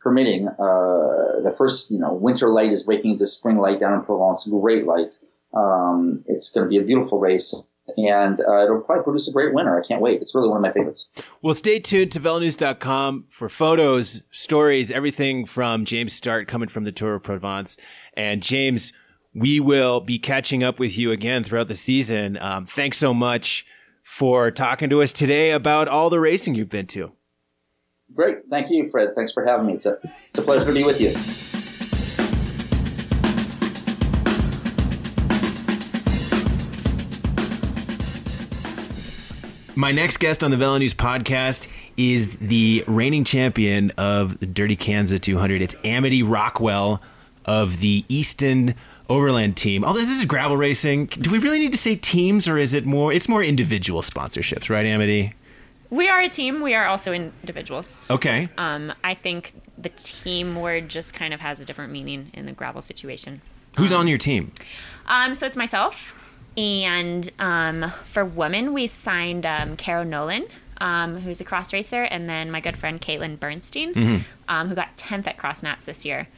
permitting. 0.00 0.48
Uh, 0.48 1.40
the 1.42 1.54
first, 1.56 1.90
you 1.90 1.98
know, 1.98 2.12
winter 2.12 2.48
light 2.48 2.72
is 2.72 2.82
breaking 2.82 3.12
into 3.12 3.26
spring 3.26 3.56
light 3.56 3.80
down 3.80 3.94
in 3.94 4.02
Provence. 4.02 4.46
Great 4.48 4.84
lights. 4.84 5.22
Um, 5.54 6.24
it's 6.26 6.52
going 6.52 6.66
to 6.66 6.68
be 6.68 6.78
a 6.78 6.82
beautiful 6.82 7.18
race 7.18 7.64
and 7.96 8.40
uh, 8.40 8.64
it'll 8.64 8.80
probably 8.80 9.04
produce 9.04 9.28
a 9.28 9.32
great 9.32 9.54
winner. 9.54 9.80
I 9.80 9.86
can't 9.86 10.00
wait. 10.00 10.20
It's 10.20 10.34
really 10.34 10.48
one 10.48 10.58
of 10.58 10.62
my 10.62 10.70
favorites. 10.70 11.10
Well, 11.42 11.54
stay 11.54 11.78
tuned 11.78 12.12
to 12.12 12.20
VeloNews.com 12.20 13.26
for 13.30 13.48
photos, 13.48 14.22
stories, 14.30 14.90
everything 14.90 15.46
from 15.46 15.84
James 15.84 16.12
Startt 16.12 16.48
coming 16.48 16.68
from 16.68 16.84
the 16.84 16.92
Tour 16.92 17.14
of 17.14 17.22
Provence. 17.22 17.76
And 18.14 18.42
James, 18.42 18.92
we 19.34 19.60
will 19.60 20.00
be 20.00 20.18
catching 20.18 20.62
up 20.62 20.78
with 20.78 20.98
you 20.98 21.12
again 21.12 21.44
throughout 21.44 21.68
the 21.68 21.74
season. 21.74 22.36
Um, 22.38 22.64
thanks 22.64 22.98
so 22.98 23.14
much 23.14 23.64
for 24.08 24.50
talking 24.50 24.88
to 24.88 25.02
us 25.02 25.12
today 25.12 25.50
about 25.50 25.86
all 25.86 26.08
the 26.08 26.18
racing 26.18 26.54
you've 26.54 26.70
been 26.70 26.86
to. 26.86 27.12
Great. 28.14 28.38
Thank 28.50 28.70
you, 28.70 28.82
Fred. 28.84 29.10
Thanks 29.14 29.32
for 29.34 29.44
having 29.44 29.66
me. 29.66 29.74
It's 29.74 29.84
a, 29.84 29.98
it's 30.28 30.38
a 30.38 30.42
pleasure 30.42 30.64
to 30.64 30.72
be 30.72 30.82
with 30.82 30.98
you. 30.98 31.10
My 39.76 39.92
next 39.92 40.16
guest 40.16 40.42
on 40.42 40.50
the 40.50 40.56
VeloNews 40.56 40.94
podcast 40.94 41.68
is 41.98 42.38
the 42.38 42.82
reigning 42.88 43.24
champion 43.24 43.92
of 43.98 44.38
the 44.38 44.46
Dirty 44.46 44.76
Kanza 44.76 45.20
200. 45.20 45.60
It's 45.60 45.76
Amity 45.84 46.22
Rockwell 46.22 47.02
of 47.44 47.80
the 47.80 48.06
Easton 48.08 48.74
Overland 49.08 49.56
team. 49.56 49.84
Although 49.84 50.00
this 50.00 50.10
is 50.10 50.24
gravel 50.24 50.56
racing, 50.56 51.06
do 51.06 51.30
we 51.30 51.38
really 51.38 51.58
need 51.58 51.72
to 51.72 51.78
say 51.78 51.96
teams 51.96 52.46
or 52.48 52.58
is 52.58 52.74
it 52.74 52.84
more? 52.84 53.12
It's 53.12 53.28
more 53.28 53.42
individual 53.42 54.02
sponsorships, 54.02 54.68
right, 54.68 54.84
Amity? 54.84 55.32
We 55.90 56.08
are 56.08 56.20
a 56.20 56.28
team. 56.28 56.60
We 56.60 56.74
are 56.74 56.86
also 56.86 57.12
individuals. 57.12 58.10
Okay. 58.10 58.48
Um, 58.58 58.92
I 59.02 59.14
think 59.14 59.52
the 59.78 59.88
team 59.88 60.56
word 60.56 60.88
just 60.88 61.14
kind 61.14 61.32
of 61.32 61.40
has 61.40 61.60
a 61.60 61.64
different 61.64 61.92
meaning 61.92 62.30
in 62.34 62.44
the 62.46 62.52
gravel 62.52 62.82
situation. 62.82 63.40
Who's 63.78 63.92
on 63.92 64.08
your 64.08 64.18
team? 64.18 64.52
Um, 65.06 65.34
so 65.34 65.46
it's 65.46 65.56
myself, 65.56 66.14
and 66.56 67.30
um, 67.38 67.90
for 68.04 68.24
women, 68.24 68.72
we 68.72 68.86
signed 68.86 69.46
um, 69.46 69.76
Caro 69.76 70.02
Nolan, 70.02 70.46
um, 70.80 71.16
who's 71.16 71.40
a 71.40 71.44
cross 71.44 71.72
racer, 71.72 72.02
and 72.02 72.28
then 72.28 72.50
my 72.50 72.60
good 72.60 72.76
friend 72.76 73.00
Caitlin 73.00 73.38
Bernstein, 73.38 74.24
um, 74.48 74.68
who 74.68 74.74
got 74.74 74.96
10th 74.96 75.26
at 75.26 75.36
Cross 75.36 75.62
this 75.84 76.04
year. 76.04 76.28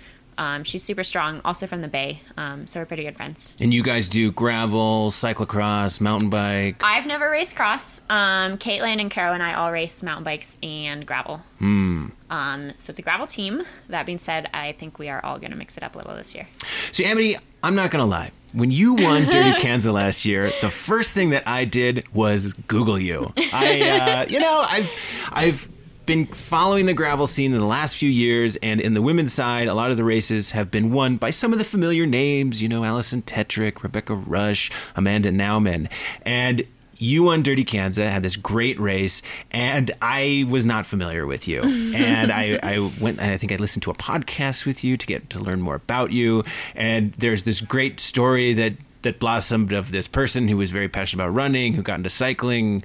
Um, 0.41 0.65
she's 0.65 0.83
super 0.83 1.05
strong, 1.05 1.43
also 1.45 1.67
from 1.67 1.83
the 1.83 1.89
Bay, 1.89 2.23
um, 2.39 2.67
so 2.67 2.81
we're 2.81 2.87
pretty 2.87 3.03
good 3.03 3.15
friends. 3.15 3.53
And 3.61 3.75
you 3.75 3.83
guys 3.83 4.09
do 4.09 4.33
gravel, 4.33 5.11
cyclocross, 5.11 6.01
mountain 6.01 6.31
bike. 6.31 6.77
I've 6.81 7.05
never 7.05 7.29
raced 7.29 7.57
cross. 7.57 8.01
Um, 8.09 8.57
Caitlin 8.57 9.03
and 9.03 9.11
Caro 9.11 9.35
and 9.35 9.43
I 9.43 9.53
all 9.53 9.71
race 9.71 10.03
mountain 10.03 10.25
bikes 10.25 10.57
and 10.63 11.07
gravel. 11.07 11.43
Hmm. 11.59 12.07
Um, 12.31 12.73
so 12.79 12.91
it's 12.91 12.99
a 12.99 13.03
gravel 13.03 13.27
team. 13.27 13.65
That 13.91 14.07
being 14.07 14.17
said, 14.17 14.49
I 14.55 14.73
think 14.73 14.99
we 14.99 15.11
are 15.11 15.23
all 15.23 15.39
going 15.39 15.51
to 15.51 15.59
mix 15.59 15.77
it 15.77 15.83
up 15.83 15.95
a 15.95 15.99
little 15.99 16.15
this 16.15 16.35
year. 16.35 16.49
So, 16.91 17.05
Amity, 17.05 17.37
I'm 17.63 17.75
not 17.75 17.91
going 17.91 18.03
to 18.03 18.09
lie. 18.09 18.31
When 18.55 18.71
you 18.71 18.95
won 18.95 19.25
Dirty 19.31 19.61
Kanza 19.61 19.93
last 19.93 20.25
year, 20.25 20.53
the 20.63 20.71
first 20.71 21.13
thing 21.13 21.31
that 21.31 21.47
I 21.47 21.67
did 21.67 22.11
was 22.15 22.55
Google 22.55 22.99
you. 22.99 23.35
I, 23.53 23.83
uh, 23.83 24.27
you 24.27 24.41
know, 24.41 24.65
I've, 24.67 24.91
I've 25.31 25.69
been 26.11 26.27
following 26.27 26.87
the 26.87 26.93
gravel 26.93 27.29
scene 27.29 27.53
in 27.53 27.61
the 27.61 27.65
last 27.65 27.97
few 27.97 28.11
years, 28.11 28.57
and 28.57 28.81
in 28.81 28.95
the 28.95 29.01
women's 29.01 29.33
side, 29.33 29.69
a 29.69 29.75
lot 29.75 29.93
of 29.93 29.97
the 29.97 30.03
races 30.03 30.51
have 30.51 30.69
been 30.69 30.91
won 30.91 31.17
by 31.17 31.31
some 31.31 31.53
of 31.53 31.61
the 31.61 31.65
familiar 31.65 32.05
names. 32.05 32.61
You 32.61 32.69
know, 32.69 32.83
Alison 32.83 33.23
Tetrick, 33.23 33.85
Rebecca 33.85 34.17
Rusch, 34.17 34.73
Amanda 34.97 35.31
Nauman, 35.31 35.89
and 36.27 36.67
you 36.99 37.23
won 37.23 37.43
Dirty 37.43 37.65
Kanza, 37.65 38.11
had 38.11 38.25
this 38.25 38.37
great 38.37 38.79
race, 38.81 39.23
and 39.53 39.93
I 40.03 40.47
was 40.51 40.67
not 40.67 40.85
familiar 40.85 41.29
with 41.29 41.47
you. 41.47 41.63
and 41.95 42.33
I, 42.33 42.59
I 42.61 42.91
went, 43.01 43.21
and 43.21 43.31
I 43.31 43.37
think 43.37 43.53
I 43.53 43.57
listened 43.57 43.85
to 43.85 43.93
a 43.93 43.95
podcast 43.95 44.67
with 44.67 44.83
you 44.83 44.97
to 44.97 45.07
get 45.07 45.31
to 45.31 45.39
learn 45.39 45.61
more 45.61 45.77
about 45.77 46.11
you. 46.11 46.43
And 46.75 47.13
there's 47.13 47.45
this 47.45 47.61
great 47.61 48.01
story 48.01 48.53
that 48.55 48.73
that 49.03 49.19
blossomed 49.21 49.73
of 49.73 49.93
this 49.93 50.09
person 50.09 50.49
who 50.49 50.57
was 50.57 50.73
very 50.73 50.89
passionate 50.89 51.25
about 51.25 51.35
running, 51.35 51.73
who 51.73 51.83
got 51.83 51.95
into 51.99 52.11
cycling, 52.11 52.83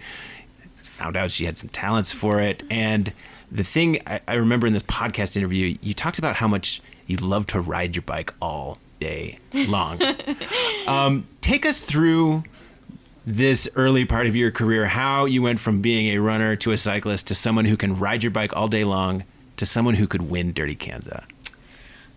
found 0.95 1.17
out 1.17 1.29
she 1.29 1.45
had 1.45 1.57
some 1.57 1.69
talents 1.69 2.11
for 2.11 2.39
it. 2.39 2.63
And 2.71 3.11
the 3.51 3.63
thing 3.63 3.99
I, 4.07 4.21
I 4.27 4.33
remember 4.35 4.65
in 4.65 4.73
this 4.73 4.83
podcast 4.83 5.35
interview, 5.37 5.77
you 5.81 5.93
talked 5.93 6.17
about 6.17 6.37
how 6.37 6.47
much 6.47 6.81
you 7.05 7.17
love 7.17 7.45
to 7.47 7.59
ride 7.59 7.95
your 7.95 8.03
bike 8.03 8.33
all 8.41 8.79
day 8.99 9.37
long. 9.67 10.01
um, 10.87 11.27
take 11.41 11.65
us 11.65 11.81
through 11.81 12.43
this 13.25 13.67
early 13.75 14.05
part 14.05 14.27
of 14.27 14.35
your 14.35 14.51
career, 14.51 14.87
how 14.87 15.25
you 15.25 15.41
went 15.41 15.59
from 15.59 15.81
being 15.81 16.15
a 16.15 16.19
runner 16.19 16.55
to 16.55 16.71
a 16.71 16.77
cyclist 16.77 17.27
to 17.27 17.35
someone 17.35 17.65
who 17.65 17.75
can 17.75 17.99
ride 17.99 18.23
your 18.23 18.31
bike 18.31 18.55
all 18.55 18.67
day 18.67 18.83
long 18.83 19.23
to 19.57 19.65
someone 19.65 19.95
who 19.95 20.07
could 20.07 20.29
win 20.29 20.53
Dirty 20.53 20.75
Kanza. 20.75 21.23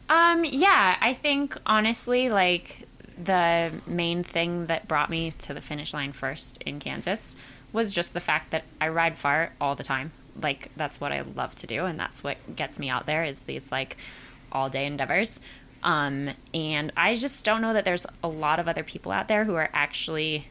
Um, 0.08 0.44
yeah, 0.44 0.96
I 1.00 1.14
think 1.14 1.56
honestly, 1.66 2.30
like 2.30 2.86
the 3.22 3.72
main 3.86 4.22
thing 4.22 4.66
that 4.66 4.86
brought 4.86 5.10
me 5.10 5.32
to 5.38 5.54
the 5.54 5.60
finish 5.60 5.92
line 5.92 6.12
first 6.12 6.62
in 6.62 6.78
Kansas 6.78 7.36
was 7.72 7.92
just 7.92 8.14
the 8.14 8.20
fact 8.20 8.50
that 8.50 8.64
I 8.80 8.88
ride 8.88 9.18
far 9.18 9.52
all 9.60 9.74
the 9.74 9.84
time. 9.84 10.12
Like 10.40 10.70
that's 10.76 11.00
what 11.00 11.12
I 11.12 11.22
love 11.22 11.54
to 11.56 11.66
do, 11.66 11.84
and 11.84 11.98
that's 11.98 12.22
what 12.22 12.36
gets 12.54 12.78
me 12.78 12.88
out 12.88 13.06
there 13.06 13.24
is 13.24 13.40
these 13.40 13.72
like 13.72 13.96
all 14.52 14.68
day 14.68 14.86
endeavors. 14.86 15.40
Um, 15.82 16.30
and 16.52 16.92
I 16.96 17.14
just 17.14 17.44
don't 17.44 17.62
know 17.62 17.72
that 17.72 17.84
there's 17.84 18.06
a 18.22 18.28
lot 18.28 18.58
of 18.58 18.68
other 18.68 18.82
people 18.82 19.12
out 19.12 19.28
there 19.28 19.44
who 19.44 19.54
are 19.54 19.70
actually 19.72 20.48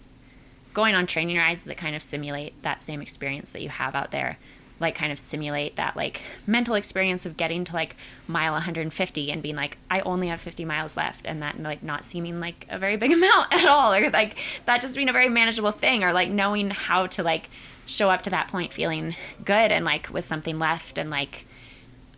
going 0.74 0.96
on 0.96 1.06
training 1.06 1.38
rides 1.38 1.64
that 1.66 1.76
kind 1.76 1.96
of 1.96 2.04
simulate 2.04 2.62
that 2.62 2.84
same 2.84 3.02
experience 3.02 3.52
that 3.52 3.62
you 3.62 3.70
have 3.70 3.96
out 3.96 4.12
there 4.12 4.38
like 4.80 4.96
kind 4.96 5.12
of 5.12 5.20
simulate 5.20 5.76
that 5.76 5.96
like 5.96 6.22
mental 6.46 6.76
experience 6.76 7.26
of 7.26 7.38
getting 7.38 7.64
to 7.64 7.74
like 7.74 7.96
mile 8.28 8.54
150 8.54 9.32
and 9.32 9.42
being 9.42 9.56
like 9.56 9.78
I 9.90 10.02
only 10.02 10.28
have 10.28 10.40
50 10.40 10.66
miles 10.66 10.96
left 10.96 11.26
and 11.26 11.42
that 11.42 11.60
like 11.62 11.84
not 11.84 12.04
seeming 12.04 12.40
like 12.40 12.66
a 12.70 12.78
very 12.78 12.96
big 12.96 13.12
amount 13.14 13.54
at 13.54 13.66
all 13.66 13.94
or 13.94 14.10
like 14.10 14.38
that 14.66 14.82
just 14.82 14.96
being 14.96 15.10
a 15.10 15.14
very 15.14 15.30
manageable 15.30 15.72
thing 15.72 16.04
or 16.04 16.14
like 16.14 16.30
knowing 16.30 16.70
how 16.70 17.08
to 17.08 17.24
like 17.24 17.50
show 17.86 18.10
up 18.10 18.22
to 18.24 18.30
that 18.30 18.50
point 18.50 18.74
feeling 18.74 19.16
good 19.46 19.72
and 19.72 19.86
like 19.86 20.10
with 20.10 20.26
something 20.26 20.60
left 20.60 20.98
and 20.98 21.10
like 21.10 21.46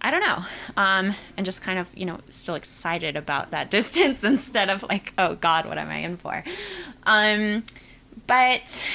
I 0.02 0.12
don't 0.12 0.22
know 0.22 0.44
um 0.78 1.16
and 1.38 1.46
just 1.46 1.62
kind 1.62 1.80
of 1.80 1.88
you 1.96 2.06
know 2.06 2.20
still 2.30 2.56
excited 2.56 3.16
about 3.16 3.52
that 3.52 3.72
distance 3.72 4.24
instead 4.24 4.70
of 4.70 4.84
like 4.84 5.14
oh 5.18 5.36
god 5.36 5.66
what 5.66 5.78
am 5.78 5.90
I 5.90 5.98
in 5.98 6.18
for? 6.18 6.44
Um 7.04 7.64
but 8.28 8.86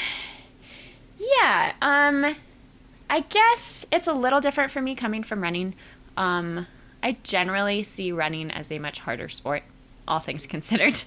yeah 1.19 1.73
um 1.81 2.35
I 3.09 3.21
guess 3.21 3.87
it's 3.93 4.07
a 4.07 4.13
little 4.13 4.41
different 4.41 4.71
for 4.71 4.81
me 4.81 4.95
coming 4.95 5.23
from 5.23 5.43
running. 5.43 5.75
Um, 6.17 6.67
I 7.03 7.19
generally 7.23 7.83
see 7.83 8.13
running 8.13 8.51
as 8.51 8.73
a 8.73 8.79
much 8.79 8.99
harder 9.01 9.29
sport, 9.29 9.63
all 10.09 10.21
things 10.21 10.47
considered. 10.55 11.03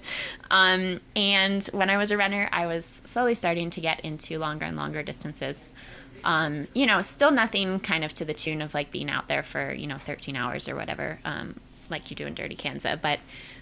Um, 0.51 1.01
and 1.15 1.63
when 1.73 1.89
I 1.89 1.97
was 1.97 2.11
a 2.11 2.17
runner, 2.17 2.49
I 2.51 2.67
was 2.67 2.85
slowly 2.85 3.35
starting 3.35 3.69
to 3.71 3.81
get 3.81 3.99
into 4.01 4.37
longer 4.37 4.65
and 4.65 4.77
longer 4.77 5.01
distances. 5.03 5.71
Um, 6.23 6.67
you 6.73 6.85
know, 6.85 7.01
still 7.01 7.31
nothing 7.31 7.79
kind 7.79 8.03
of 8.03 8.13
to 8.15 8.25
the 8.25 8.33
tune 8.33 8.61
of 8.61 8.73
like 8.73 8.91
being 8.91 9.09
out 9.09 9.27
there 9.27 9.43
for, 9.43 9.73
you 9.73 9.87
know, 9.87 9.97
13 9.97 10.35
hours 10.35 10.67
or 10.67 10.75
whatever, 10.75 11.19
um, 11.25 11.59
like 11.89 12.09
you 12.09 12.15
do 12.15 12.25
in 12.25 12.33
Dirty 12.33 12.55
Kanza, 12.55 12.99
but 13.01 13.19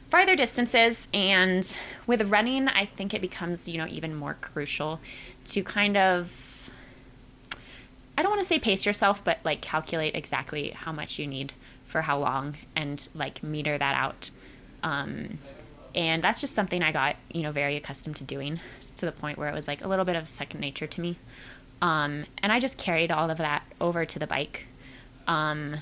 farther 0.09 0.35
distances. 0.35 1.07
And 1.13 1.77
with 2.07 2.21
running, 2.23 2.67
I 2.67 2.85
think 2.85 3.13
it 3.13 3.21
becomes, 3.21 3.67
you 3.67 3.77
know, 3.77 3.87
even 3.87 4.15
more 4.15 4.35
crucial 4.41 4.99
to 5.47 5.63
kind 5.63 5.95
of 5.95 6.54
I 8.17 8.21
don't 8.21 8.31
want 8.31 8.41
to 8.41 8.47
say 8.47 8.59
pace 8.59 8.85
yourself, 8.85 9.23
but 9.23 9.39
like 9.43 9.61
calculate 9.61 10.15
exactly 10.15 10.69
how 10.71 10.91
much 10.91 11.19
you 11.19 11.27
need 11.27 11.53
for 11.85 12.01
how 12.01 12.17
long 12.17 12.57
and 12.75 13.07
like 13.13 13.43
meter 13.43 13.77
that 13.77 13.95
out. 13.95 14.31
Um, 14.83 15.39
and 15.93 16.23
that's 16.23 16.41
just 16.41 16.53
something 16.53 16.83
I 16.83 16.91
got, 16.91 17.15
you 17.31 17.41
know, 17.41 17.51
very 17.51 17.75
accustomed 17.75 18.17
to 18.17 18.23
doing 18.23 18.59
to 18.97 19.05
the 19.05 19.11
point 19.11 19.37
where 19.37 19.49
it 19.49 19.53
was 19.53 19.67
like 19.67 19.83
a 19.83 19.87
little 19.87 20.05
bit 20.05 20.15
of 20.15 20.27
second 20.27 20.59
nature 20.59 20.87
to 20.87 21.01
me. 21.01 21.17
Um, 21.81 22.25
and 22.41 22.51
I 22.51 22.59
just 22.59 22.77
carried 22.77 23.11
all 23.11 23.29
of 23.29 23.37
that 23.37 23.63
over 23.79 24.05
to 24.05 24.19
the 24.19 24.27
bike. 24.27 24.67
Um, 25.27 25.77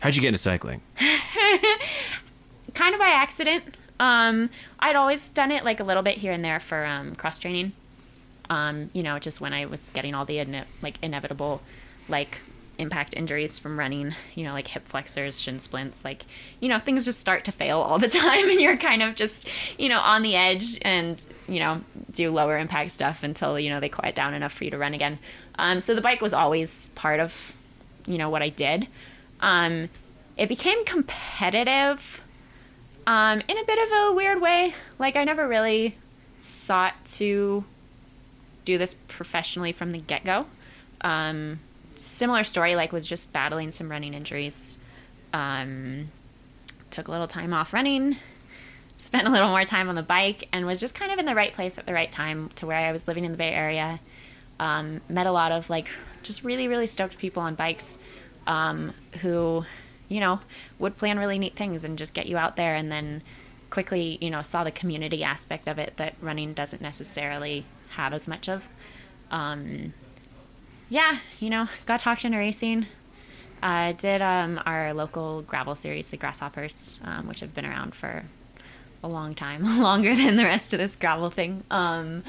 How'd 0.00 0.14
you 0.14 0.22
get 0.22 0.28
into 0.28 0.38
cycling? 0.38 0.80
kind 2.74 2.94
of 2.94 3.00
by 3.00 3.08
accident. 3.08 3.76
Um, 4.00 4.50
I'd 4.78 4.96
always 4.96 5.28
done 5.28 5.50
it 5.50 5.64
like 5.64 5.80
a 5.80 5.84
little 5.84 6.02
bit 6.02 6.18
here 6.18 6.32
and 6.32 6.44
there 6.44 6.60
for 6.60 6.84
um, 6.84 7.14
cross 7.14 7.38
training. 7.38 7.72
Um, 8.50 8.90
you 8.92 9.02
know, 9.02 9.18
just 9.18 9.40
when 9.40 9.52
I 9.52 9.66
was 9.66 9.80
getting 9.90 10.14
all 10.14 10.24
the 10.24 10.40
ine- 10.40 10.64
like 10.82 10.98
inevitable 11.02 11.60
like 12.08 12.40
impact 12.78 13.14
injuries 13.14 13.58
from 13.58 13.78
running, 13.78 14.14
you 14.34 14.44
know, 14.44 14.52
like 14.52 14.68
hip 14.68 14.86
flexors, 14.86 15.40
shin 15.40 15.58
splints, 15.58 16.04
like, 16.04 16.24
you 16.60 16.68
know, 16.68 16.78
things 16.78 17.04
just 17.04 17.20
start 17.20 17.44
to 17.44 17.52
fail 17.52 17.80
all 17.80 17.98
the 17.98 18.08
time 18.20 18.48
and 18.48 18.60
you're 18.60 18.76
kind 18.76 19.02
of 19.02 19.14
just, 19.14 19.48
you 19.78 19.88
know, 19.88 20.00
on 20.00 20.22
the 20.22 20.36
edge 20.36 20.78
and, 20.82 21.22
you 21.48 21.58
know, 21.58 21.82
do 22.12 22.30
lower 22.30 22.56
impact 22.56 22.92
stuff 22.92 23.22
until, 23.22 23.58
you 23.58 23.68
know, 23.68 23.80
they 23.80 23.88
quiet 23.88 24.14
down 24.14 24.32
enough 24.32 24.52
for 24.52 24.64
you 24.64 24.70
to 24.70 24.78
run 24.78 24.94
again. 24.94 25.18
Um, 25.58 25.80
so 25.80 25.94
the 25.94 26.00
bike 26.00 26.20
was 26.20 26.32
always 26.32 26.88
part 26.90 27.20
of, 27.20 27.54
you 28.06 28.16
know, 28.16 28.30
what 28.30 28.42
I 28.42 28.48
did. 28.48 28.86
Um, 29.40 29.88
it 30.36 30.48
became 30.48 30.84
competitive 30.84 32.22
um, 33.06 33.42
in 33.48 33.58
a 33.58 33.64
bit 33.64 33.78
of 33.78 33.92
a 33.92 34.14
weird 34.14 34.40
way. 34.40 34.74
Like, 34.98 35.16
I 35.16 35.24
never 35.24 35.48
really 35.48 35.96
sought 36.40 36.94
to 37.06 37.64
do 38.68 38.76
this 38.76 38.94
professionally 39.08 39.72
from 39.72 39.92
the 39.92 39.98
get 39.98 40.24
go. 40.24 40.44
Um, 41.00 41.58
similar 41.96 42.44
story, 42.44 42.76
like 42.76 42.92
was 42.92 43.06
just 43.06 43.32
battling 43.32 43.72
some 43.72 43.90
running 43.90 44.12
injuries. 44.12 44.76
Um, 45.32 46.10
took 46.90 47.08
a 47.08 47.10
little 47.10 47.26
time 47.26 47.54
off 47.54 47.72
running, 47.72 48.16
spent 48.98 49.26
a 49.26 49.30
little 49.30 49.48
more 49.48 49.64
time 49.64 49.88
on 49.88 49.94
the 49.94 50.02
bike, 50.02 50.48
and 50.52 50.66
was 50.66 50.80
just 50.80 50.94
kind 50.94 51.10
of 51.10 51.18
in 51.18 51.24
the 51.24 51.34
right 51.34 51.54
place 51.54 51.78
at 51.78 51.86
the 51.86 51.94
right 51.94 52.10
time 52.10 52.50
to 52.56 52.66
where 52.66 52.76
I 52.76 52.92
was 52.92 53.08
living 53.08 53.24
in 53.24 53.32
the 53.32 53.38
Bay 53.38 53.54
Area. 53.54 54.00
Um, 54.60 55.00
met 55.08 55.26
a 55.26 55.32
lot 55.32 55.50
of 55.50 55.70
like 55.70 55.88
just 56.22 56.44
really 56.44 56.68
really 56.68 56.86
stoked 56.86 57.16
people 57.16 57.42
on 57.42 57.54
bikes 57.54 57.96
um, 58.46 58.92
who, 59.22 59.64
you 60.10 60.20
know, 60.20 60.40
would 60.78 60.98
plan 60.98 61.18
really 61.18 61.38
neat 61.38 61.56
things 61.56 61.84
and 61.84 61.96
just 61.96 62.12
get 62.12 62.26
you 62.26 62.36
out 62.36 62.56
there 62.56 62.74
and 62.74 62.92
then 62.92 63.22
quickly, 63.70 64.18
you 64.20 64.28
know, 64.28 64.42
saw 64.42 64.62
the 64.62 64.70
community 64.70 65.24
aspect 65.24 65.68
of 65.68 65.78
it 65.78 65.96
that 65.96 66.14
running 66.20 66.52
doesn't 66.52 66.82
necessarily 66.82 67.64
have 67.90 68.12
as 68.12 68.28
much 68.28 68.48
of. 68.48 68.64
Um, 69.30 69.92
yeah, 70.88 71.18
you 71.40 71.50
know, 71.50 71.68
got 71.86 72.00
talked 72.00 72.24
into 72.24 72.38
racing. 72.38 72.86
Uh, 73.62 73.92
did 73.92 74.22
um, 74.22 74.60
our 74.64 74.94
local 74.94 75.42
gravel 75.42 75.74
series, 75.74 76.10
the 76.10 76.16
Grasshoppers, 76.16 76.98
um, 77.04 77.26
which 77.26 77.40
have 77.40 77.54
been 77.54 77.66
around 77.66 77.94
for 77.94 78.22
a 79.02 79.08
long 79.08 79.34
time, 79.34 79.62
longer 79.82 80.14
than 80.14 80.36
the 80.36 80.44
rest 80.44 80.72
of 80.72 80.78
this 80.78 80.96
gravel 80.96 81.30
thing. 81.30 81.64
Um, 81.70 82.22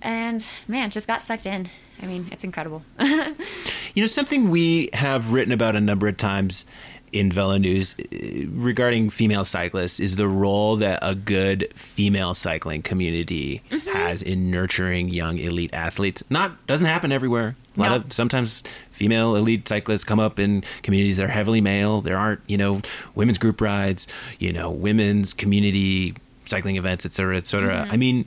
and 0.00 0.44
man, 0.66 0.90
just 0.90 1.06
got 1.06 1.22
sucked 1.22 1.46
in. 1.46 1.68
I 2.02 2.06
mean, 2.06 2.28
it's 2.32 2.44
incredible. 2.44 2.82
you 3.00 4.02
know, 4.02 4.06
something 4.06 4.50
we 4.50 4.90
have 4.92 5.32
written 5.32 5.52
about 5.52 5.76
a 5.76 5.80
number 5.80 6.08
of 6.08 6.16
times 6.16 6.66
in 7.14 7.30
Velo 7.30 7.56
News 7.56 7.94
uh, 7.98 8.04
regarding 8.50 9.08
female 9.10 9.44
cyclists 9.44 10.00
is 10.00 10.16
the 10.16 10.28
role 10.28 10.76
that 10.76 10.98
a 11.02 11.14
good 11.14 11.72
female 11.74 12.34
cycling 12.34 12.82
community 12.82 13.62
mm-hmm. 13.70 13.88
has 13.90 14.22
in 14.22 14.50
nurturing 14.50 15.08
young 15.08 15.38
elite 15.38 15.72
athletes. 15.72 16.22
Not 16.28 16.66
doesn't 16.66 16.86
happen 16.86 17.12
everywhere. 17.12 17.56
A 17.76 17.80
lot 17.80 17.88
no. 17.88 17.96
of 17.96 18.12
sometimes 18.12 18.64
female 18.90 19.36
elite 19.36 19.68
cyclists 19.68 20.04
come 20.04 20.20
up 20.20 20.38
in 20.38 20.64
communities 20.82 21.16
that 21.16 21.24
are 21.24 21.28
heavily 21.28 21.60
male. 21.60 22.00
There 22.00 22.16
aren't, 22.16 22.40
you 22.46 22.56
know, 22.56 22.82
women's 23.14 23.38
group 23.38 23.60
rides, 23.60 24.06
you 24.38 24.52
know, 24.52 24.70
women's 24.70 25.32
community 25.32 26.14
cycling 26.46 26.76
events, 26.76 27.06
et 27.06 27.14
cetera, 27.14 27.36
et 27.36 27.46
cetera. 27.46 27.76
Mm-hmm. 27.76 27.92
I 27.92 27.96
mean, 27.96 28.26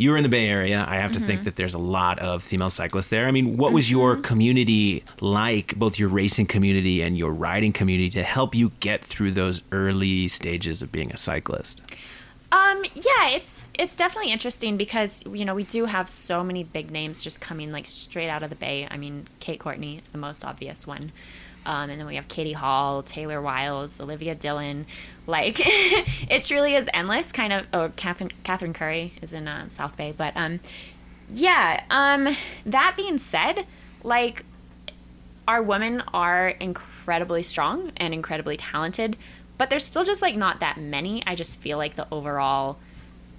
you 0.00 0.10
were 0.10 0.16
in 0.16 0.22
the 0.22 0.30
Bay 0.30 0.48
Area. 0.48 0.82
I 0.88 0.96
have 0.96 1.12
to 1.12 1.18
mm-hmm. 1.18 1.26
think 1.26 1.44
that 1.44 1.56
there's 1.56 1.74
a 1.74 1.78
lot 1.78 2.18
of 2.20 2.42
female 2.42 2.70
cyclists 2.70 3.10
there. 3.10 3.26
I 3.26 3.32
mean, 3.32 3.58
what 3.58 3.74
was 3.74 3.84
mm-hmm. 3.84 3.98
your 3.98 4.16
community 4.16 5.04
like, 5.20 5.76
both 5.76 5.98
your 5.98 6.08
racing 6.08 6.46
community 6.46 7.02
and 7.02 7.18
your 7.18 7.32
riding 7.32 7.74
community, 7.74 8.08
to 8.10 8.22
help 8.22 8.54
you 8.54 8.72
get 8.80 9.04
through 9.04 9.32
those 9.32 9.60
early 9.72 10.26
stages 10.26 10.80
of 10.80 10.90
being 10.90 11.12
a 11.12 11.18
cyclist? 11.18 11.82
Um, 12.50 12.82
yeah, 12.94 13.28
it's 13.28 13.70
it's 13.74 13.94
definitely 13.94 14.32
interesting 14.32 14.78
because 14.78 15.22
you 15.26 15.44
know 15.44 15.54
we 15.54 15.64
do 15.64 15.84
have 15.84 16.08
so 16.08 16.42
many 16.42 16.64
big 16.64 16.90
names 16.90 17.22
just 17.22 17.42
coming 17.42 17.70
like 17.70 17.84
straight 17.84 18.30
out 18.30 18.42
of 18.42 18.48
the 18.48 18.56
Bay. 18.56 18.88
I 18.90 18.96
mean, 18.96 19.28
Kate 19.38 19.60
Courtney 19.60 20.00
is 20.02 20.12
the 20.12 20.18
most 20.18 20.46
obvious 20.46 20.86
one. 20.86 21.12
Um, 21.66 21.90
and 21.90 22.00
then 22.00 22.06
we 22.06 22.16
have 22.16 22.28
Katie 22.28 22.52
Hall, 22.52 23.02
Taylor 23.02 23.40
Wiles, 23.40 24.00
Olivia 24.00 24.34
Dillon. 24.34 24.86
Like, 25.26 25.56
it 25.58 26.42
truly 26.42 26.74
is 26.74 26.88
endless. 26.92 27.32
Kind 27.32 27.52
of. 27.52 27.66
Oh, 27.72 27.90
Catherine 27.96 28.32
Catherine 28.44 28.72
Curry 28.72 29.12
is 29.22 29.32
in 29.32 29.46
uh, 29.46 29.68
South 29.70 29.96
Bay, 29.96 30.14
but 30.16 30.36
um, 30.36 30.60
yeah. 31.28 31.82
Um, 31.90 32.34
that 32.66 32.94
being 32.96 33.18
said, 33.18 33.66
like, 34.02 34.44
our 35.46 35.62
women 35.62 36.02
are 36.14 36.48
incredibly 36.48 37.42
strong 37.42 37.92
and 37.96 38.14
incredibly 38.14 38.56
talented, 38.56 39.16
but 39.58 39.68
there's 39.68 39.84
still 39.84 40.04
just 40.04 40.22
like 40.22 40.36
not 40.36 40.60
that 40.60 40.78
many. 40.78 41.22
I 41.26 41.34
just 41.34 41.58
feel 41.58 41.76
like 41.76 41.96
the 41.96 42.06
overall 42.10 42.78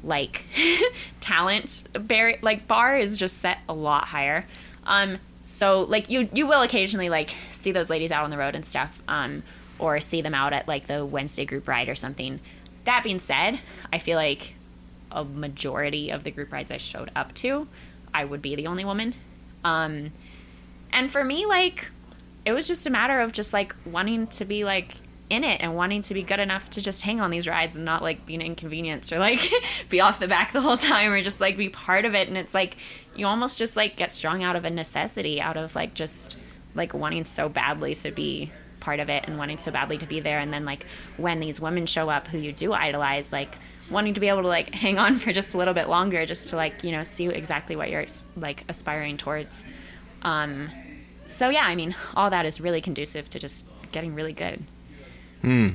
like 0.04 0.46
talent 1.22 1.88
bar 2.08 2.34
like 2.42 2.68
bar 2.68 2.98
is 2.98 3.18
just 3.18 3.38
set 3.38 3.60
a 3.70 3.74
lot 3.74 4.06
higher. 4.06 4.46
Um, 4.86 5.20
so 5.42 5.84
like 5.84 6.10
you 6.10 6.30
you 6.34 6.48
will 6.48 6.62
occasionally 6.62 7.10
like 7.10 7.36
see 7.62 7.72
those 7.72 7.90
ladies 7.90 8.12
out 8.12 8.24
on 8.24 8.30
the 8.30 8.38
road 8.38 8.56
and 8.56 8.66
stuff 8.66 9.02
um, 9.08 9.44
or 9.80 10.00
see 10.00 10.22
them 10.22 10.34
out 10.34 10.54
at 10.54 10.68
like 10.68 10.88
the 10.88 11.06
wednesday 11.06 11.46
group 11.46 11.68
ride 11.68 11.90
or 11.90 11.96
something. 11.96 12.40
That 12.86 13.04
being 13.04 13.20
said 13.20 13.60
i 13.94 14.00
feel 14.00 14.18
like 14.18 14.56
a 15.12 15.24
majority 15.24 16.10
of 16.10 16.24
the 16.24 16.32
group 16.32 16.52
rides 16.52 16.72
i 16.72 16.78
showed 16.78 17.12
up 17.16 17.34
to 17.36 17.68
i 18.14 18.24
would 18.24 18.42
be 18.42 18.56
the 18.56 18.68
only 18.68 18.86
woman. 18.86 19.14
Um, 19.64 20.12
and 20.92 21.12
for 21.12 21.24
me 21.24 21.46
like 21.46 21.90
it 22.46 22.54
was 22.54 22.68
just 22.68 22.88
a 22.88 22.90
matter 22.90 23.20
of 23.20 23.32
just 23.32 23.54
like 23.54 23.76
wanting 23.86 24.28
to 24.28 24.46
be 24.46 24.64
like 24.64 24.96
in 25.32 25.46
it 25.46 25.62
and 25.62 25.76
wanting 25.76 26.02
to 26.02 26.14
be 26.14 26.24
good 26.24 26.42
enough 26.42 26.70
to 26.70 26.82
just 26.82 27.02
hang 27.02 27.22
on 27.22 27.32
these 27.32 27.48
rides 27.48 27.78
and 27.78 27.86
not 27.86 28.02
like 28.02 28.26
be 28.26 28.36
an 28.36 28.42
inconvenience 28.42 29.14
or 29.14 29.20
like 29.20 29.50
be 29.90 30.02
off 30.02 30.20
the 30.20 30.28
back 30.28 30.52
the 30.52 30.60
whole 30.60 30.76
time 30.76 31.12
or 31.12 31.22
just 31.22 31.40
like 31.40 31.56
be 31.56 31.70
part 31.70 32.04
of 32.04 32.14
it. 32.14 32.28
And 32.28 32.38
it's 32.38 32.54
like 32.54 32.76
you 33.16 33.26
almost 33.26 33.58
just 33.58 33.78
like 33.78 33.96
get 33.96 34.12
strung 34.12 34.44
out 34.44 34.58
of 34.58 34.66
a 34.66 34.70
necessity 34.70 35.40
out 35.40 35.56
of 35.56 35.74
like 35.74 35.94
just 35.94 36.38
like 36.76 36.94
wanting 36.94 37.26
so 37.26 37.50
badly 37.50 37.94
to 37.96 38.12
be 38.12 38.52
part 38.80 39.00
of 39.00 39.10
it 39.10 39.26
and 39.28 39.38
wanting 39.38 39.58
so 39.58 39.72
badly 39.72 39.98
to 39.98 40.08
be 40.08 40.20
there 40.20 40.40
and 40.40 40.52
then 40.52 40.66
like 40.66 40.86
when 41.18 41.40
these 41.40 41.62
women 41.62 41.86
show 41.86 42.10
up 42.10 42.28
who 42.28 42.38
you 42.38 42.52
do 42.52 42.74
idolize 42.74 43.32
like 43.32 43.56
wanting 43.92 44.14
to 44.14 44.20
be 44.20 44.28
able 44.28 44.42
to 44.42 44.48
like 44.48 44.74
hang 44.74 44.98
on 44.98 45.16
for 45.20 45.32
just 45.32 45.54
a 45.54 45.58
little 45.58 45.74
bit 45.74 45.88
longer 45.88 46.26
just 46.26 46.50
to 46.50 46.56
like 46.56 46.84
you 46.84 46.92
know 46.92 47.04
see 47.04 47.28
exactly 47.28 47.76
what 47.76 47.90
you're 47.90 48.06
like 48.38 48.64
aspiring 48.70 49.18
towards 49.18 49.66
um 50.24 50.70
so 51.30 51.50
yeah 51.50 51.66
i 51.66 51.76
mean 51.76 51.96
all 52.16 52.30
that 52.30 52.46
is 52.46 52.60
really 52.60 52.82
conducive 52.82 53.30
to 53.30 53.38
just 53.38 53.66
getting 53.92 54.16
really 54.16 54.34
good 54.34 54.64
Hmm. 55.42 55.70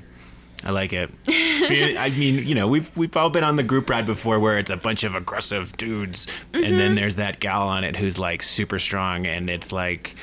I 0.64 0.70
like 0.70 0.92
it. 0.92 1.11
I 1.28 2.12
mean, 2.16 2.47
you 2.47 2.55
know, 2.55 2.66
we've 2.66 2.94
we've 2.97 3.14
all 3.16 3.30
been 3.30 3.44
on 3.44 3.57
the 3.57 3.62
group 3.62 3.90
ride 3.90 4.07
before 4.07 4.40
where 4.40 4.59
it's 4.59 4.70
a 4.70 4.76
bunch 4.76 5.05
of 5.05 5.14
aggressive 5.14 5.76
dudes, 5.76 6.26
mm-hmm. 6.26 6.64
and 6.64 6.78
then 6.78 6.88
mm-hmm. 6.88 6.94
there's 6.97 7.16
that 7.16 7.40
gal 7.40 7.68
on 7.68 7.84
it 7.84 7.94
who's 7.94 8.18
like 8.18 8.42
super 8.42 8.78
strong, 8.78 9.26
and 9.26 9.51
it's 9.51 9.70
like, 9.70 10.16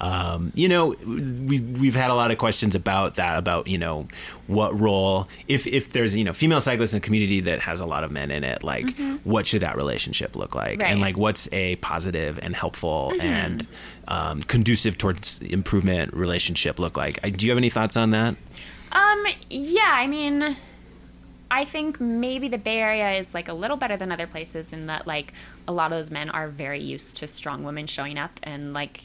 um, 0.00 0.52
you 0.54 0.68
know, 0.68 0.94
we 1.06 1.60
we've 1.60 1.94
had 1.94 2.10
a 2.10 2.14
lot 2.14 2.30
of 2.30 2.38
questions 2.38 2.74
about 2.74 3.16
that, 3.16 3.36
about 3.38 3.66
you 3.66 3.76
know, 3.76 4.08
what 4.46 4.78
role 4.78 5.28
if 5.46 5.66
if 5.66 5.92
there's 5.92 6.16
you 6.16 6.24
know 6.24 6.32
female 6.32 6.60
cyclists 6.60 6.94
in 6.94 6.98
a 6.98 7.00
community 7.00 7.40
that 7.40 7.60
has 7.60 7.80
a 7.80 7.86
lot 7.86 8.02
of 8.02 8.10
men 8.10 8.30
in 8.30 8.42
it, 8.42 8.64
like 8.64 8.86
mm-hmm. 8.86 9.16
what 9.28 9.46
should 9.46 9.62
that 9.62 9.76
relationship 9.76 10.36
look 10.36 10.54
like, 10.54 10.80
right. 10.80 10.90
and 10.90 11.00
like 11.00 11.16
what's 11.16 11.48
a 11.52 11.76
positive 11.76 12.38
and 12.42 12.56
helpful 12.56 13.12
mm-hmm. 13.12 13.20
and 13.20 13.66
um, 14.08 14.42
conducive 14.42 14.96
towards 14.96 15.38
improvement 15.40 16.14
relationship 16.14 16.78
look 16.78 16.96
like? 16.96 17.20
Do 17.36 17.44
you 17.44 17.50
have 17.50 17.58
any 17.58 17.70
thoughts 17.70 17.96
on 17.96 18.10
that? 18.12 18.36
Um, 18.92 19.26
yeah, 19.50 19.90
I 19.92 20.06
mean, 20.06 20.56
I 21.50 21.64
think 21.66 22.00
maybe 22.00 22.48
the 22.48 22.58
Bay 22.58 22.78
Area 22.78 23.12
is 23.12 23.34
like 23.34 23.48
a 23.48 23.54
little 23.54 23.76
better 23.76 23.98
than 23.98 24.12
other 24.12 24.26
places 24.26 24.72
in 24.72 24.86
that 24.86 25.06
like 25.06 25.34
a 25.68 25.72
lot 25.72 25.92
of 25.92 25.98
those 25.98 26.10
men 26.10 26.30
are 26.30 26.48
very 26.48 26.80
used 26.80 27.18
to 27.18 27.28
strong 27.28 27.64
women 27.64 27.86
showing 27.86 28.16
up 28.16 28.40
and 28.42 28.72
like 28.72 29.02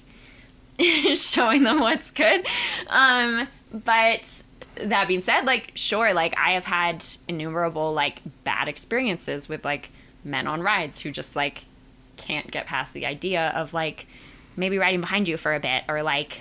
showing 1.16 1.64
them 1.64 1.80
what's 1.80 2.12
good. 2.12 2.46
Um, 2.88 3.48
but 3.72 4.44
that 4.76 5.08
being 5.08 5.22
said, 5.22 5.46
like 5.46 5.72
sure, 5.76 6.14
like 6.14 6.38
I 6.38 6.52
have 6.52 6.66
had 6.66 7.04
innumerable 7.28 7.94
like 7.94 8.22
bad 8.44 8.68
experiences 8.68 9.48
with 9.48 9.64
like 9.66 9.90
men 10.24 10.48
on 10.48 10.62
rides 10.62 11.00
who 11.00 11.12
just 11.12 11.36
like 11.36 11.64
can't 12.18 12.50
get 12.52 12.66
past 12.66 12.94
the 12.94 13.06
idea 13.06 13.52
of 13.56 13.74
like 13.74 14.08
maybe 14.58 14.78
riding 14.78 15.02
behind 15.02 15.28
you 15.28 15.38
for 15.38 15.54
a 15.54 15.60
bit 15.60 15.84
or 15.88 16.02
like 16.02 16.40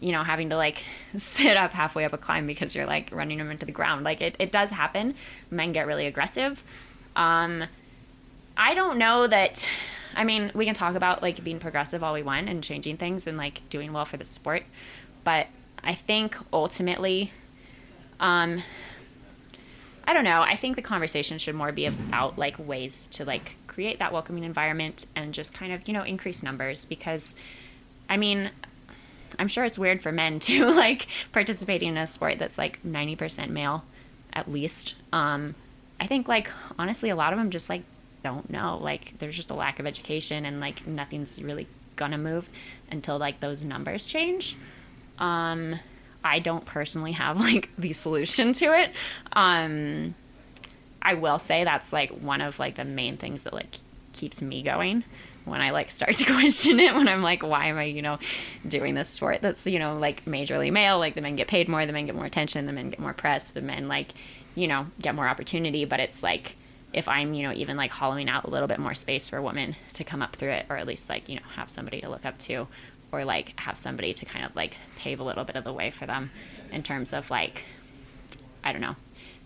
you 0.00 0.12
know, 0.12 0.24
having 0.24 0.48
to 0.48 0.56
like 0.56 0.82
sit 1.16 1.56
up 1.56 1.72
halfway 1.72 2.04
up 2.04 2.12
a 2.12 2.18
climb 2.18 2.46
because 2.46 2.74
you're 2.74 2.86
like 2.86 3.10
running 3.12 3.38
them 3.38 3.50
into 3.50 3.66
the 3.66 3.72
ground. 3.72 4.04
Like 4.04 4.20
it, 4.20 4.34
it 4.38 4.50
does 4.50 4.70
happen. 4.70 5.14
Men 5.50 5.72
get 5.72 5.86
really 5.86 6.06
aggressive. 6.06 6.64
Um, 7.14 7.64
I 8.56 8.74
don't 8.74 8.98
know 8.98 9.26
that. 9.26 9.68
I 10.14 10.24
mean, 10.24 10.50
we 10.54 10.64
can 10.64 10.74
talk 10.74 10.94
about 10.94 11.22
like 11.22 11.42
being 11.42 11.58
progressive 11.58 12.02
all 12.02 12.12
we 12.12 12.22
want 12.22 12.48
and 12.48 12.62
changing 12.62 12.96
things 12.96 13.26
and 13.26 13.36
like 13.36 13.68
doing 13.70 13.92
well 13.92 14.04
for 14.04 14.16
the 14.16 14.24
sport, 14.24 14.64
but 15.24 15.46
I 15.82 15.94
think 15.94 16.36
ultimately, 16.52 17.32
um, 18.18 18.62
I 20.04 20.12
don't 20.12 20.24
know. 20.24 20.42
I 20.42 20.56
think 20.56 20.76
the 20.76 20.82
conversation 20.82 21.38
should 21.38 21.54
more 21.54 21.72
be 21.72 21.86
about 21.86 22.38
like 22.38 22.58
ways 22.58 23.06
to 23.12 23.24
like 23.24 23.56
create 23.66 24.00
that 24.00 24.12
welcoming 24.12 24.44
environment 24.44 25.06
and 25.14 25.32
just 25.32 25.54
kind 25.54 25.72
of 25.72 25.86
you 25.86 25.94
know 25.94 26.02
increase 26.02 26.42
numbers 26.42 26.84
because, 26.84 27.36
I 28.08 28.16
mean, 28.16 28.50
I'm 29.38 29.48
sure 29.48 29.64
it's 29.64 29.78
weird 29.78 30.02
for 30.02 30.12
men 30.12 30.38
to 30.40 30.72
like 30.72 31.06
participating 31.32 31.90
in 31.90 31.96
a 31.96 32.06
sport 32.06 32.38
that's 32.38 32.58
like 32.58 32.82
90% 32.82 33.50
male 33.50 33.84
at 34.32 34.50
least. 34.50 34.94
Um, 35.12 35.54
I 36.00 36.06
think 36.06 36.28
like 36.28 36.50
honestly 36.78 37.10
a 37.10 37.16
lot 37.16 37.32
of 37.32 37.38
them 37.38 37.50
just 37.50 37.68
like 37.68 37.82
don't 38.22 38.50
know. 38.50 38.78
Like 38.80 39.18
there's 39.18 39.36
just 39.36 39.50
a 39.50 39.54
lack 39.54 39.78
of 39.78 39.86
education 39.86 40.44
and 40.44 40.60
like 40.60 40.86
nothing's 40.86 41.40
really 41.42 41.66
gonna 41.96 42.18
move 42.18 42.48
until 42.90 43.18
like 43.18 43.40
those 43.40 43.64
numbers 43.64 44.08
change. 44.08 44.56
Um, 45.18 45.76
I 46.24 46.38
don't 46.38 46.64
personally 46.64 47.12
have 47.12 47.38
like 47.40 47.70
the 47.78 47.92
solution 47.92 48.52
to 48.54 48.78
it. 48.78 48.92
Um, 49.32 50.14
I 51.02 51.14
will 51.14 51.38
say 51.38 51.64
that's 51.64 51.92
like 51.92 52.10
one 52.10 52.40
of 52.40 52.58
like 52.58 52.76
the 52.76 52.84
main 52.84 53.16
things 53.16 53.44
that 53.44 53.52
like 53.52 53.76
keeps 54.12 54.42
me 54.42 54.62
going 54.62 55.04
when 55.44 55.60
I 55.60 55.70
like 55.70 55.90
start 55.90 56.16
to 56.16 56.24
question 56.32 56.80
it 56.80 56.94
when 56.94 57.08
I'm 57.08 57.22
like, 57.22 57.42
why 57.42 57.66
am 57.66 57.78
I, 57.78 57.84
you 57.84 58.02
know, 58.02 58.18
doing 58.66 58.94
this 58.94 59.08
sport 59.08 59.40
that's, 59.42 59.66
you 59.66 59.78
know, 59.78 59.96
like 59.96 60.24
majorly 60.24 60.70
male, 60.70 60.98
like 60.98 61.14
the 61.14 61.20
men 61.20 61.36
get 61.36 61.48
paid 61.48 61.68
more, 61.68 61.84
the 61.86 61.92
men 61.92 62.06
get 62.06 62.14
more 62.14 62.26
attention, 62.26 62.66
the 62.66 62.72
men 62.72 62.90
get 62.90 63.00
more 63.00 63.14
press, 63.14 63.50
the 63.50 63.62
men 63.62 63.88
like, 63.88 64.08
you 64.54 64.68
know, 64.68 64.86
get 65.00 65.14
more 65.14 65.28
opportunity. 65.28 65.84
But 65.84 66.00
it's 66.00 66.22
like 66.22 66.56
if 66.92 67.08
I'm, 67.08 67.34
you 67.34 67.42
know, 67.42 67.52
even 67.52 67.76
like 67.76 67.90
hollowing 67.90 68.28
out 68.28 68.44
a 68.44 68.50
little 68.50 68.68
bit 68.68 68.78
more 68.78 68.94
space 68.94 69.28
for 69.28 69.40
women 69.40 69.76
to 69.94 70.04
come 70.04 70.22
up 70.22 70.36
through 70.36 70.50
it 70.50 70.66
or 70.68 70.76
at 70.76 70.86
least 70.86 71.08
like, 71.08 71.28
you 71.28 71.36
know, 71.36 71.42
have 71.54 71.70
somebody 71.70 72.00
to 72.00 72.08
look 72.08 72.24
up 72.24 72.38
to 72.38 72.66
or 73.12 73.24
like 73.24 73.58
have 73.60 73.76
somebody 73.76 74.12
to 74.14 74.24
kind 74.24 74.44
of 74.44 74.54
like 74.56 74.76
pave 74.96 75.20
a 75.20 75.24
little 75.24 75.44
bit 75.44 75.56
of 75.56 75.64
the 75.64 75.72
way 75.72 75.90
for 75.90 76.06
them 76.06 76.30
in 76.72 76.82
terms 76.82 77.12
of 77.12 77.30
like 77.30 77.64
I 78.62 78.72
don't 78.72 78.80
know, 78.82 78.96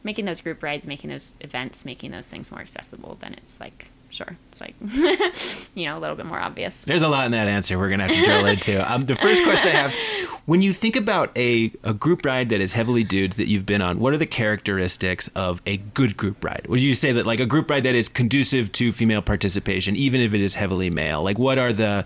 making 0.03 0.25
those 0.25 0.41
group 0.41 0.63
rides, 0.63 0.87
making 0.87 1.11
those 1.11 1.33
events, 1.41 1.85
making 1.85 2.11
those 2.11 2.29
things 2.29 2.51
more 2.51 2.61
accessible, 2.61 3.17
then 3.21 3.35
it's 3.35 3.61
like 3.61 3.89
sure. 4.15 4.37
It's 4.51 4.61
like, 4.61 4.75
you 5.75 5.87
know, 5.87 5.97
a 5.97 6.01
little 6.01 6.17
bit 6.17 6.27
more 6.27 6.41
obvious. 6.41 6.85
There's 6.85 7.03
a 7.03 7.09
lot 7.09 7.27
in 7.27 7.33
that 7.33 7.49
answer 7.49 7.79
we're 7.79 7.89
going 7.89 8.01
to 8.01 8.07
have 8.07 8.15
to 8.15 8.25
drill 8.25 8.47
into. 8.47 8.85
Um, 8.95 9.07
the 9.07 9.15
first 9.15 9.43
question 9.45 9.71
I 9.71 9.73
have 9.73 9.95
when 10.47 10.61
you 10.61 10.73
think 10.73 10.95
about 10.95 11.37
a, 11.39 11.73
a 11.83 11.95
group 11.95 12.25
ride 12.25 12.51
that 12.51 12.61
is 12.61 12.75
heavily 12.75 13.03
dudes 13.03 13.37
that 13.37 13.49
you've 13.49 13.65
been 13.65 13.81
on, 13.81 13.99
what 13.99 14.13
are 14.13 14.19
the 14.19 14.27
characteristics 14.27 15.29
of 15.35 15.63
a 15.65 15.79
good 15.79 16.17
group 16.17 16.45
ride? 16.45 16.67
Would 16.69 16.81
you 16.81 16.95
say 16.95 17.13
that, 17.13 17.27
like, 17.27 17.41
a 17.41 17.47
group 17.47 17.71
ride 17.71 17.85
that 17.85 17.95
is 17.95 18.09
conducive 18.09 18.71
to 18.73 18.93
female 18.93 19.23
participation, 19.23 19.97
even 19.97 20.21
if 20.21 20.35
it 20.35 20.43
is 20.43 20.55
heavily 20.55 20.91
male? 20.91 21.23
Like, 21.23 21.39
what 21.39 21.59
are 21.59 21.73
the, 21.73 22.05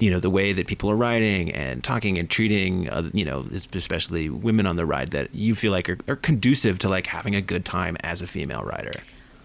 you 0.00 0.10
know, 0.10 0.18
the 0.18 0.30
way 0.30 0.52
that 0.52 0.66
people 0.66 0.90
are 0.90 0.96
riding 0.96 1.52
and 1.52 1.84
talking 1.84 2.18
and 2.18 2.28
treating, 2.28 2.88
uh, 2.88 3.08
you 3.14 3.24
know, 3.24 3.46
especially 3.72 4.28
women 4.28 4.66
on 4.66 4.76
the 4.76 4.86
ride 4.86 5.12
that 5.12 5.32
you 5.34 5.54
feel 5.54 5.70
like 5.70 5.88
are, 5.88 5.98
are 6.08 6.16
conducive 6.16 6.80
to, 6.80 6.88
like, 6.88 7.06
having 7.06 7.36
a 7.36 7.40
good 7.40 7.64
time 7.64 7.96
as 8.00 8.20
a 8.20 8.26
female 8.26 8.62
rider? 8.62 8.92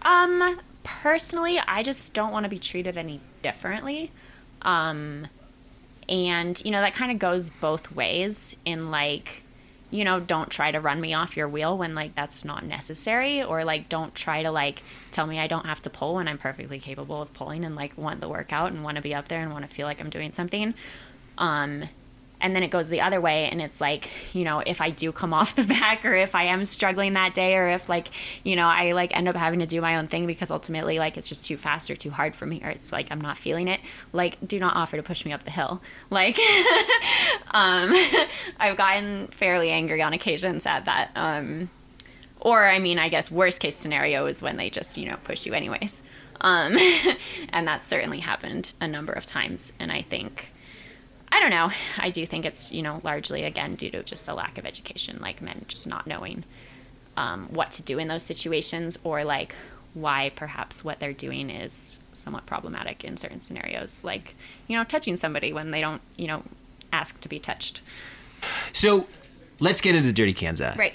Um, 0.02 0.58
personally, 0.84 1.58
I 1.58 1.82
just 1.82 2.14
don't 2.14 2.32
want 2.32 2.44
to 2.44 2.50
be 2.50 2.58
treated 2.58 2.96
any 2.96 3.20
differently. 3.42 4.10
Um, 4.62 5.26
and, 6.08 6.60
you 6.64 6.70
know, 6.70 6.80
that 6.80 6.94
kind 6.94 7.12
of 7.12 7.18
goes 7.18 7.50
both 7.50 7.92
ways 7.92 8.56
in 8.64 8.90
like, 8.90 9.42
you 9.90 10.04
know, 10.04 10.20
don't 10.20 10.50
try 10.50 10.70
to 10.70 10.80
run 10.80 11.00
me 11.00 11.14
off 11.14 11.36
your 11.36 11.48
wheel 11.48 11.76
when 11.76 11.94
like 11.94 12.14
that's 12.14 12.44
not 12.44 12.64
necessary 12.64 13.42
or 13.42 13.64
like 13.64 13.88
don't 13.88 14.14
try 14.14 14.42
to 14.42 14.50
like 14.50 14.82
tell 15.10 15.26
me 15.26 15.38
I 15.38 15.46
don't 15.46 15.66
have 15.66 15.82
to 15.82 15.90
pull 15.90 16.14
when 16.14 16.28
I'm 16.28 16.38
perfectly 16.38 16.78
capable 16.78 17.20
of 17.20 17.32
pulling 17.34 17.64
and 17.64 17.76
like 17.76 17.96
want 17.98 18.20
the 18.20 18.28
workout 18.28 18.72
and 18.72 18.82
want 18.82 18.96
to 18.96 19.02
be 19.02 19.14
up 19.14 19.28
there 19.28 19.42
and 19.42 19.52
want 19.52 19.68
to 19.68 19.74
feel 19.74 19.86
like 19.86 20.00
I'm 20.00 20.10
doing 20.10 20.32
something. 20.32 20.74
Um 21.36 21.84
and 22.42 22.54
then 22.54 22.62
it 22.62 22.68
goes 22.68 22.88
the 22.88 23.00
other 23.00 23.20
way 23.20 23.48
and 23.48 23.62
it's 23.62 23.80
like 23.80 24.10
you 24.34 24.44
know 24.44 24.58
if 24.58 24.80
i 24.80 24.90
do 24.90 25.12
come 25.12 25.32
off 25.42 25.54
the 25.54 25.62
back 25.62 26.04
or 26.04 26.12
if 26.12 26.34
i 26.34 26.42
am 26.42 26.66
struggling 26.66 27.14
that 27.14 27.32
day 27.32 27.56
or 27.56 27.68
if 27.68 27.88
like 27.88 28.08
you 28.44 28.56
know 28.56 28.66
i 28.66 28.92
like 28.92 29.16
end 29.16 29.28
up 29.28 29.36
having 29.36 29.60
to 29.60 29.66
do 29.66 29.80
my 29.80 29.96
own 29.96 30.08
thing 30.08 30.26
because 30.26 30.50
ultimately 30.50 30.98
like 30.98 31.16
it's 31.16 31.28
just 31.28 31.46
too 31.46 31.56
fast 31.56 31.90
or 31.90 31.96
too 31.96 32.10
hard 32.10 32.34
for 32.34 32.44
me 32.44 32.60
or 32.62 32.68
it's 32.68 32.92
like 32.92 33.10
i'm 33.10 33.20
not 33.20 33.38
feeling 33.38 33.68
it 33.68 33.80
like 34.12 34.36
do 34.46 34.58
not 34.58 34.76
offer 34.76 34.96
to 34.96 35.02
push 35.02 35.24
me 35.24 35.32
up 35.32 35.44
the 35.44 35.50
hill. 35.50 35.80
Like 36.10 36.36
um 37.52 37.92
i've 38.58 38.76
gotten 38.76 39.28
fairly 39.28 39.70
angry 39.70 40.02
on 40.02 40.12
occasions 40.12 40.66
at 40.66 40.84
that 40.84 41.10
um 41.14 41.70
or 42.40 42.64
i 42.64 42.78
mean 42.78 42.98
i 42.98 43.08
guess 43.08 43.30
worst 43.30 43.60
case 43.60 43.76
scenario 43.76 44.26
is 44.26 44.42
when 44.42 44.56
they 44.56 44.68
just 44.68 44.98
you 44.98 45.08
know 45.08 45.16
push 45.24 45.46
you 45.46 45.54
anyways. 45.54 46.02
Um 46.40 46.76
and 47.50 47.66
that's 47.66 47.86
certainly 47.86 48.18
happened 48.18 48.72
a 48.80 48.88
number 48.88 49.12
of 49.12 49.24
times 49.24 49.72
and 49.78 49.92
i 49.92 50.02
think 50.02 50.51
I 51.32 51.40
don't 51.40 51.50
know. 51.50 51.72
I 51.98 52.10
do 52.10 52.26
think 52.26 52.44
it's, 52.44 52.70
you 52.70 52.82
know, 52.82 53.00
largely 53.02 53.44
again 53.44 53.74
due 53.74 53.88
to 53.90 54.02
just 54.02 54.28
a 54.28 54.34
lack 54.34 54.58
of 54.58 54.66
education, 54.66 55.18
like 55.22 55.40
men 55.40 55.64
just 55.66 55.86
not 55.86 56.06
knowing 56.06 56.44
um, 57.16 57.48
what 57.50 57.70
to 57.72 57.82
do 57.82 57.98
in 57.98 58.06
those 58.06 58.22
situations 58.22 58.98
or 59.02 59.24
like 59.24 59.54
why 59.94 60.30
perhaps 60.36 60.84
what 60.84 61.00
they're 61.00 61.14
doing 61.14 61.48
is 61.48 62.00
somewhat 62.12 62.44
problematic 62.44 63.02
in 63.02 63.16
certain 63.16 63.40
scenarios, 63.40 64.04
like, 64.04 64.34
you 64.68 64.76
know, 64.76 64.84
touching 64.84 65.16
somebody 65.16 65.54
when 65.54 65.70
they 65.70 65.80
don't, 65.80 66.02
you 66.16 66.26
know, 66.26 66.42
ask 66.92 67.18
to 67.20 67.30
be 67.30 67.38
touched. 67.38 67.80
So 68.74 69.06
let's 69.58 69.80
get 69.80 69.94
into 69.94 70.12
Dirty 70.12 70.34
Kanza. 70.34 70.76
Right. 70.76 70.92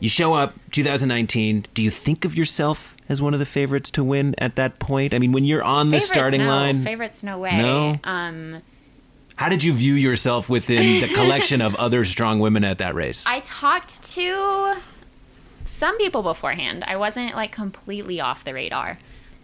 You 0.00 0.10
show 0.10 0.34
up 0.34 0.52
2019. 0.72 1.66
Do 1.72 1.82
you 1.82 1.90
think 1.90 2.26
of 2.26 2.36
yourself 2.36 2.94
as 3.08 3.22
one 3.22 3.32
of 3.32 3.40
the 3.40 3.46
favorites 3.46 3.90
to 3.92 4.04
win 4.04 4.34
at 4.36 4.56
that 4.56 4.78
point? 4.78 5.14
I 5.14 5.18
mean, 5.18 5.32
when 5.32 5.44
you're 5.44 5.62
on 5.62 5.90
the 5.90 5.96
favorites, 5.98 6.12
starting 6.12 6.40
no. 6.40 6.48
line. 6.48 6.82
Favorites, 6.82 7.24
no 7.24 7.38
way. 7.38 7.56
No? 7.56 7.94
Um, 8.04 8.62
How 9.42 9.48
did 9.48 9.64
you 9.64 9.72
view 9.72 9.94
yourself 9.94 10.48
within 10.48 11.00
the 11.00 11.12
collection 11.12 11.60
of 11.62 11.74
other 11.74 12.04
strong 12.04 12.38
women 12.38 12.62
at 12.62 12.78
that 12.78 12.94
race? 12.94 13.26
I 13.26 13.40
talked 13.40 14.04
to 14.12 14.76
some 15.64 15.98
people 15.98 16.22
beforehand. 16.22 16.84
I 16.86 16.96
wasn't 16.96 17.34
like 17.34 17.50
completely 17.50 18.20
off 18.20 18.44
the 18.44 18.54
radar. 18.54 19.00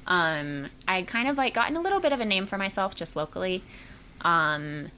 Um, 0.07 0.69
I'd 0.87 1.09
kind 1.09 1.27
of 1.27 1.37
like 1.37 1.53
gotten 1.53 1.77
a 1.77 1.81
little 1.81 1.99
bit 1.99 2.13
of 2.13 2.21
a 2.21 2.25
name 2.25 2.47
for 2.47 2.57
myself 2.57 2.95
just 2.95 3.17
locally. 3.17 3.65
Um, 4.21 4.93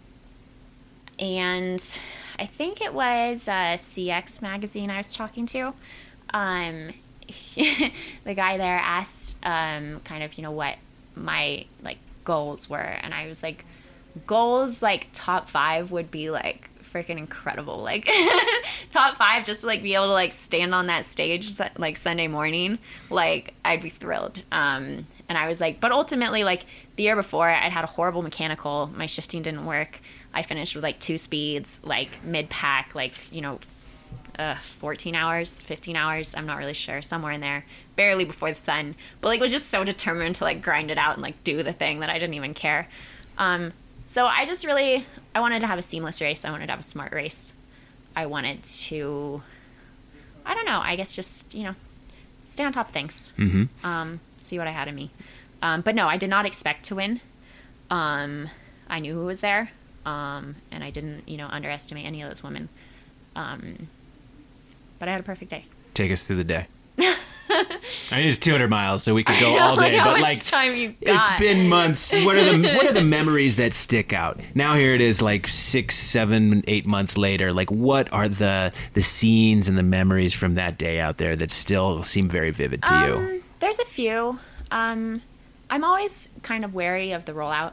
and 1.19 2.03
I 2.39 2.45
think 2.45 2.83
it 2.83 2.93
was 2.93 3.49
uh, 3.49 3.79
CX 3.79 4.43
magazine 4.43 4.91
I 4.91 4.99
was 4.99 5.15
talking 5.15 5.47
to. 5.47 5.73
Um, 6.35 6.93
the 7.55 8.35
guy 8.35 8.59
there 8.59 8.77
asked 8.77 9.37
um, 9.45 10.01
kind 10.01 10.23
of, 10.23 10.35
you 10.35 10.43
know, 10.43 10.53
what 10.53 10.77
my 11.15 11.65
like 11.83 11.97
goals 12.25 12.69
were. 12.69 12.77
And 12.77 13.15
I 13.15 13.29
was 13.29 13.43
like, 13.43 13.65
goals 14.27 14.83
like 14.83 15.09
top 15.13 15.49
five 15.49 15.93
would 15.93 16.11
be 16.11 16.31
like 16.31 16.71
freaking 16.93 17.19
incredible. 17.19 17.79
Like 17.79 18.09
top 18.91 19.17
five, 19.17 19.45
just 19.45 19.63
to 19.63 19.67
like 19.67 19.83
be 19.83 19.95
able 19.95 20.07
to 20.07 20.13
like 20.13 20.33
stand 20.33 20.75
on 20.75 20.87
that 20.89 21.07
stage 21.07 21.51
like 21.79 21.97
Sunday 21.97 22.29
morning, 22.29 22.79
like 23.09 23.55
I'd 23.65 23.83
be 23.83 23.89
thrilled. 23.89 24.45
Um, 24.53 25.07
and 25.29 25.39
I 25.39 25.49
was 25.49 25.61
like, 25.61 25.81
but 25.81 25.93
ultimately, 25.93 26.45
like 26.45 26.65
the 26.97 27.05
year 27.05 27.17
before, 27.17 27.49
I'd 27.49 27.73
had 27.73 27.85
a 27.85 27.89
horrible 27.89 28.23
mechanical. 28.23 28.91
My 28.95 29.07
shifting 29.07 29.43
didn't 29.43 29.67
work. 29.67 30.01
I 30.33 30.43
finished 30.43 30.75
with 30.75 30.85
like 30.85 30.99
two 31.01 31.19
speeds, 31.19 31.81
like 31.83 32.23
mid 32.25 32.49
pack, 32.51 32.95
like 32.95 33.13
you 33.33 33.41
know, 33.41 33.59
uh, 34.39 34.57
14 34.57 35.15
hours, 35.15 35.63
15 35.63 35.97
hours. 35.97 36.35
I'm 36.35 36.47
not 36.47 36.59
really 36.59 36.75
sure, 36.75 37.03
somewhere 37.03 37.33
in 37.33 37.41
there, 37.41 37.65
barely 37.97 38.25
before 38.25 38.51
the 38.51 38.57
sun. 38.57 38.95
But 39.21 39.29
like 39.29 39.41
was 39.41 39.53
just 39.53 39.69
so 39.69 39.85
determined 39.85 40.37
to 40.37 40.45
like 40.45 40.63
grind 40.63 40.91
it 40.91 40.99
out 40.99 41.15
and 41.15 41.23
like 41.23 41.43
do 41.45 41.63
the 41.63 41.73
thing 41.73 42.01
that 42.01 42.11
I 42.11 42.19
didn't 42.19 42.35
even 42.35 42.55
care. 42.55 42.89
Um, 43.39 43.73
so 44.11 44.27
I 44.27 44.45
just 44.45 44.67
really 44.67 45.07
I 45.37 45.41
wanted 45.41 45.61
to 45.61 45.69
have 45.69 45.79
a 45.79 45.83
seamless 45.83 46.21
race. 46.21 46.45
I 46.45 46.51
wanted 46.51 46.67
to 46.67 46.73
have 46.73 46.81
a 46.81 46.83
smart 46.83 47.13
race. 47.13 47.55
I 48.17 48.27
wanted 48.27 48.65
to 48.65 49.41
I 50.45 50.53
don't 50.55 50.65
know, 50.65 50.81
I 50.83 50.97
guess 50.97 51.15
just, 51.15 51.55
you 51.55 51.63
know, 51.63 51.77
stay 52.45 52.65
on 52.65 52.73
top 52.73 52.89
of 52.89 52.93
things. 52.93 53.33
Mm-hmm. 53.39 53.87
Um, 53.87 54.19
see 54.39 54.59
what 54.59 54.67
I 54.67 54.73
had 54.73 54.89
in 54.89 54.97
me. 54.97 55.13
Um, 55.63 55.83
but 55.83 55.95
no, 55.95 56.09
I 56.09 56.17
did 56.17 56.29
not 56.29 56.45
expect 56.45 56.87
to 56.87 56.97
win. 56.97 57.21
Um, 57.89 58.49
I 58.89 58.99
knew 58.99 59.15
who 59.15 59.27
was 59.27 59.43
there. 59.43 59.71
Um, 60.05 60.57
and 60.73 60.83
I 60.83 60.91
didn't, 60.91 61.29
you 61.29 61.37
know, 61.37 61.47
underestimate 61.47 62.05
any 62.05 62.21
of 62.23 62.31
those 62.31 62.43
women. 62.43 62.69
Um, 63.37 63.87
but 64.99 65.09
I 65.09 65.13
had 65.13 65.21
a 65.21 65.25
perfect 65.25 65.53
day. 65.53 65.67
Take 65.95 66.11
us 66.11 66.27
through 66.27 66.37
the 66.37 66.45
day. 66.45 66.67
I 68.11 68.17
mean, 68.17 68.29
it's 68.29 68.39
200 68.39 68.69
miles, 68.69 69.03
so 69.03 69.15
we 69.15 69.25
could 69.25 69.39
go 69.41 69.55
know, 69.57 69.63
all 69.63 69.77
day. 69.77 69.97
like, 69.99 70.05
but 70.05 70.21
like, 70.21 70.45
time 70.45 70.75
you 70.75 70.95
it's 71.01 71.39
been 71.39 71.69
months. 71.69 72.13
What 72.13 72.37
are 72.37 72.45
the 72.45 72.75
what 72.75 72.87
are 72.87 72.93
the 72.93 73.03
memories 73.19 73.57
that 73.57 73.75
stick 73.75 74.13
out? 74.13 74.41
Now 74.55 74.77
here 74.77 74.95
it 74.95 75.01
is, 75.01 75.21
like 75.21 75.47
six, 75.47 75.97
seven, 75.97 76.63
eight 76.69 76.87
months 76.87 77.17
later. 77.19 77.53
Like, 77.53 77.71
what 77.71 78.13
are 78.13 78.29
the 78.29 78.73
the 78.95 79.03
scenes 79.03 79.69
and 79.69 79.77
the 79.77 79.83
memories 79.83 80.33
from 80.33 80.55
that 80.55 80.79
day 80.79 81.01
out 81.01 81.19
there 81.19 81.35
that 81.37 81.51
still 81.51 82.03
seem 82.03 82.29
very 82.29 82.51
vivid 82.51 82.83
to 82.83 82.89
you? 83.07 83.15
Um, 83.15 83.43
there's 83.59 83.79
a 83.79 83.85
few. 83.85 84.39
Um, 84.71 85.23
I'm 85.71 85.85
always 85.85 86.31
kind 86.43 86.65
of 86.65 86.75
wary 86.75 87.13
of 87.13 87.25
the 87.25 87.33
rollout. 87.33 87.73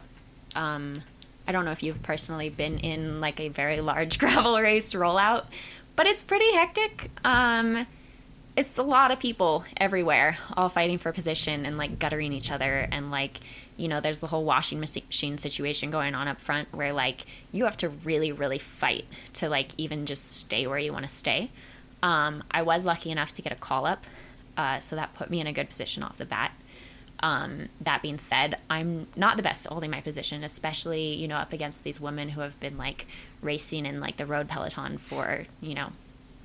Um, 0.55 1.01
I 1.47 1.51
don't 1.51 1.65
know 1.65 1.71
if 1.71 1.81
you've 1.81 2.01
personally 2.03 2.49
been 2.49 2.79
in 2.79 3.21
like 3.21 3.39
a 3.39 3.49
very 3.49 3.79
large 3.81 4.19
gravel 4.19 4.59
race 4.59 4.93
rollout, 4.93 5.45
but 5.95 6.07
it's 6.07 6.23
pretty 6.23 6.51
hectic. 6.53 7.09
Um, 7.23 7.87
it's 8.57 8.79
a 8.79 8.83
lot 8.83 9.11
of 9.11 9.19
people 9.19 9.63
everywhere, 9.77 10.35
all 10.57 10.67
fighting 10.67 10.97
for 10.97 11.13
position 11.13 11.63
and 11.63 11.77
like 11.77 11.99
guttering 11.99 12.33
each 12.33 12.51
other, 12.51 12.87
and 12.91 13.11
like 13.11 13.39
you 13.77 13.87
know, 13.87 14.01
there's 14.01 14.19
the 14.19 14.27
whole 14.27 14.43
washing 14.43 14.79
machine 14.79 15.37
situation 15.37 15.91
going 15.91 16.15
on 16.15 16.27
up 16.27 16.41
front 16.41 16.67
where 16.73 16.91
like 16.93 17.27
you 17.51 17.65
have 17.65 17.77
to 17.77 17.89
really, 17.89 18.31
really 18.31 18.57
fight 18.57 19.05
to 19.33 19.47
like 19.47 19.69
even 19.77 20.07
just 20.07 20.37
stay 20.37 20.65
where 20.65 20.79
you 20.79 20.91
want 20.91 21.07
to 21.07 21.13
stay. 21.13 21.51
Um, 22.01 22.43
I 22.49 22.63
was 22.63 22.83
lucky 22.83 23.11
enough 23.11 23.33
to 23.33 23.43
get 23.43 23.53
a 23.53 23.55
call 23.55 23.85
up, 23.85 24.03
uh, 24.57 24.79
so 24.79 24.95
that 24.95 25.13
put 25.13 25.29
me 25.29 25.39
in 25.39 25.45
a 25.45 25.53
good 25.53 25.69
position 25.69 26.01
off 26.01 26.17
the 26.17 26.25
bat. 26.25 26.51
Um, 27.19 27.69
that 27.81 28.01
being 28.01 28.17
said, 28.17 28.57
I'm 28.69 29.07
not 29.15 29.37
the 29.37 29.43
best 29.43 29.67
at 29.67 29.71
holding 29.71 29.91
my 29.91 30.01
position, 30.01 30.43
especially 30.43 31.13
you 31.13 31.27
know 31.27 31.37
up 31.37 31.53
against 31.53 31.83
these 31.83 32.01
women 32.01 32.29
who 32.29 32.41
have 32.41 32.59
been 32.59 32.79
like 32.79 33.05
racing 33.43 33.85
in 33.85 33.99
like 33.99 34.17
the 34.17 34.25
road 34.25 34.47
peloton 34.47 34.97
for 34.97 35.45
you 35.61 35.75
know 35.75 35.91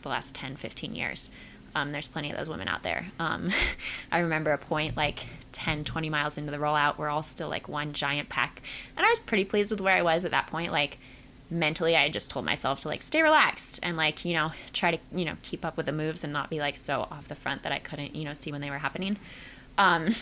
the 0.03 0.11
last 0.11 0.35
10, 0.35 0.57
15 0.57 0.95
years. 0.95 1.31
Um, 1.75 1.93
there's 1.93 2.09
plenty 2.09 2.31
of 2.31 2.37
those 2.37 2.49
women 2.49 2.69
out 2.69 2.83
there. 2.83 3.07
Um, 3.19 3.51
I 4.13 4.21
remember 4.21 4.53
a 4.53 4.59
point 4.59 4.97
like 4.97 5.27
10, 5.53 5.85
20 5.85 6.11
miles 6.11 6.39
into 6.39 6.51
the 6.51 6.59
rollout, 6.59 6.99
we're 6.99 7.09
all 7.09 7.23
still 7.23 7.49
like 7.49 7.69
one 7.69 7.93
giant 7.93 8.29
pack, 8.29 8.63
and 8.97 9.05
I 9.07 9.09
was 9.09 9.19
pretty 9.21 9.45
pleased 9.45 9.71
with 9.71 9.81
where 9.81 9.97
I 9.97 10.03
was 10.03 10.25
at 10.25 10.31
that 10.31 10.47
point. 10.47 10.73
Like 10.73 10.99
mentally, 11.51 11.97
I 11.97 12.09
just 12.09 12.31
told 12.31 12.45
myself 12.45 12.81
to 12.81 12.89
like 12.89 13.03
stay 13.03 13.23
relaxed 13.23 13.79
and 13.83 13.97
like 13.97 14.25
you 14.25 14.35
know 14.35 14.53
try 14.73 14.91
to 14.91 14.99
you 15.13 15.25
know 15.25 15.37
keep 15.43 15.65
up 15.65 15.77
with 15.77 15.87
the 15.87 15.93
moves 15.93 16.25
and 16.25 16.33
not 16.33 16.51
be 16.51 16.59
like 16.59 16.77
so 16.77 17.07
off 17.11 17.29
the 17.29 17.35
front 17.35 17.63
that 17.63 17.73
I 17.73 17.79
couldn't 17.79 18.17
you 18.17 18.25
know 18.25 18.35
see 18.35 18.53
when 18.53 18.61
they 18.61 18.71
were 18.71 18.79
happening. 18.79 19.19
Um, 19.79 20.09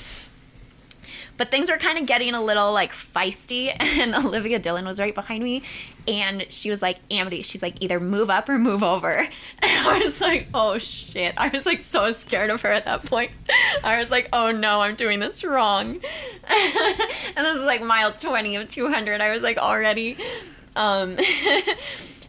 but 1.40 1.50
things 1.50 1.70
were 1.70 1.78
kind 1.78 1.96
of 1.96 2.04
getting 2.04 2.34
a 2.34 2.42
little 2.42 2.70
like 2.70 2.92
feisty 2.92 3.74
and 3.80 4.14
olivia 4.14 4.58
dillon 4.58 4.84
was 4.84 5.00
right 5.00 5.14
behind 5.14 5.42
me 5.42 5.62
and 6.06 6.44
she 6.50 6.68
was 6.68 6.82
like 6.82 6.98
amity 7.10 7.40
she's 7.40 7.62
like 7.62 7.76
either 7.80 7.98
move 7.98 8.28
up 8.28 8.46
or 8.46 8.58
move 8.58 8.82
over. 8.82 9.10
And 9.62 9.88
i 9.88 10.00
was 10.04 10.20
like 10.20 10.48
oh 10.52 10.76
shit. 10.76 11.34
I 11.38 11.48
was 11.48 11.64
like 11.64 11.80
so 11.80 12.10
scared 12.10 12.50
of 12.50 12.60
her 12.60 12.70
at 12.70 12.84
that 12.84 13.06
point. 13.06 13.30
I 13.82 13.98
was 13.98 14.10
like 14.10 14.28
oh 14.34 14.50
no 14.50 14.82
i'm 14.82 14.96
doing 14.96 15.18
this 15.18 15.42
wrong. 15.42 15.98
And 16.46 17.46
this 17.46 17.56
is 17.56 17.64
like 17.64 17.82
mile 17.82 18.12
20 18.12 18.56
of 18.56 18.66
200 18.66 19.22
i 19.22 19.32
was 19.32 19.42
like 19.42 19.56
already 19.56 20.18
um 20.76 21.16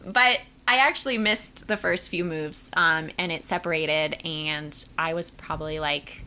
but 0.06 0.40
I 0.68 0.78
actually 0.78 1.18
missed 1.18 1.68
the 1.68 1.76
first 1.76 2.10
few 2.10 2.24
moves, 2.24 2.72
um, 2.78 3.10
and 3.18 3.30
it 3.30 3.44
separated, 3.44 4.26
and 4.26 4.86
I 4.98 5.16
was 5.16 5.30
probably 5.30 5.82
like 5.82 6.22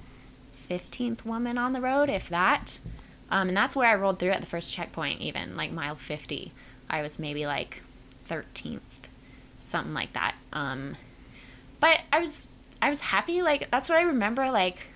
15th 0.69 1.25
woman 1.25 1.59
on 1.59 1.73
the 1.73 1.81
road, 1.81 2.09
if 2.09 2.29
that. 2.29 2.81
Um, 3.31 3.49
and 3.49 3.57
that's 3.57 3.75
where 3.75 3.89
I 3.89 3.95
rolled 3.95 4.19
through 4.19 4.31
at 4.31 4.41
the 4.41 4.47
first 4.47 4.73
checkpoint, 4.73 5.21
even 5.21 5.57
like 5.57 5.73
mile 5.73 5.97
50. 5.97 6.53
I 6.89 7.03
was 7.03 7.19
maybe 7.19 7.47
like 7.47 7.83
13th, 8.29 8.81
something 9.59 9.95
like 9.95 10.13
that. 10.13 10.35
Um, 10.53 10.97
but 11.81 12.01
I 12.13 12.21
was 12.21 12.47
I 12.81 12.89
was 12.89 13.01
happy. 13.01 13.43
Like 13.43 13.71
that's 13.71 13.89
what 13.89 13.99
I 13.99 14.03
remember 14.03 14.51
like 14.51 14.87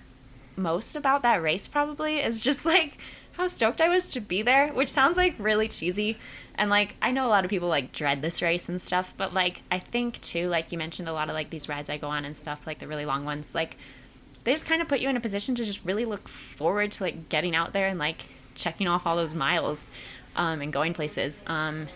most 0.55 0.95
about 0.95 1.23
that 1.23 1.41
race. 1.41 1.67
Probably 1.67 2.19
is 2.19 2.39
just 2.39 2.65
like 2.73 2.97
how 3.33 3.47
stoked 3.47 3.81
I 3.81 3.89
was 3.89 4.11
to 4.11 4.19
be 4.19 4.41
there, 4.41 4.69
which 4.69 4.89
sounds 4.89 5.17
like 5.17 5.35
really 5.39 5.67
cheesy. 5.67 6.17
And 6.55 6.69
like 6.69 6.95
I 7.01 7.11
know 7.11 7.25
a 7.25 7.29
lot 7.29 7.45
of 7.45 7.49
people 7.49 7.69
like 7.69 7.91
dread 7.91 8.21
this 8.21 8.41
race 8.41 8.69
and 8.69 8.81
stuff, 8.81 9.13
but 9.17 9.33
like 9.33 9.63
I 9.71 9.79
think 9.79 10.19
too, 10.21 10.49
like 10.49 10.71
you 10.71 10.77
mentioned 10.77 11.07
a 11.07 11.13
lot 11.13 11.29
of 11.29 11.35
like 11.35 11.49
these 11.49 11.69
rides 11.69 11.89
I 11.89 11.97
go 11.97 12.07
on 12.07 12.25
and 12.25 12.35
stuff, 12.35 12.67
like 12.67 12.79
the 12.79 12.87
really 12.87 13.05
long 13.05 13.25
ones, 13.25 13.55
like 13.55 13.77
they 14.43 14.53
just 14.53 14.65
kind 14.65 14.81
of 14.81 14.87
put 14.87 14.99
you 14.99 15.09
in 15.09 15.17
a 15.17 15.19
position 15.19 15.55
to 15.55 15.63
just 15.63 15.83
really 15.85 16.05
look 16.05 16.27
forward 16.27 16.91
to 16.93 17.03
like 17.03 17.29
getting 17.29 17.55
out 17.55 17.73
there 17.73 17.87
and 17.87 17.99
like 17.99 18.25
checking 18.55 18.87
off 18.87 19.05
all 19.05 19.15
those 19.15 19.35
miles 19.35 19.89
um, 20.35 20.61
and 20.61 20.71
going 20.71 20.93
places. 20.93 21.43
Um, 21.47 21.87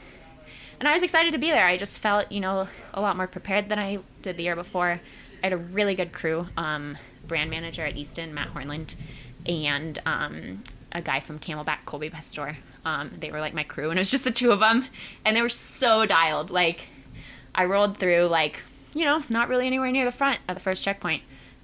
and 0.79 0.87
I 0.87 0.93
was 0.93 1.03
excited 1.03 1.31
to 1.33 1.37
be 1.37 1.49
there. 1.49 1.65
I 1.65 1.77
just 1.77 1.99
felt, 1.99 2.31
you 2.31 2.41
know, 2.41 2.67
a 2.93 3.01
lot 3.01 3.15
more 3.15 3.27
prepared 3.27 3.69
than 3.69 3.79
I 3.79 3.99
did 4.21 4.37
the 4.37 4.43
year 4.43 4.55
before. 4.55 4.99
I 5.41 5.45
had 5.45 5.53
a 5.53 5.57
really 5.57 5.95
good 5.95 6.11
crew, 6.11 6.47
um, 6.57 6.97
brand 7.27 7.49
manager 7.49 7.83
at 7.83 7.95
Easton, 7.95 8.33
Matt 8.33 8.53
Hornland, 8.53 8.95
and 9.45 10.01
um, 10.05 10.63
a 10.91 11.01
guy 11.01 11.19
from 11.19 11.39
CamelBak, 11.39 11.85
Colby 11.85 12.09
Pastor. 12.09 12.57
Um, 12.85 13.11
they 13.17 13.31
were 13.31 13.39
like 13.39 13.53
my 13.53 13.63
crew, 13.63 13.89
and 13.89 13.97
it 13.97 14.01
was 14.01 14.11
just 14.11 14.25
the 14.25 14.31
two 14.31 14.51
of 14.51 14.59
them, 14.59 14.85
and 15.23 15.37
they 15.37 15.41
were 15.41 15.49
so 15.49 16.05
dialed. 16.05 16.51
Like, 16.51 16.87
I 17.55 17.65
rolled 17.65 17.97
through, 17.97 18.25
like, 18.25 18.61
you 18.93 19.05
know, 19.05 19.23
not 19.29 19.47
really 19.47 19.67
anywhere 19.67 19.91
near 19.91 20.05
the 20.05 20.11
front 20.11 20.39
at 20.49 20.55
the 20.55 20.61
first 20.61 20.83
checkpoint 20.83 21.23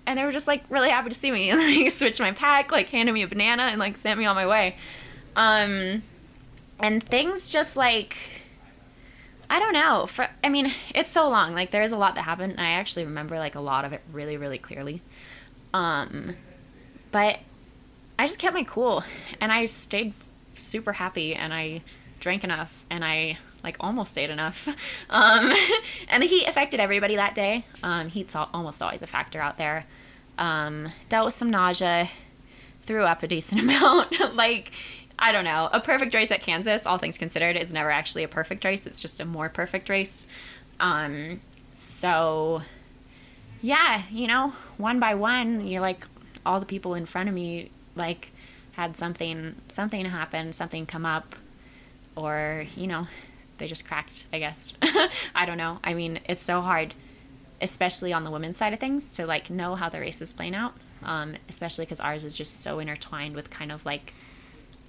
and 0.09 0.17
they 0.17 0.25
were 0.25 0.31
just 0.31 0.47
like 0.47 0.63
really 0.69 0.89
happy 0.89 1.09
to 1.09 1.15
see 1.15 1.29
me 1.29 1.51
and 1.51 1.59
like 1.77 1.91
switched 1.91 2.19
my 2.19 2.31
pack 2.31 2.71
like 2.71 2.89
handed 2.89 3.13
me 3.13 3.21
a 3.21 3.27
banana 3.27 3.63
and 3.63 3.79
like 3.79 3.95
sent 3.95 4.17
me 4.17 4.25
on 4.25 4.35
my 4.35 4.47
way. 4.47 4.75
Um 5.35 6.01
and 6.79 7.03
things 7.03 7.49
just 7.49 7.77
like 7.77 8.17
i 9.49 9.59
don't 9.59 9.73
know. 9.73 10.07
For 10.07 10.27
i 10.43 10.49
mean 10.49 10.73
it's 10.95 11.09
so 11.09 11.29
long. 11.29 11.53
Like 11.53 11.69
there 11.69 11.83
is 11.83 11.91
a 11.91 11.97
lot 11.97 12.15
that 12.15 12.23
happened 12.23 12.53
and 12.53 12.61
i 12.61 12.71
actually 12.71 13.05
remember 13.05 13.37
like 13.37 13.53
a 13.53 13.59
lot 13.59 13.85
of 13.85 13.93
it 13.93 14.01
really 14.11 14.35
really 14.35 14.57
clearly. 14.57 15.01
Um 15.75 16.35
but 17.11 17.37
i 18.17 18.25
just 18.25 18.39
kept 18.39 18.55
my 18.55 18.63
cool 18.63 19.03
and 19.39 19.51
i 19.51 19.65
stayed 19.65 20.13
super 20.57 20.93
happy 20.93 21.35
and 21.35 21.53
i 21.53 21.81
drank 22.19 22.43
enough 22.43 22.85
and 22.89 23.05
i 23.05 23.37
like 23.63 23.77
almost 23.79 24.11
stayed 24.11 24.29
enough. 24.29 24.67
Um, 25.11 25.51
and 26.07 26.21
the 26.21 26.27
heat 26.27 26.45
affected 26.47 26.79
everybody 26.79 27.15
that 27.15 27.33
day. 27.33 27.65
Um, 27.81 28.09
heat's 28.09 28.35
almost 28.35 28.83
always 28.83 29.01
a 29.01 29.07
factor 29.07 29.41
out 29.41 29.57
there 29.57 29.85
um, 30.39 30.89
dealt 31.09 31.25
with 31.25 31.35
some 31.35 31.51
nausea, 31.51 32.09
threw 32.83 33.03
up 33.03 33.21
a 33.21 33.27
decent 33.27 33.61
amount. 33.63 34.35
like, 34.35 34.71
I 35.19 35.31
don't 35.31 35.43
know. 35.43 35.69
A 35.71 35.79
perfect 35.79 36.15
race 36.15 36.31
at 36.31 36.41
Kansas, 36.41 36.87
all 36.87 36.97
things 36.97 37.17
considered, 37.17 37.55
is 37.57 37.71
never 37.73 37.91
actually 37.91 38.23
a 38.23 38.27
perfect 38.27 38.63
race. 38.65 38.87
It's 38.87 38.99
just 38.99 39.19
a 39.19 39.25
more 39.25 39.49
perfect 39.49 39.89
race. 39.89 40.27
Um, 40.79 41.41
so, 41.73 42.61
yeah, 43.61 44.01
you 44.09 44.27
know, 44.27 44.53
one 44.77 44.99
by 44.99 45.15
one, 45.15 45.67
you're 45.67 45.81
like, 45.81 46.07
all 46.45 46.61
the 46.61 46.65
people 46.65 46.95
in 46.95 47.05
front 47.05 47.27
of 47.27 47.35
me, 47.35 47.69
like, 47.95 48.31
had 48.71 48.95
something, 48.95 49.55
something 49.67 50.05
happen, 50.05 50.53
something 50.53 50.85
come 50.85 51.05
up, 51.05 51.35
or, 52.15 52.65
you 52.77 52.87
know, 52.87 53.07
they 53.57 53.67
just 53.67 53.85
cracked, 53.85 54.25
I 54.31 54.39
guess. 54.39 54.71
I 55.35 55.45
don't 55.45 55.57
know. 55.57 55.79
I 55.83 55.93
mean, 55.93 56.21
it's 56.29 56.41
so 56.41 56.61
hard 56.61 56.93
especially 57.61 58.13
on 58.13 58.23
the 58.23 58.31
women's 58.31 58.57
side 58.57 58.73
of 58.73 58.79
things, 58.79 59.05
to 59.17 59.25
like 59.25 59.49
know 59.49 59.75
how 59.75 59.89
the 59.89 59.99
race 59.99 60.21
is 60.21 60.33
playing 60.33 60.55
out. 60.55 60.73
Um, 61.01 61.35
especially 61.47 61.85
because 61.85 62.01
ours 62.01 62.25
is 62.25 62.37
just 62.37 62.59
so 62.61 62.79
intertwined 62.79 63.33
with 63.33 63.49
kind 63.49 63.71
of 63.71 63.85
like 63.85 64.13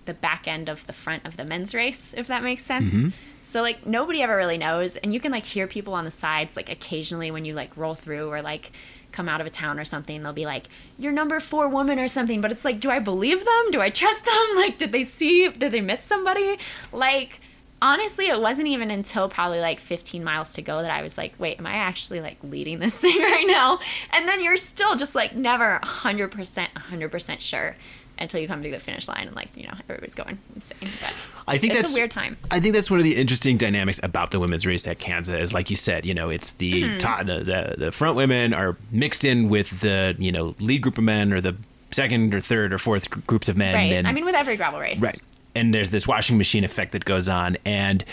the 0.06 0.14
back 0.14 0.48
end 0.48 0.68
of 0.68 0.84
the 0.88 0.92
front 0.92 1.24
of 1.24 1.36
the 1.36 1.44
men's 1.44 1.72
race, 1.72 2.14
if 2.16 2.26
that 2.26 2.42
makes 2.42 2.64
sense. 2.64 2.92
Mm-hmm. 2.92 3.10
So 3.42 3.62
like 3.62 3.86
nobody 3.86 4.22
ever 4.22 4.36
really 4.36 4.58
knows, 4.58 4.96
and 4.96 5.14
you 5.14 5.20
can 5.20 5.30
like 5.32 5.44
hear 5.44 5.66
people 5.66 5.94
on 5.94 6.04
the 6.04 6.10
sides 6.10 6.56
like 6.56 6.68
occasionally 6.68 7.30
when 7.30 7.44
you 7.44 7.54
like 7.54 7.76
roll 7.76 7.94
through 7.94 8.28
or 8.30 8.42
like 8.42 8.72
come 9.12 9.28
out 9.28 9.40
of 9.40 9.46
a 9.46 9.50
town 9.50 9.78
or 9.78 9.84
something, 9.84 10.22
they'll 10.22 10.32
be 10.32 10.46
like, 10.46 10.66
"You're 10.98 11.12
number 11.12 11.40
four 11.40 11.68
woman" 11.68 11.98
or 11.98 12.08
something. 12.08 12.40
But 12.40 12.52
it's 12.52 12.64
like, 12.64 12.80
do 12.80 12.90
I 12.90 12.98
believe 12.98 13.44
them? 13.44 13.70
Do 13.70 13.80
I 13.80 13.90
trust 13.90 14.24
them? 14.24 14.34
Like, 14.56 14.78
did 14.78 14.92
they 14.92 15.04
see? 15.04 15.48
Did 15.48 15.72
they 15.72 15.80
miss 15.80 16.00
somebody? 16.00 16.58
Like 16.92 17.40
honestly, 17.82 18.28
it 18.28 18.40
wasn't 18.40 18.68
even 18.68 18.90
until 18.90 19.28
probably 19.28 19.60
like 19.60 19.80
15 19.80 20.22
miles 20.22 20.52
to 20.54 20.62
go 20.62 20.82
that 20.82 20.90
I 20.90 21.02
was 21.02 21.16
like, 21.16 21.34
wait, 21.38 21.58
am 21.58 21.66
I 21.66 21.74
actually 21.74 22.20
like 22.20 22.36
leading 22.42 22.78
this 22.78 22.98
thing 23.00 23.16
right 23.18 23.46
now? 23.46 23.78
And 24.12 24.28
then 24.28 24.42
you're 24.42 24.56
still 24.56 24.96
just 24.96 25.14
like 25.14 25.34
never 25.34 25.78
100%, 25.82 26.30
100% 26.30 27.40
sure 27.40 27.76
until 28.18 28.38
you 28.38 28.46
come 28.46 28.62
to 28.62 28.70
the 28.70 28.78
finish 28.78 29.08
line 29.08 29.26
and 29.26 29.34
like 29.34 29.48
you 29.56 29.66
know 29.66 29.72
everybody's 29.88 30.14
going 30.14 30.38
insane. 30.54 30.76
But 31.00 31.14
I 31.48 31.56
think 31.56 31.72
that's 31.72 31.90
a 31.90 31.94
weird 31.94 32.10
time. 32.10 32.36
I 32.50 32.60
think 32.60 32.74
that's 32.74 32.90
one 32.90 33.00
of 33.00 33.04
the 33.04 33.16
interesting 33.16 33.56
dynamics 33.56 33.98
about 34.02 34.30
the 34.30 34.38
women's 34.38 34.66
race 34.66 34.86
at 34.86 34.98
Kansas. 34.98 35.40
Is 35.40 35.54
like 35.54 35.70
you 35.70 35.76
said, 35.76 36.04
you 36.04 36.12
know, 36.12 36.28
it's 36.28 36.52
the 36.52 36.82
mm-hmm. 36.82 36.98
top, 36.98 37.20
the, 37.20 37.38
the 37.38 37.74
the 37.78 37.92
front 37.92 38.16
women 38.16 38.52
are 38.52 38.76
mixed 38.90 39.24
in 39.24 39.48
with 39.48 39.80
the 39.80 40.14
you 40.18 40.32
know 40.32 40.54
lead 40.60 40.82
group 40.82 40.98
of 40.98 41.04
men 41.04 41.32
or 41.32 41.40
the 41.40 41.56
second 41.92 42.34
or 42.34 42.40
third 42.40 42.74
or 42.74 42.78
fourth 42.78 43.08
groups 43.26 43.48
of 43.48 43.56
men. 43.56 43.74
Right. 43.74 43.92
And, 43.92 44.06
I 44.06 44.12
mean, 44.12 44.26
with 44.26 44.34
every 44.34 44.56
gravel 44.56 44.80
race. 44.80 45.00
Right 45.00 45.18
and 45.54 45.74
there's 45.74 45.90
this 45.90 46.06
washing 46.06 46.38
machine 46.38 46.64
effect 46.64 46.92
that 46.92 47.04
goes 47.04 47.28
on. 47.28 47.56
And 47.64 48.04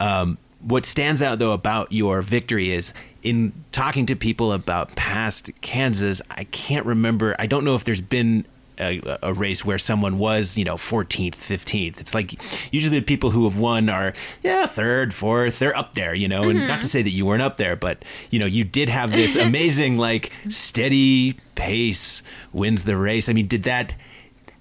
um, 0.00 0.38
what 0.60 0.84
stands 0.84 1.22
out 1.22 1.38
though 1.38 1.52
about 1.52 1.92
your 1.92 2.22
victory 2.22 2.72
is 2.72 2.92
in 3.22 3.52
talking 3.72 4.06
to 4.06 4.16
people 4.16 4.52
about 4.52 4.94
past 4.96 5.50
Kansas, 5.62 6.20
I 6.30 6.44
can't 6.44 6.84
remember. 6.84 7.34
I 7.38 7.46
don't 7.46 7.64
know 7.64 7.74
if 7.74 7.84
there's 7.84 8.02
been 8.02 8.44
a, 8.78 9.18
a, 9.22 9.32
race 9.32 9.64
where 9.64 9.78
someone 9.78 10.18
was, 10.18 10.58
you 10.58 10.64
know, 10.64 10.74
14th, 10.74 11.34
15th. 11.34 12.00
It's 12.00 12.14
like 12.14 12.32
usually 12.72 12.98
the 12.98 13.04
people 13.04 13.30
who 13.30 13.44
have 13.44 13.58
won 13.58 13.88
are, 13.88 14.14
yeah, 14.42 14.66
third, 14.66 15.14
fourth, 15.14 15.58
they're 15.58 15.76
up 15.76 15.94
there, 15.94 16.14
you 16.14 16.28
know, 16.28 16.42
mm-hmm. 16.42 16.58
and 16.58 16.68
not 16.68 16.82
to 16.82 16.88
say 16.88 17.02
that 17.02 17.10
you 17.10 17.24
weren't 17.24 17.42
up 17.42 17.56
there, 17.56 17.76
but, 17.76 18.04
you 18.30 18.38
know, 18.38 18.46
you 18.46 18.64
did 18.64 18.88
have 18.88 19.10
this 19.10 19.36
amazing, 19.36 19.96
like, 19.96 20.32
steady 20.48 21.36
pace 21.54 22.22
wins 22.52 22.84
the 22.84 22.96
race. 22.96 23.28
I 23.28 23.32
mean, 23.32 23.46
did 23.46 23.62
that, 23.64 23.94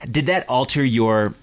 did 0.09 0.27
that 0.27 0.47
alter 0.47 0.83
your 0.83 1.33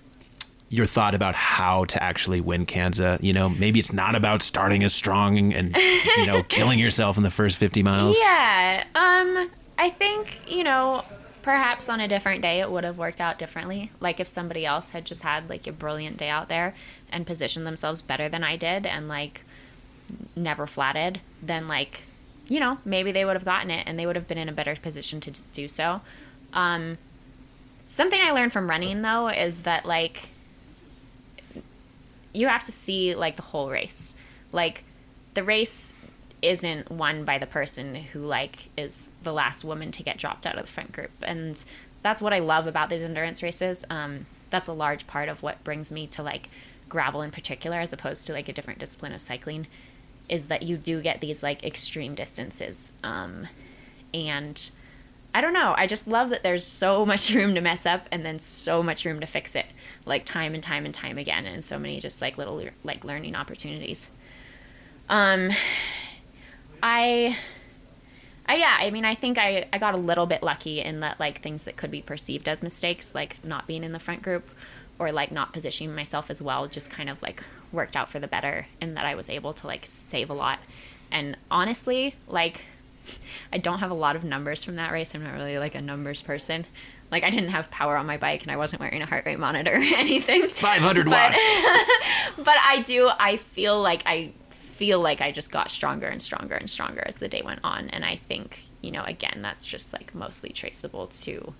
your 0.70 0.86
thought 0.86 1.14
about 1.14 1.34
how 1.34 1.84
to 1.84 2.02
actually 2.02 2.40
win 2.40 2.64
Kansas. 2.64 3.20
You 3.22 3.32
know, 3.32 3.48
maybe 3.48 3.80
it's 3.80 3.92
not 3.92 4.14
about 4.14 4.40
starting 4.40 4.84
as 4.84 4.94
strong 4.94 5.52
and 5.52 5.76
you 6.16 6.26
know 6.26 6.42
killing 6.48 6.78
yourself 6.78 7.16
in 7.16 7.24
the 7.24 7.30
first 7.30 7.58
fifty 7.58 7.82
miles. 7.82 8.16
Yeah, 8.20 8.84
um, 8.94 9.50
I 9.76 9.90
think 9.90 10.40
you 10.48 10.64
know 10.64 11.04
perhaps 11.42 11.88
on 11.88 12.00
a 12.00 12.08
different 12.08 12.42
day 12.42 12.60
it 12.60 12.70
would 12.70 12.84
have 12.84 12.98
worked 12.98 13.20
out 13.20 13.38
differently. 13.38 13.90
Like 13.98 14.20
if 14.20 14.28
somebody 14.28 14.64
else 14.64 14.90
had 14.90 15.04
just 15.04 15.22
had 15.22 15.50
like 15.50 15.66
a 15.66 15.72
brilliant 15.72 16.16
day 16.16 16.28
out 16.28 16.48
there 16.48 16.74
and 17.10 17.26
positioned 17.26 17.66
themselves 17.66 18.00
better 18.00 18.28
than 18.28 18.44
I 18.44 18.56
did 18.56 18.86
and 18.86 19.08
like 19.08 19.42
never 20.36 20.66
flatted, 20.66 21.20
then 21.42 21.66
like 21.66 22.02
you 22.46 22.60
know 22.60 22.78
maybe 22.84 23.10
they 23.10 23.24
would 23.24 23.34
have 23.34 23.44
gotten 23.44 23.72
it 23.72 23.84
and 23.88 23.98
they 23.98 24.06
would 24.06 24.16
have 24.16 24.28
been 24.28 24.38
in 24.38 24.48
a 24.48 24.52
better 24.52 24.76
position 24.76 25.20
to 25.20 25.32
do 25.52 25.66
so. 25.66 26.00
Um, 26.52 26.98
something 27.88 28.20
I 28.22 28.30
learned 28.30 28.52
from 28.52 28.70
running 28.70 29.02
though 29.02 29.28
is 29.28 29.62
that 29.62 29.84
like 29.84 30.28
you 32.33 32.49
have 32.49 32.64
to 32.64 32.72
see 32.72 33.14
like 33.14 33.37
the 33.37 33.43
whole 33.43 33.70
race. 33.70 34.14
Like 34.53 34.85
the 35.35 35.45
race 35.45 35.95
isn't 36.43 36.91
won 36.91 37.24
by 37.24 37.39
the 37.39 37.47
person 37.47 37.95
who 37.95 38.20
like 38.20 38.68
is 38.76 39.11
the 39.22 39.33
last 39.33 39.64
woman 39.64 39.91
to 39.93 40.03
get 40.03 40.16
dropped 40.16 40.47
out 40.47 40.57
of 40.57 40.66
the 40.66 40.72
front 40.72 40.93
group. 40.93 41.11
And 41.22 41.62
that's 42.03 42.22
what 42.22 42.33
i 42.33 42.39
love 42.39 42.66
about 42.66 42.89
these 42.89 43.03
endurance 43.03 43.43
races. 43.43 43.85
Um, 43.91 44.26
that's 44.49 44.68
a 44.68 44.72
large 44.72 45.07
part 45.07 45.28
of 45.28 45.43
what 45.43 45.62
brings 45.64 45.93
me 45.93 46.07
to 46.09 46.22
like 46.22 46.49
gravel 46.89 47.22
in 47.22 47.31
particular 47.31 47.78
as 47.78 47.93
opposed 47.93 48.26
to 48.26 48.33
like 48.33 48.49
a 48.49 48.53
different 48.53 48.81
discipline 48.81 49.12
of 49.12 49.20
cycling 49.20 49.66
is 50.28 50.47
that 50.47 50.62
you 50.62 50.76
do 50.76 51.01
get 51.01 51.20
these 51.20 51.43
like 51.43 51.62
extreme 51.64 52.14
distances. 52.14 52.93
Um, 53.05 53.49
and 54.14 54.70
i 55.35 55.41
don't 55.41 55.53
know 55.53 55.74
i 55.76 55.87
just 55.87 56.07
love 56.07 56.31
that 56.31 56.43
there's 56.43 56.64
so 56.64 57.05
much 57.12 57.33
room 57.35 57.55
to 57.55 57.61
mess 57.61 57.87
up 57.87 58.07
and 58.11 58.24
then 58.24 58.39
so 58.39 58.83
much 58.83 59.05
room 59.05 59.20
to 59.20 59.26
fix 59.26 59.55
it 59.55 59.66
like 60.05 60.24
time 60.24 60.55
and 60.55 60.62
time 60.62 60.85
and 60.85 60.95
time 60.95 61.18
again 61.18 61.47
and 61.47 61.64
so 61.64 61.78
many 61.78 62.01
just 62.01 62.20
like 62.20 62.39
little 62.39 62.62
like 62.85 63.05
learning 63.05 63.35
opportunities 63.35 64.11
um 65.09 65.51
i 66.83 67.37
I, 68.51 68.57
yeah, 68.57 68.78
I 68.81 68.91
mean, 68.91 69.05
I 69.05 69.14
think 69.14 69.39
I, 69.39 69.68
I 69.72 69.78
got 69.78 69.95
a 69.95 69.97
little 69.97 70.26
bit 70.26 70.43
lucky 70.43 70.81
in 70.81 71.01
that, 71.01 71.20
like, 71.20 71.41
things 71.41 71.66
that 71.66 71.76
could 71.76 71.93
be 71.93 72.03
perceived 72.03 72.49
as 72.49 72.64
mistakes, 72.64 73.14
like 73.14 73.37
not 73.45 73.68
being 73.68 73.85
in 73.85 73.93
the 73.93 74.01
front 74.01 74.22
group 74.22 74.51
or, 74.99 75.12
like, 75.12 75.31
not 75.31 75.53
positioning 75.53 75.95
myself 75.95 76.31
as 76.31 76.43
well, 76.43 76.66
just 76.66 76.91
kind 76.91 77.09
of, 77.09 77.22
like, 77.22 77.45
worked 77.70 77.95
out 77.95 78.09
for 78.09 78.18
the 78.18 78.26
better 78.26 78.66
and 78.81 78.97
that 78.97 79.07
I 79.07 79.14
was 79.14 79.31
able 79.31 79.53
to, 79.53 79.68
like, 79.68 79.87
save 79.87 80.31
a 80.31 80.35
lot. 80.35 80.59
And 81.12 81.37
honestly, 81.49 82.16
like, 82.26 82.62
I 83.53 83.59
don't 83.59 83.78
have 83.78 83.90
a 83.90 83.94
lot 83.94 84.16
of 84.16 84.24
numbers 84.24 84.62
from 84.62 84.76
that 84.76 84.92
race. 84.92 85.14
I'm 85.14 85.24
not 85.24 85.34
really, 85.34 85.59
like, 85.59 85.74
a 85.74 85.80
numbers 85.80 86.22
person. 86.22 86.66
Like 87.11 87.24
I 87.24 87.30
didn't 87.30 87.48
have 87.51 87.70
power 87.70 87.96
on 87.96 88.07
my 88.07 88.18
bike 88.18 88.42
and 88.42 88.53
I 88.53 88.57
wasn't 88.57 88.80
wearing 88.80 89.03
a 89.03 89.07
heart 89.07 89.26
rate 89.26 89.38
monitor 89.38 89.72
or 89.74 89.80
anything. 89.96 90.46
500 90.48 91.07
but, 91.07 91.11
watts. 91.11 91.68
but 92.38 92.57
I 92.64 92.82
do 92.86 93.11
I 93.18 93.36
feel 93.36 93.80
like 93.80 94.03
I 94.07 94.32
feel 94.51 95.01
like 95.01 95.20
I 95.20 95.32
just 95.32 95.51
got 95.51 95.70
stronger 95.70 96.07
and 96.07 96.22
stronger 96.22 96.55
and 96.55 96.70
stronger 96.70 97.03
as 97.07 97.16
the 97.16 97.28
day 97.28 97.42
went 97.44 97.61
on 97.64 97.90
and 97.90 98.05
I 98.05 98.16
think, 98.16 98.61
you 98.80 98.92
know, 98.92 99.03
again, 99.05 99.40
that's 99.42 99.66
just 99.66 99.92
like 99.92 100.14
mostly 100.14 100.51
traceable 100.51 101.09
to 101.09 101.53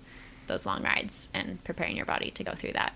those 0.47 0.65
long 0.65 0.83
rides 0.83 1.29
and 1.33 1.63
preparing 1.63 1.95
your 1.95 2.05
body 2.05 2.31
to 2.31 2.43
go 2.43 2.53
through 2.53 2.73
that 2.73 2.93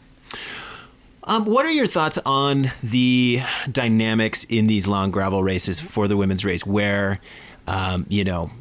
Um, 1.25 1.45
what 1.45 1.65
are 1.65 1.71
your 1.71 1.87
thoughts 1.87 2.17
on 2.25 2.71
the 2.83 3.41
dynamics 3.71 4.43
in 4.45 4.67
these 4.67 4.87
long 4.87 5.11
gravel 5.11 5.43
races 5.43 5.79
for 5.79 6.07
the 6.07 6.15
women's 6.17 6.45
race, 6.45 6.65
where 6.65 7.19
um, 7.67 8.05
you 8.09 8.23
know 8.23 8.51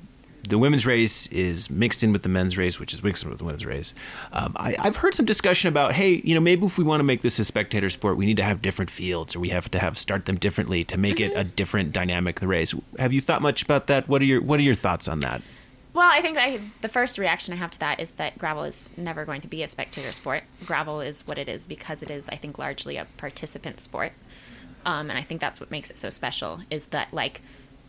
the 0.48 0.59
women's 0.59 0.86
race 0.86 1.26
is 1.28 1.70
mixed 1.70 2.02
in 2.02 2.12
with 2.12 2.22
the 2.22 2.28
men's 2.28 2.59
race, 2.59 2.78
which 2.78 2.92
is 2.92 3.02
mixed 3.02 3.24
in 3.24 3.30
with 3.30 3.38
the 3.38 3.44
women's 3.44 3.64
race. 3.64 3.94
Um, 4.32 4.52
I, 4.57 4.74
have 4.82 4.96
heard 4.96 5.14
some 5.14 5.26
discussion 5.26 5.68
about, 5.68 5.92
hey, 5.92 6.20
you 6.24 6.34
know, 6.34 6.40
maybe 6.40 6.66
if 6.66 6.76
we 6.76 6.84
want 6.84 7.00
to 7.00 7.05
make 7.05 7.22
this 7.22 7.38
a 7.38 7.44
spectator 7.44 7.88
sport, 7.90 8.16
we 8.16 8.26
need 8.26 8.36
to 8.36 8.42
have 8.42 8.61
different 8.62 8.90
fields, 8.90 9.34
or 9.34 9.40
we 9.40 9.48
have 9.48 9.70
to 9.70 9.78
have 9.78 9.96
start 9.96 10.26
them 10.26 10.36
differently 10.36 10.84
to 10.84 10.98
make 10.98 11.16
mm-hmm. 11.16 11.32
it 11.32 11.38
a 11.38 11.44
different 11.44 11.92
dynamic. 11.92 12.40
The 12.40 12.46
race. 12.46 12.74
Have 12.98 13.12
you 13.12 13.20
thought 13.20 13.42
much 13.42 13.62
about 13.62 13.86
that? 13.86 14.09
What 14.09 14.20
are 14.22 14.26
your 14.26 14.42
What 14.42 14.61
are 14.61 14.62
your 14.64 14.74
thoughts 14.74 15.09
on 15.09 15.20
that? 15.20 15.42
Well, 15.94 16.11
I 16.12 16.20
think 16.20 16.36
I, 16.36 16.59
the 16.80 16.88
first 16.88 17.18
reaction 17.18 17.55
I 17.55 17.57
have 17.57 17.70
to 17.70 17.78
that 17.78 18.00
is 18.00 18.11
that 18.12 18.36
gravel 18.36 18.64
is 18.64 18.92
never 18.96 19.24
going 19.24 19.40
to 19.42 19.48
be 19.48 19.62
a 19.62 19.68
spectator 19.68 20.11
sport. 20.11 20.42
Gravel 20.66 21.00
is 21.00 21.24
what 21.24 21.38
it 21.38 21.48
is 21.48 21.68
because 21.68 22.02
it 22.02 22.11
is, 22.11 22.28
I 22.28 22.34
think, 22.34 22.59
largely 22.59 22.96
a 22.96 23.07
participant 23.16 23.78
sport. 23.78 24.12
Um, 24.84 25.09
and 25.09 25.16
I 25.16 25.22
think 25.22 25.40
that's 25.40 25.61
what 25.61 25.70
makes 25.70 25.92
it 25.92 25.98
so 25.98 26.11
special 26.11 26.61
is 26.68 26.86
that, 26.86 27.14
like, 27.14 27.42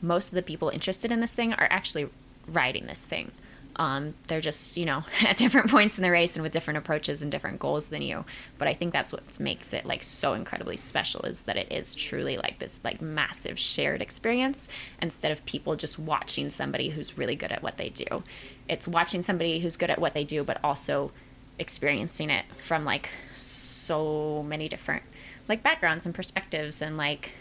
most 0.05 0.29
of 0.29 0.35
the 0.35 0.41
people 0.41 0.69
interested 0.69 1.11
in 1.11 1.19
this 1.19 1.33
thing 1.33 1.53
are 1.53 1.67
actually 1.69 2.09
riding 2.47 2.85
this 2.85 3.05
thing. 3.05 3.31
Um, 3.77 4.13
they're 4.27 4.41
just, 4.41 4.77
you 4.77 4.85
know, 4.85 5.03
at 5.21 5.37
different 5.37 5.69
points 5.69 5.97
in 5.97 6.03
the 6.03 6.11
race 6.11 6.35
and 6.35 6.43
with 6.43 6.53
different 6.53 6.77
approaches 6.77 7.21
and 7.21 7.31
different 7.31 7.59
goals 7.59 7.89
than 7.89 8.01
you. 8.01 8.23
But 8.57 8.67
I 8.67 8.73
think 8.73 8.93
that's 8.93 9.11
what 9.11 9.39
makes 9.39 9.73
it 9.73 9.85
like 9.85 10.01
so 10.01 10.33
incredibly 10.33 10.77
special 10.77 11.21
is 11.23 11.41
that 11.43 11.57
it 11.57 11.71
is 11.71 11.93
truly 11.93 12.37
like 12.37 12.59
this 12.59 12.79
like 12.83 13.01
massive 13.01 13.59
shared 13.59 14.01
experience 14.01 14.69
instead 15.01 15.31
of 15.31 15.45
people 15.45 15.75
just 15.75 15.99
watching 15.99 16.49
somebody 16.49 16.89
who's 16.89 17.17
really 17.17 17.35
good 17.35 17.51
at 17.51 17.63
what 17.63 17.77
they 17.77 17.89
do. 17.89 18.23
It's 18.69 18.87
watching 18.87 19.23
somebody 19.23 19.59
who's 19.59 19.75
good 19.75 19.89
at 19.89 19.99
what 19.99 20.13
they 20.13 20.23
do, 20.23 20.43
but 20.43 20.59
also 20.63 21.11
experiencing 21.59 22.29
it 22.29 22.45
from 22.57 22.85
like 22.85 23.09
so 23.33 24.43
many 24.43 24.67
different 24.67 25.03
like 25.47 25.63
backgrounds 25.63 26.05
and 26.05 26.15
perspectives 26.15 26.81
and 26.81 26.97
like 26.97 27.31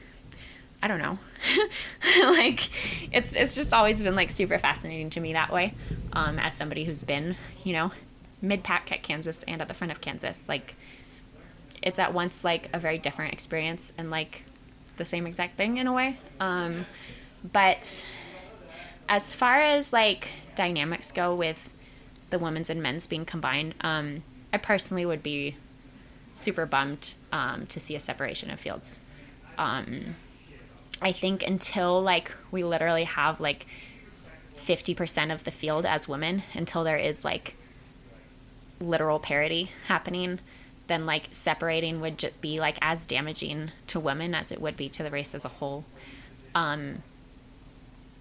I 0.84 0.86
don't 0.86 0.98
know. 0.98 1.18
like 2.24 2.60
it's 3.10 3.34
it's 3.34 3.54
just 3.54 3.72
always 3.72 4.02
been 4.02 4.14
like 4.14 4.28
super 4.28 4.58
fascinating 4.58 5.08
to 5.10 5.20
me 5.20 5.32
that 5.32 5.50
way. 5.50 5.72
Um, 6.12 6.38
as 6.38 6.52
somebody 6.52 6.84
who's 6.84 7.02
been, 7.02 7.36
you 7.64 7.72
know, 7.72 7.90
mid 8.42 8.62
pack 8.62 8.92
at 8.92 9.02
Kansas 9.02 9.44
and 9.44 9.62
at 9.62 9.68
the 9.68 9.72
front 9.72 9.92
of 9.92 10.02
Kansas, 10.02 10.42
like 10.46 10.76
it's 11.80 11.98
at 11.98 12.12
once 12.12 12.44
like 12.44 12.68
a 12.74 12.78
very 12.78 12.98
different 12.98 13.32
experience 13.32 13.94
and 13.96 14.10
like 14.10 14.44
the 14.98 15.06
same 15.06 15.26
exact 15.26 15.56
thing 15.56 15.78
in 15.78 15.86
a 15.86 15.92
way. 15.94 16.18
Um, 16.38 16.84
but 17.50 18.06
as 19.08 19.34
far 19.34 19.56
as 19.56 19.90
like 19.90 20.28
dynamics 20.54 21.12
go 21.12 21.34
with 21.34 21.72
the 22.28 22.38
women's 22.38 22.68
and 22.68 22.82
men's 22.82 23.06
being 23.06 23.24
combined, 23.24 23.74
um, 23.80 24.22
I 24.52 24.58
personally 24.58 25.06
would 25.06 25.22
be 25.22 25.56
super 26.34 26.66
bummed 26.66 27.14
um, 27.32 27.64
to 27.68 27.80
see 27.80 27.96
a 27.96 28.00
separation 28.00 28.50
of 28.50 28.60
fields. 28.60 29.00
Um, 29.56 30.16
I 31.04 31.12
think 31.12 31.46
until 31.46 32.00
like 32.00 32.32
we 32.50 32.64
literally 32.64 33.04
have 33.04 33.38
like 33.38 33.66
50% 34.56 35.32
of 35.32 35.44
the 35.44 35.50
field 35.50 35.84
as 35.84 36.08
women, 36.08 36.42
until 36.54 36.82
there 36.82 36.96
is 36.96 37.24
like 37.24 37.56
literal 38.80 39.18
parity 39.18 39.70
happening, 39.86 40.40
then 40.86 41.04
like 41.04 41.28
separating 41.30 42.00
would 42.00 42.18
just 42.18 42.40
be 42.40 42.58
like 42.58 42.78
as 42.80 43.04
damaging 43.04 43.70
to 43.88 44.00
women 44.00 44.34
as 44.34 44.50
it 44.50 44.62
would 44.62 44.78
be 44.78 44.88
to 44.88 45.02
the 45.02 45.10
race 45.10 45.34
as 45.34 45.44
a 45.44 45.48
whole. 45.48 45.84
Um, 46.54 47.02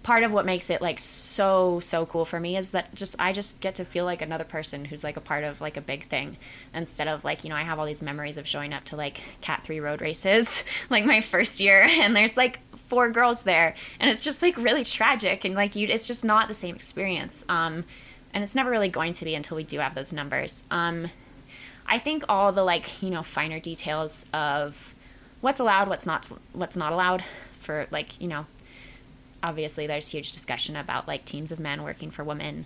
part 0.04 0.22
of 0.22 0.32
what 0.32 0.44
makes 0.44 0.68
it 0.68 0.82
like 0.82 0.98
so 0.98 1.80
so 1.80 2.04
cool 2.04 2.26
for 2.26 2.38
me 2.38 2.56
is 2.58 2.72
that 2.72 2.94
just 2.94 3.16
I 3.18 3.32
just 3.32 3.60
get 3.60 3.76
to 3.76 3.84
feel 3.86 4.04
like 4.04 4.20
another 4.20 4.44
person 4.44 4.84
who's 4.84 5.02
like 5.02 5.16
a 5.16 5.20
part 5.20 5.44
of 5.44 5.62
like 5.62 5.78
a 5.78 5.80
big 5.80 6.06
thing 6.08 6.36
instead 6.74 7.08
of 7.08 7.24
like 7.24 7.42
you 7.42 7.50
know 7.50 7.56
I 7.56 7.62
have 7.62 7.78
all 7.78 7.86
these 7.86 8.02
memories 8.02 8.36
of 8.36 8.46
showing 8.46 8.74
up 8.74 8.84
to 8.84 8.96
like 8.96 9.22
Cat 9.40 9.64
3 9.64 9.80
road 9.80 10.02
races 10.02 10.64
like 10.90 11.06
my 11.06 11.22
first 11.22 11.58
year 11.58 11.80
and 11.88 12.14
there's 12.14 12.36
like 12.36 12.60
four 12.86 13.10
girls 13.10 13.44
there 13.44 13.74
and 13.98 14.10
it's 14.10 14.24
just 14.24 14.42
like 14.42 14.56
really 14.56 14.84
tragic 14.84 15.44
and 15.44 15.54
like 15.54 15.74
you 15.74 15.88
it's 15.88 16.06
just 16.06 16.24
not 16.24 16.48
the 16.48 16.54
same 16.54 16.74
experience 16.74 17.44
um 17.48 17.84
and 18.32 18.42
it's 18.42 18.54
never 18.54 18.70
really 18.70 18.88
going 18.88 19.12
to 19.12 19.24
be 19.24 19.34
until 19.34 19.56
we 19.56 19.62
do 19.62 19.78
have 19.78 19.94
those 19.94 20.12
numbers. 20.12 20.64
Um 20.70 21.08
i 21.86 21.98
think 21.98 22.24
all 22.28 22.52
the 22.52 22.62
like 22.62 23.02
you 23.02 23.10
know 23.10 23.22
finer 23.22 23.60
details 23.60 24.24
of 24.32 24.94
what's 25.40 25.60
allowed 25.60 25.88
what's 25.88 26.06
not 26.06 26.30
what's 26.52 26.76
not 26.76 26.92
allowed 26.92 27.22
for 27.60 27.86
like 27.90 28.20
you 28.20 28.26
know 28.28 28.46
obviously 29.42 29.86
there's 29.86 30.08
huge 30.08 30.32
discussion 30.32 30.76
about 30.76 31.06
like 31.06 31.24
teams 31.24 31.52
of 31.52 31.60
men 31.60 31.82
working 31.82 32.10
for 32.10 32.24
women 32.24 32.64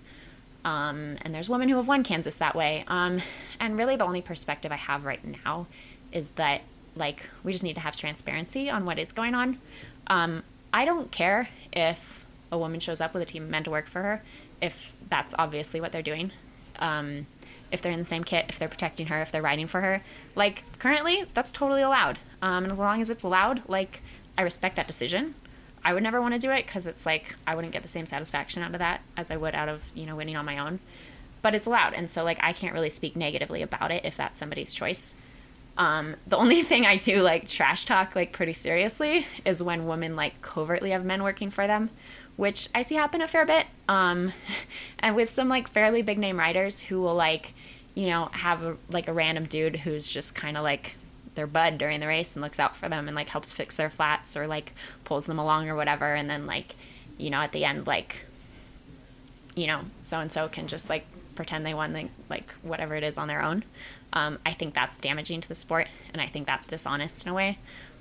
um, 0.64 1.16
and 1.23 1.35
there's 1.35 1.49
women 1.49 1.69
who 1.69 1.77
have 1.77 1.89
won 1.89 2.05
kansas 2.05 2.37
that 2.37 2.55
way 2.55 2.85
um, 2.87 3.21
and 3.59 3.77
really 3.77 3.97
the 3.97 4.05
only 4.05 4.23
perspective 4.23 4.71
i 4.71 4.77
have 4.77 5.05
right 5.05 5.25
now 5.45 5.66
is 6.12 6.29
that 6.31 6.62
like 6.95 7.29
we 7.43 7.51
just 7.51 7.64
need 7.64 7.75
to 7.75 7.81
have 7.81 7.97
transparency 7.97 8.71
on 8.71 8.85
what 8.85 8.99
is 8.99 9.12
going 9.12 9.35
on 9.35 9.59
um, 10.09 10.43
I 10.73 10.85
don't 10.85 11.11
care 11.11 11.49
if 11.73 12.27
a 12.51 12.59
woman 12.59 12.81
shows 12.81 13.01
up 13.01 13.15
with 13.15 13.23
a 13.23 13.27
team 13.27 13.45
of 13.45 13.51
men 13.51 13.65
to 13.65 13.71
work 13.71 13.89
for 13.89 14.03
her, 14.03 14.23
if 14.61 14.97
that's 15.09 15.35
obviously 15.39 15.81
what 15.81 15.93
they're 15.93 16.03
doing. 16.03 16.33
Um, 16.79 17.27
if 17.71 17.83
they're 17.83 17.93
in 17.93 17.99
the 17.99 18.05
same 18.05 18.25
kit, 18.25 18.47
if 18.49 18.59
they're 18.59 18.69
protecting 18.69 19.09
her, 19.09 19.21
if 19.21 19.31
they're 19.31 19.43
riding 19.43 19.67
for 19.67 19.81
her. 19.81 20.03
Like, 20.35 20.65
currently, 20.79 21.25
that's 21.35 21.53
totally 21.53 21.83
allowed. 21.83 22.19
Um, 22.41 22.65
and 22.65 22.73
as 22.73 22.79
long 22.79 23.01
as 23.01 23.11
it's 23.11 23.23
allowed, 23.23 23.69
like, 23.69 24.01
I 24.39 24.43
respect 24.43 24.77
that 24.77 24.87
decision. 24.87 25.35
I 25.85 25.93
would 25.93 26.03
never 26.03 26.21
want 26.21 26.35
to 26.35 26.41
do 26.41 26.51
it 26.51 26.67
because 26.67 26.87
it's 26.87 27.07
like 27.07 27.35
I 27.47 27.55
wouldn't 27.55 27.73
get 27.73 27.83
the 27.83 27.89
same 27.89 28.07
satisfaction 28.07 28.63
out 28.63 28.73
of 28.73 28.79
that 28.79 29.01
as 29.17 29.31
I 29.31 29.37
would 29.37 29.55
out 29.55 29.69
of, 29.69 29.83
you 29.95 30.07
know, 30.07 30.17
winning 30.17 30.37
on 30.37 30.45
my 30.45 30.59
own. 30.59 30.81
But 31.41 31.55
it's 31.55 31.67
allowed. 31.67 31.95
And 31.95 32.09
so, 32.11 32.25
like, 32.25 32.39
I 32.43 32.53
can't 32.53 32.75
really 32.75 32.91
speak 32.91 33.17
negatively 33.17 33.63
about 33.63 33.91
it 33.91 34.05
if 34.05 34.17
that's 34.17 34.39
somebody's 34.39 34.75
choice. 34.75 35.15
Um, 35.79 36.16
the 36.26 36.37
only 36.37 36.62
thing 36.64 36.85
I 36.85 36.97
do 36.97 37.22
like 37.22 37.49
trash 37.49 37.87
talk 37.87 38.14
like 38.14 38.33
pretty 38.33 38.53
seriously 38.53 39.26
is 39.45 39.62
when 39.62 39.87
women 39.87 40.16
like 40.16 40.43
covertly 40.43 40.91
have 40.91 41.05
men 41.05 41.22
working 41.22 41.51
for 41.51 41.66
them, 41.66 41.91
which 42.37 42.68
I 42.74 42.83
see 42.83 42.97
happen 42.97 43.22
a 43.22 43.29
fair 43.29 43.47
bit. 43.47 43.66
Um, 43.89 44.33
and 44.99 45.16
with 45.16 45.31
some 45.31 45.49
like 45.49 45.68
fairly 45.68 46.03
big 46.03 46.18
name 46.18 46.39
writers 46.39 46.81
who 46.81 47.01
will 47.01 47.14
like, 47.14 47.55
you 47.95 48.07
know, 48.07 48.26
have 48.33 48.62
a, 48.62 48.76
like 48.91 49.09
a 49.09 49.12
random 49.12 49.47
dude 49.47 49.76
who's 49.76 50.07
just 50.07 50.35
kind 50.35 50.57
of 50.57 50.64
like 50.64 50.97
their 51.37 51.47
bud 51.47 51.79
during 51.79 52.01
the 52.01 52.07
race 52.07 52.35
and 52.35 52.43
looks 52.43 52.59
out 52.59 52.76
for 52.76 52.89
them 52.89 53.07
and 53.07 53.14
like 53.14 53.29
helps 53.29 53.53
fix 53.53 53.76
their 53.76 53.89
flats 53.89 54.37
or 54.37 54.47
like 54.49 54.72
pulls 55.05 55.26
them 55.26 55.39
along 55.39 55.68
or 55.68 55.76
whatever, 55.76 56.14
and 56.14 56.29
then 56.29 56.47
like, 56.47 56.74
you 57.16 57.31
know, 57.31 57.39
at 57.39 57.53
the 57.53 57.64
end 57.64 57.87
like, 57.87 58.24
you 59.55 59.68
know, 59.68 59.81
so 60.03 60.18
and 60.18 60.31
so 60.31 60.49
can 60.49 60.66
just 60.66 60.91
like 60.91 61.07
pretend 61.37 61.64
they 61.64 61.74
won 61.74 61.93
like, 61.93 62.11
like 62.29 62.51
whatever 62.62 62.97
it 62.97 63.05
is 63.05 63.16
on 63.16 63.29
their 63.29 63.43
own. 63.43 63.64
Um, 64.13 64.39
I 64.47 64.53
think 64.53 64.75
that's 64.75 64.99
damaging 64.99 65.41
to 65.43 65.49
the 65.49 65.55
sport, 65.55 65.89
and 66.13 66.23
I 66.23 66.27
think 66.27 66.47
that's 66.47 66.69
dishonest 66.69 67.25
in 67.25 67.31
a 67.31 67.35
way. 67.35 67.59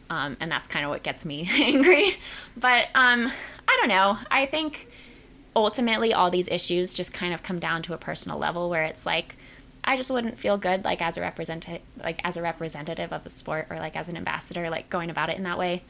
Um, 0.10 0.38
and 0.40 0.50
that's 0.50 0.68
kind 0.68 0.86
of 0.86 0.90
what 0.90 1.04
gets 1.04 1.26
me 1.26 1.50
angry. 1.60 2.16
But 2.56 2.86
um, 2.96 3.30
I 3.68 3.78
don't 3.80 3.90
know. 3.90 4.18
I 4.32 4.46
think 4.46 4.88
ultimately 5.56 6.14
all 6.14 6.30
these 6.30 6.48
issues 6.48 6.94
just 6.94 7.14
kind 7.14 7.34
of 7.34 7.44
come 7.44 7.60
down 7.60 7.82
to 7.82 7.94
a 7.94 7.98
personal 7.98 8.38
level 8.38 8.70
where 8.70 8.84
it's 8.84 9.08
like 9.08 9.36
I 9.84 9.98
just 9.98 10.12
wouldn't 10.12 10.38
feel 10.38 10.58
good 10.58 10.86
like 10.86 11.02
as 11.02 11.18
a 11.18 11.22
representative 11.22 11.82
like 11.98 12.22
as 12.24 12.38
a 12.38 12.44
representative 12.44 13.12
of 13.12 13.24
the 13.24 13.32
sport 13.32 13.66
or 13.72 13.78
like 13.78 13.96
as 13.96 14.08
an 14.08 14.16
ambassador 14.18 14.70
like 14.70 14.90
going 14.92 15.10
about 15.10 15.30
it 15.30 15.38
in 15.38 15.44
that 15.44 15.58
way. 15.58 15.84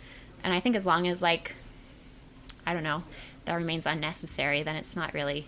And 0.43 0.53
I 0.53 0.61
think 0.61 0.75
as 0.77 0.85
long 0.85 1.07
as 1.07 1.21
like 1.21 1.53
I 2.65 2.73
don't 2.73 2.83
know, 2.83 3.03
that 3.45 3.55
remains 3.55 3.85
unnecessary, 3.85 4.63
then 4.63 4.75
it's 4.75 4.95
not 4.95 5.13
really 5.13 5.47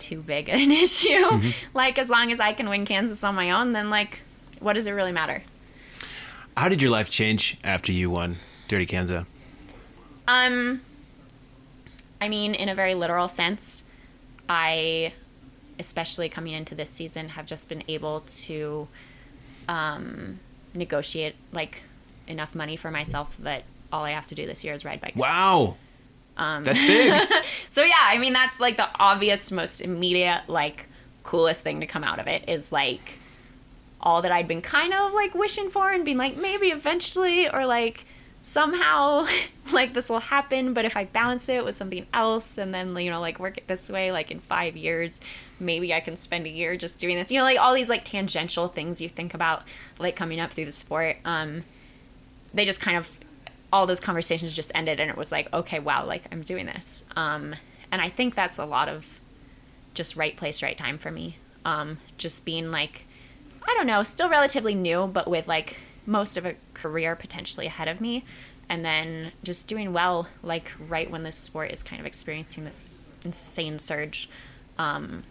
too 0.00 0.20
big 0.20 0.48
an 0.48 0.72
issue. 0.72 1.08
Mm-hmm. 1.08 1.50
Like 1.74 1.98
as 1.98 2.10
long 2.10 2.32
as 2.32 2.40
I 2.40 2.52
can 2.52 2.68
win 2.68 2.84
Kansas 2.84 3.22
on 3.22 3.34
my 3.34 3.52
own, 3.52 3.72
then 3.72 3.90
like 3.90 4.22
what 4.58 4.74
does 4.74 4.86
it 4.86 4.92
really 4.92 5.12
matter? 5.12 5.42
How 6.56 6.68
did 6.68 6.82
your 6.82 6.90
life 6.90 7.08
change 7.08 7.56
after 7.62 7.92
you 7.92 8.10
won 8.10 8.36
Dirty 8.68 8.86
Kanza? 8.86 9.26
Um 10.26 10.80
I 12.20 12.28
mean 12.28 12.54
in 12.54 12.68
a 12.68 12.74
very 12.74 12.94
literal 12.94 13.28
sense, 13.28 13.84
I 14.48 15.12
especially 15.78 16.28
coming 16.28 16.52
into 16.52 16.74
this 16.74 16.90
season 16.90 17.30
have 17.30 17.46
just 17.46 17.68
been 17.68 17.84
able 17.88 18.20
to 18.20 18.88
um 19.68 20.40
negotiate 20.74 21.36
like 21.52 21.82
enough 22.26 22.54
money 22.54 22.76
for 22.76 22.90
myself 22.90 23.36
that 23.38 23.64
all 23.92 24.04
I 24.04 24.10
have 24.10 24.26
to 24.28 24.34
do 24.34 24.46
this 24.46 24.64
year 24.64 24.74
is 24.74 24.84
ride 24.84 25.00
bikes. 25.00 25.16
Wow. 25.16 25.76
Um, 26.40 26.64
that's 26.64 26.80
big. 26.80 27.12
so 27.68 27.82
yeah, 27.82 27.92
I 28.00 28.18
mean 28.18 28.32
that's 28.32 28.58
like 28.58 28.76
the 28.76 28.88
obvious, 28.98 29.52
most 29.52 29.80
immediate, 29.80 30.42
like 30.48 30.88
coolest 31.22 31.62
thing 31.62 31.80
to 31.80 31.86
come 31.86 32.02
out 32.02 32.18
of 32.18 32.26
it 32.26 32.48
is 32.48 32.72
like 32.72 33.18
all 34.00 34.22
that 34.22 34.32
I'd 34.32 34.48
been 34.48 34.62
kind 34.62 34.94
of 34.94 35.12
like 35.12 35.34
wishing 35.34 35.70
for 35.70 35.92
and 35.92 36.04
being 36.04 36.16
like 36.16 36.36
maybe 36.36 36.68
eventually 36.70 37.48
or 37.48 37.66
like 37.66 38.06
somehow 38.40 39.26
like 39.72 39.92
this 39.92 40.08
will 40.08 40.18
happen 40.18 40.72
but 40.72 40.84
if 40.86 40.96
i 40.96 41.04
balance 41.04 41.48
it 41.48 41.62
with 41.62 41.76
something 41.76 42.06
else 42.14 42.56
and 42.56 42.74
then 42.74 42.96
you 42.96 43.10
know 43.10 43.20
like 43.20 43.38
work 43.38 43.58
it 43.58 43.66
this 43.66 43.90
way 43.90 44.10
like 44.10 44.30
in 44.30 44.40
five 44.40 44.76
years 44.76 45.20
maybe 45.58 45.92
i 45.92 46.00
can 46.00 46.16
spend 46.16 46.46
a 46.46 46.48
year 46.48 46.74
just 46.74 46.98
doing 46.98 47.16
this 47.16 47.30
you 47.30 47.36
know 47.36 47.44
like 47.44 47.60
all 47.60 47.74
these 47.74 47.90
like 47.90 48.02
tangential 48.02 48.66
things 48.66 49.00
you 49.00 49.08
think 49.08 49.34
about 49.34 49.62
like 49.98 50.16
coming 50.16 50.40
up 50.40 50.50
through 50.52 50.64
the 50.64 50.72
sport 50.72 51.18
um 51.26 51.62
they 52.54 52.64
just 52.64 52.80
kind 52.80 52.96
of 52.96 53.20
all 53.72 53.86
those 53.86 54.00
conversations 54.00 54.52
just 54.52 54.72
ended 54.74 55.00
and 55.00 55.10
it 55.10 55.16
was 55.16 55.30
like 55.30 55.52
okay 55.52 55.78
wow 55.78 56.04
like 56.04 56.24
i'm 56.32 56.42
doing 56.42 56.66
this 56.66 57.04
um, 57.16 57.54
and 57.92 58.00
i 58.00 58.08
think 58.08 58.34
that's 58.34 58.58
a 58.58 58.64
lot 58.64 58.88
of 58.88 59.20
just 59.94 60.16
right 60.16 60.36
place 60.36 60.62
right 60.62 60.76
time 60.76 60.98
for 60.98 61.10
me 61.10 61.36
um, 61.64 61.98
just 62.16 62.44
being 62.44 62.70
like 62.70 63.06
I 63.62 63.74
don't 63.74 63.86
know, 63.86 64.02
still 64.02 64.28
relatively 64.28 64.74
new, 64.74 65.06
but 65.06 65.28
with 65.28 65.46
like 65.46 65.76
most 66.06 66.36
of 66.36 66.46
a 66.46 66.56
career 66.74 67.14
potentially 67.14 67.66
ahead 67.66 67.88
of 67.88 68.00
me. 68.00 68.24
And 68.68 68.84
then 68.84 69.32
just 69.42 69.66
doing 69.66 69.92
well, 69.92 70.28
like 70.42 70.70
right 70.88 71.10
when 71.10 71.24
this 71.24 71.36
sport 71.36 71.72
is 71.72 71.82
kind 71.82 72.00
of 72.00 72.06
experiencing 72.06 72.64
this 72.64 72.88
insane 73.24 73.78
surge. 73.78 74.28
Um, 74.78 75.24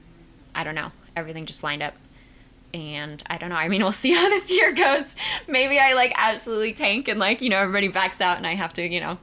I 0.54 0.64
don't 0.64 0.76
know. 0.76 0.92
Everything 1.16 1.46
just 1.46 1.64
lined 1.64 1.82
up. 1.82 1.96
And 2.74 3.24
I 3.28 3.38
don't 3.38 3.49
know. 3.49 3.55
I 3.55 3.67
mean, 3.67 3.82
we'll 3.82 3.91
see 3.91 4.13
how 4.13 4.30
this 4.30 4.51
year 4.51 4.74
goes. 4.74 5.15
Maybe 5.47 5.80
I 5.80 5.93
like 5.93 6.13
absolutely 6.15 6.74
tank 6.74 7.07
and 7.07 7.20
like, 7.20 7.41
you 7.41 7.49
know, 7.49 7.57
everybody 7.57 7.88
backs 7.88 8.22
out 8.22 8.38
and 8.38 8.45
I 8.45 8.55
have 8.55 8.74
to, 8.74 8.88
you 8.88 8.99
know, 8.99 9.17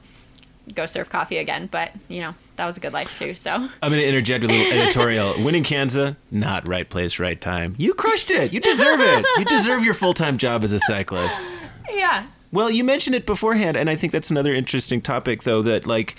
go 0.73 0.85
serve 0.85 1.09
coffee 1.09 1.37
again. 1.37 1.67
But, 1.71 1.91
you 2.07 2.21
know, 2.21 2.33
that 2.57 2.65
was 2.65 2.77
a 2.77 2.79
good 2.79 2.93
life 2.93 3.13
too. 3.13 3.33
So 3.33 3.51
I'm 3.51 3.69
going 3.79 3.93
to 3.93 4.07
interject 4.07 4.41
with 4.43 4.51
a 4.51 4.53
little 4.53 4.81
editorial. 4.81 5.33
Winning 5.43 5.63
Kansas, 5.63 6.15
not 6.31 6.67
right 6.67 6.89
place, 6.89 7.19
right 7.19 7.39
time. 7.39 7.75
You 7.77 7.93
crushed 7.93 8.31
it. 8.31 8.51
You 8.51 8.59
deserve 8.59 8.99
it. 8.99 9.25
You 9.37 9.45
deserve 9.45 9.83
your 9.83 9.93
full 9.93 10.13
time 10.13 10.37
job 10.37 10.63
as 10.63 10.73
a 10.73 10.79
cyclist. 10.79 11.49
Yeah. 11.89 12.27
Well, 12.51 12.71
you 12.71 12.83
mentioned 12.83 13.15
it 13.15 13.25
beforehand, 13.25 13.75
and 13.75 13.89
I 13.89 13.95
think 13.95 14.13
that's 14.13 14.31
another 14.31 14.53
interesting 14.53 15.01
topic, 15.01 15.43
though, 15.43 15.61
that 15.63 15.85
like, 15.85 16.15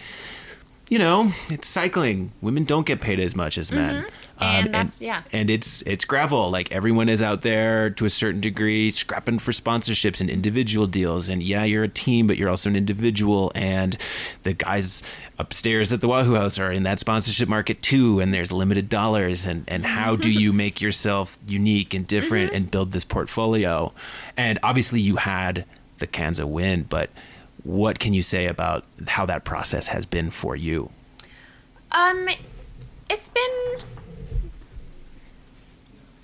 you 0.89 0.99
know, 0.99 1.33
it's 1.49 1.67
cycling. 1.67 2.33
Women 2.43 2.65
don't 2.65 2.87
get 2.87 3.01
paid 3.01 3.19
as 3.19 3.35
much 3.35 3.57
as 3.59 3.73
men. 3.73 4.03
Mm-hmm. 4.05 4.09
And 4.41 4.73
that's- 4.75 5.01
yeah. 5.01 5.23
And 5.33 5.51
it's 5.51 5.83
it's 5.83 6.05
gravel. 6.05 6.51
Like 6.51 6.71
everyone 6.73 7.09
is 7.09 7.21
out 7.23 7.43
there 7.43 7.91
to 7.91 8.05
a 8.05 8.09
certain 8.09 8.41
degree 8.41 8.91
scrapping 8.91 9.39
for 9.39 9.53
sponsorships 9.53 10.21
and 10.21 10.31
individual 10.31 10.87
deals. 10.87 11.29
And 11.29 11.43
yeah, 11.43 11.65
you're 11.65 11.85
a 11.85 11.89
team, 11.89 12.27
but 12.27 12.37
you're 12.37 12.49
also 12.49 12.71
an 12.71 12.77
individual. 12.77 13.51
And 13.55 13.97
the 14.45 14.53
guys 14.53 15.03
upstairs 15.39 15.93
at 15.93 16.01
the 16.01 16.09
Wahoo 16.09 16.35
House 16.35 16.59
are 16.59 16.71
in 16.73 16.83
that 16.85 16.99
sponsorship 16.99 17.49
market 17.49 17.83
too. 17.83 18.21
And 18.21 18.33
there's 18.33 18.53
limited 18.53 18.89
dollars. 18.89 19.45
And 19.45 19.65
and 19.69 19.85
how 19.85 20.17
do 20.17 20.31
you 20.31 20.53
make 20.65 20.81
yourself 20.81 21.37
unique 21.47 21.95
and 21.95 22.07
different 22.07 22.53
and 22.53 22.71
build 22.71 22.93
this 22.93 23.05
portfolio? 23.05 23.93
And 24.37 24.59
obviously, 24.63 25.01
you 25.01 25.17
had 25.17 25.65
the 25.99 26.07
Kansas 26.07 26.45
win, 26.45 26.85
but 26.85 27.11
what 27.65 27.99
can 27.99 28.15
you 28.15 28.23
say 28.23 28.47
about 28.47 28.85
how 29.09 29.27
that 29.27 29.45
process 29.45 29.89
has 29.89 30.07
been 30.07 30.31
for 30.31 30.55
you? 30.55 30.91
Um, 31.91 32.29
it's 33.11 33.29
been 33.29 33.81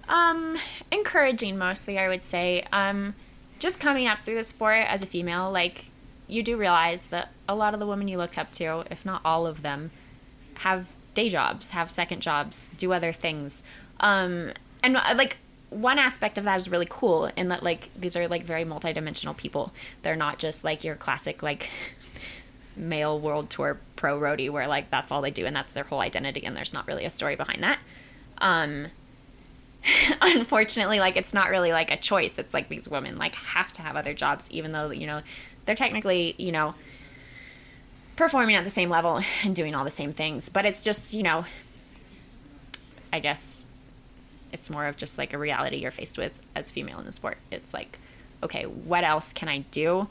um 0.09 0.57
encouraging 0.91 1.59
mostly, 1.59 1.99
I 1.99 2.09
would 2.09 2.23
say. 2.23 2.67
Um, 2.73 3.15
just 3.59 3.81
coming 3.81 4.07
up 4.07 4.23
through 4.23 4.35
the 4.35 4.45
sport 4.45 4.85
as 4.87 5.03
a 5.03 5.07
female, 5.07 5.51
like 5.51 5.87
you 6.29 6.43
do 6.43 6.57
realize 6.57 7.09
that 7.09 7.31
a 7.49 7.55
lot 7.55 7.75
of 7.75 7.81
the 7.81 7.87
women 7.87 8.09
you 8.09 8.19
look 8.19 8.37
up 8.39 8.51
to, 8.53 8.85
if 8.91 9.05
not 9.05 9.21
all 9.25 9.47
of 9.47 9.63
them, 9.63 9.91
have 10.57 10.87
day 11.15 11.29
jobs, 11.29 11.71
have 11.71 11.91
second 11.91 12.21
jobs, 12.21 12.71
do 12.77 12.93
other 12.93 13.13
things. 13.13 13.63
Um, 14.01 14.53
and 14.83 14.97
uh, 14.97 15.15
like 15.17 15.39
one 15.71 15.99
aspect 15.99 16.39
of 16.39 16.45
that 16.45 16.57
is 16.57 16.69
really 16.69 16.87
cool 16.89 17.31
in 17.37 17.49
that 17.49 17.63
like 17.63 17.93
these 17.95 18.17
are 18.17 18.29
like 18.29 18.45
very 18.45 18.65
multidimensional 18.65 19.37
people. 19.37 19.73
They're 20.03 20.17
not 20.17 20.39
just 20.39 20.65
like 20.65 20.85
your 20.85 20.95
classic 20.95 21.43
like 21.43 21.71
male 22.77 23.19
world 23.19 23.51
tour 23.51 23.79
pro 23.97 24.19
roadie 24.19 24.51
where 24.51 24.67
like 24.67 24.91
that's 24.91 25.13
all 25.13 25.23
they 25.23 25.31
do 25.31 25.47
and 25.47 25.55
that's 25.55 25.73
their 25.73 25.85
whole 25.85 26.01
identity 26.01 26.45
and 26.45 26.57
there's 26.57 26.73
not 26.73 26.87
really 26.87 27.05
a 27.05 27.11
story 27.11 27.37
behind 27.37 27.63
that. 27.63 27.79
Um 28.39 28.89
unfortunately 30.21 30.99
like 30.99 31.17
it's 31.17 31.35
not 31.35 31.51
really 31.51 31.73
like 31.73 31.91
a 31.91 31.97
choice. 31.97 32.39
It's 32.39 32.55
like 32.55 32.69
these 32.69 32.89
women 32.89 33.17
like 33.17 33.35
have 33.35 33.73
to 33.73 33.83
have 33.83 33.97
other 33.97 34.15
jobs 34.15 34.49
even 34.51 34.73
though 34.73 34.91
you 34.91 35.07
know 35.07 35.23
they're 35.67 35.75
technically, 35.75 36.35
you 36.39 36.53
know, 36.53 36.75
performing 38.17 38.57
at 38.57 38.65
the 38.65 38.71
same 38.71 38.89
level 38.89 39.21
and 39.43 39.55
doing 39.55 39.75
all 39.75 39.85
the 39.85 39.91
same 39.91 40.13
things, 40.13 40.49
but 40.49 40.65
it's 40.65 40.85
just, 40.85 41.15
you 41.15 41.23
know, 41.23 41.45
I 43.13 43.21
guess 43.21 43.65
it's 44.53 44.71
more 44.71 44.87
of 44.87 44.97
just 44.97 45.19
like 45.19 45.33
a 45.33 45.39
reality 45.39 45.77
you're 45.77 45.91
faced 45.91 46.19
with 46.19 46.33
as 46.55 46.71
a 46.71 46.73
female 46.73 46.99
in 46.99 47.07
the 47.07 47.13
sport. 47.13 47.39
It's 47.51 47.75
like, 47.75 47.99
okay, 48.43 48.65
what 48.65 49.05
else 49.05 49.33
can 49.33 49.49
I 49.49 49.59
do 49.71 50.09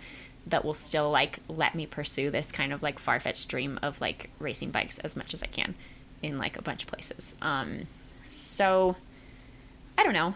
that 0.47 0.65
will 0.65 0.74
still 0.74 1.09
like 1.09 1.39
let 1.47 1.74
me 1.74 1.86
pursue 1.86 2.30
this 2.30 2.51
kind 2.51 2.74
of 2.74 2.84
like 2.84 2.99
far 2.99 3.19
fetched 3.19 3.47
dream 3.47 3.80
of 3.82 4.01
like 4.01 4.30
racing 4.39 4.71
bikes 4.71 4.97
as 4.99 5.15
much 5.15 5.34
as 5.34 5.41
I 5.41 5.47
can 5.47 5.74
in 6.21 6.38
like 6.38 6.57
a 6.57 6.61
bunch 6.61 6.84
of 6.84 6.89
places. 6.89 7.36
Um, 7.41 7.88
so 8.28 8.97
I 9.97 10.03
don't 10.03 10.13
know. 10.13 10.35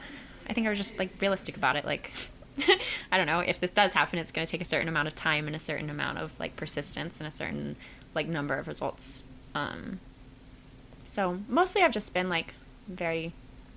I 0.49 0.53
think 0.53 0.67
I 0.67 0.69
was 0.69 0.79
just 0.79 0.97
like 0.97 1.09
realistic 1.19 1.57
about 1.57 1.75
it. 1.75 1.85
Like, 1.85 2.11
I 3.11 3.17
don't 3.17 3.27
know 3.27 3.39
if 3.39 3.59
this 3.59 3.71
does 3.71 3.93
happen, 3.93 4.19
it's 4.19 4.31
going 4.31 4.45
to 4.45 4.51
take 4.51 4.61
a 4.61 4.65
certain 4.65 4.87
amount 4.87 5.07
of 5.07 5.15
time 5.15 5.47
and 5.47 5.55
a 5.55 5.59
certain 5.59 5.89
amount 5.89 6.17
of 6.17 6.37
like 6.39 6.55
persistence 6.55 7.19
and 7.19 7.27
a 7.27 7.31
certain 7.31 7.75
like 8.15 8.27
number 8.27 8.55
of 8.55 8.67
results. 8.67 9.23
Um, 9.55 9.99
so 11.03 11.39
mostly 11.47 11.81
I've 11.81 11.91
just 11.91 12.13
been 12.13 12.29
like 12.29 12.53
very 12.87 13.33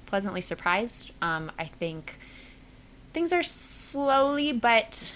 pleasantly 0.07 0.41
surprised. 0.41 1.13
Um, 1.23 1.51
I 1.59 1.65
think 1.65 2.19
things 3.13 3.33
are 3.33 3.43
slowly 3.43 4.53
but 4.53 5.15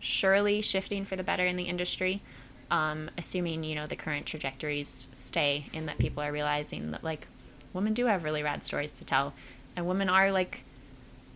surely 0.00 0.60
shifting 0.60 1.04
for 1.04 1.16
the 1.16 1.22
better 1.22 1.44
in 1.44 1.56
the 1.56 1.64
industry. 1.64 2.22
Um, 2.70 3.10
assuming 3.16 3.64
you 3.64 3.74
know 3.74 3.86
the 3.86 3.96
current 3.96 4.26
trajectories 4.26 5.08
stay, 5.14 5.66
and 5.72 5.88
that 5.88 5.98
people 5.98 6.22
are 6.22 6.30
realizing 6.30 6.90
that 6.90 7.02
like 7.02 7.26
women 7.72 7.94
do 7.94 8.06
have 8.06 8.24
really 8.24 8.42
rad 8.42 8.62
stories 8.62 8.90
to 8.90 9.04
tell, 9.06 9.32
and 9.78 9.86
women 9.86 10.08
are 10.08 10.32
like, 10.32 10.60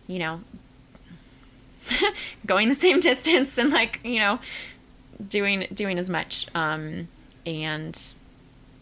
you 0.05 0.19
know, 0.19 0.41
going 2.45 2.67
the 2.67 2.75
same 2.75 2.99
distance 2.99 3.57
and 3.57 3.71
like 3.71 4.01
you 4.03 4.19
know, 4.19 4.39
doing 5.27 5.67
doing 5.73 5.97
as 5.97 6.09
much. 6.09 6.47
Um, 6.53 7.07
and 7.45 7.99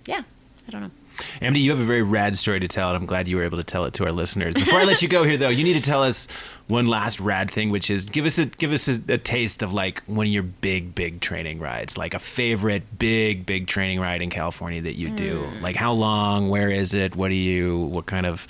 yeah, 0.06 0.24
I 0.68 0.72
don't 0.72 0.82
know. 0.82 0.92
Amity, 1.40 1.62
you 1.62 1.70
have 1.70 1.80
a 1.80 1.86
very 1.86 2.02
rad 2.02 2.36
story 2.36 2.60
to 2.60 2.68
tell, 2.68 2.88
and 2.90 2.98
I'm 2.98 3.06
glad 3.06 3.28
you 3.28 3.38
were 3.38 3.44
able 3.44 3.60
to 3.60 3.64
tell 3.64 3.86
it 3.86 3.94
to 3.96 4.06
our 4.06 4.12
listeners. 4.12 4.56
Before 4.56 4.80
I 4.80 4.86
let 4.86 5.04
you 5.04 5.08
go 5.08 5.24
here, 5.24 5.38
though, 5.38 5.50
you 5.50 5.64
need 5.64 5.74
to 5.74 5.82
tell 5.82 6.02
us 6.02 6.28
one 6.68 6.88
last 6.88 7.20
rad 7.20 7.52
thing, 7.52 7.70
which 7.70 7.92
is 7.92 8.06
give 8.06 8.26
us 8.26 8.40
a 8.40 8.46
give 8.48 8.72
us 8.72 8.88
a, 8.88 9.00
a, 9.10 9.18
taste 9.20 9.62
of 9.62 9.72
like 9.72 10.02
one 10.06 10.26
of 10.26 10.34
your 10.34 10.42
big 10.42 10.96
big 10.96 11.22
training 11.22 11.60
rides, 11.60 11.96
like 11.96 12.16
a 12.16 12.20
favorite 12.20 12.98
big 12.98 13.46
big 13.46 13.68
training 13.68 14.00
ride 14.00 14.24
in 14.24 14.32
California 14.32 14.82
that 14.82 14.96
you 14.96 15.10
do. 15.12 15.42
Hmm. 15.42 15.64
Like 15.64 15.76
how 15.76 15.94
long? 15.94 16.50
Where 16.50 16.72
is 16.72 16.96
it? 16.96 17.16
What 17.16 17.28
do 17.28 17.36
you? 17.36 17.78
What 17.78 18.08
kind 18.08 18.26
of 18.26 18.48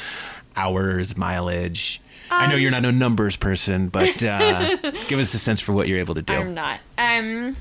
hours, 0.56 1.18
mileage? 1.18 2.02
I 2.30 2.48
know 2.48 2.56
you're 2.56 2.72
not 2.72 2.86
a 2.86 2.92
numbers 2.92 3.36
person, 3.36 3.90
but 3.90 4.24
uh, 4.24 4.78
give 5.08 5.20
us 5.20 5.34
a 5.34 5.38
sense 5.38 5.60
for 5.60 5.74
what 5.74 5.88
you're 5.88 6.00
able 6.00 6.16
to 6.16 6.22
do. 6.22 6.34
I'm 6.34 6.54
not. 6.54 6.80
Um, 6.98 7.58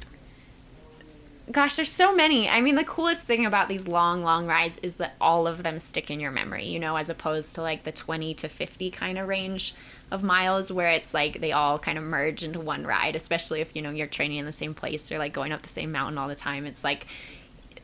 gosh, 1.51 1.77
there's 1.77 1.91
so 1.91 2.15
many. 2.15 2.49
I 2.49 2.61
mean, 2.61 2.77
the 2.77 2.85
coolest 2.85 3.27
thing 3.27 3.47
about 3.47 3.69
these 3.69 3.89
long, 3.89 4.23
long 4.23 4.47
rides 4.47 4.79
is 4.79 4.97
that 4.97 5.15
all 5.21 5.47
of 5.47 5.63
them 5.63 5.81
stick 5.81 6.11
in 6.11 6.21
your 6.21 6.31
memory, 6.31 6.67
you 6.67 6.79
know, 6.79 6.97
as 6.97 7.11
opposed 7.11 7.55
to 7.57 7.63
like 7.63 7.83
the 7.83 7.93
20 7.93 8.35
to 8.35 8.49
50 8.49 8.91
kind 8.91 9.19
of 9.19 9.27
range 9.27 9.75
of 10.11 10.23
miles 10.23 10.73
where 10.73 10.91
it's 10.91 11.13
like 11.15 11.41
they 11.41 11.53
all 11.53 11.79
kind 11.79 11.99
of 11.99 12.05
merge 12.05 12.45
into 12.45 12.61
one 12.61 12.87
ride, 12.87 13.17
especially 13.17 13.61
if, 13.61 13.75
you 13.75 13.83
know, 13.83 13.91
you're 13.91 14.07
training 14.07 14.39
in 14.39 14.47
the 14.47 14.53
same 14.53 14.75
place 14.75 15.11
or 15.11 15.19
like 15.19 15.33
going 15.33 15.53
up 15.53 15.63
the 15.63 15.69
same 15.69 15.93
mountain 15.93 16.19
all 16.19 16.29
the 16.29 16.35
time. 16.35 16.65
It's 16.67 16.85
like 16.85 17.07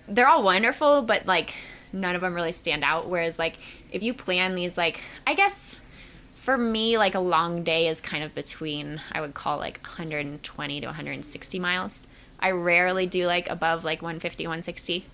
they're 0.09 0.28
all 0.28 0.42
wonderful, 0.42 1.02
but 1.02 1.26
like 1.26 1.54
none 1.93 2.14
of 2.14 2.20
them 2.20 2.34
really 2.34 2.53
stand 2.53 2.84
out. 2.84 3.09
Whereas, 3.09 3.39
like, 3.39 3.57
if 3.93 4.03
you 4.03 4.14
plan 4.14 4.55
these, 4.55 4.76
like, 4.76 5.01
I 5.26 5.34
guess 5.34 5.80
for 6.47 6.57
me, 6.57 6.97
like 6.97 7.16
a 7.16 7.20
long 7.20 7.64
day 7.64 7.89
is 7.89 8.01
kind 8.01 8.22
of 8.22 8.32
between, 8.32 9.01
I 9.11 9.20
would 9.20 9.34
call 9.34 9.59
like 9.59 9.80
120 9.82 10.80
to 10.80 10.87
160 10.87 11.59
miles. 11.59 12.07
I 12.39 12.53
rarely 12.53 13.07
do 13.07 13.26
like 13.26 13.51
above 13.51 13.82
like 13.82 14.01
150, 14.01 14.45
160. 14.45 15.05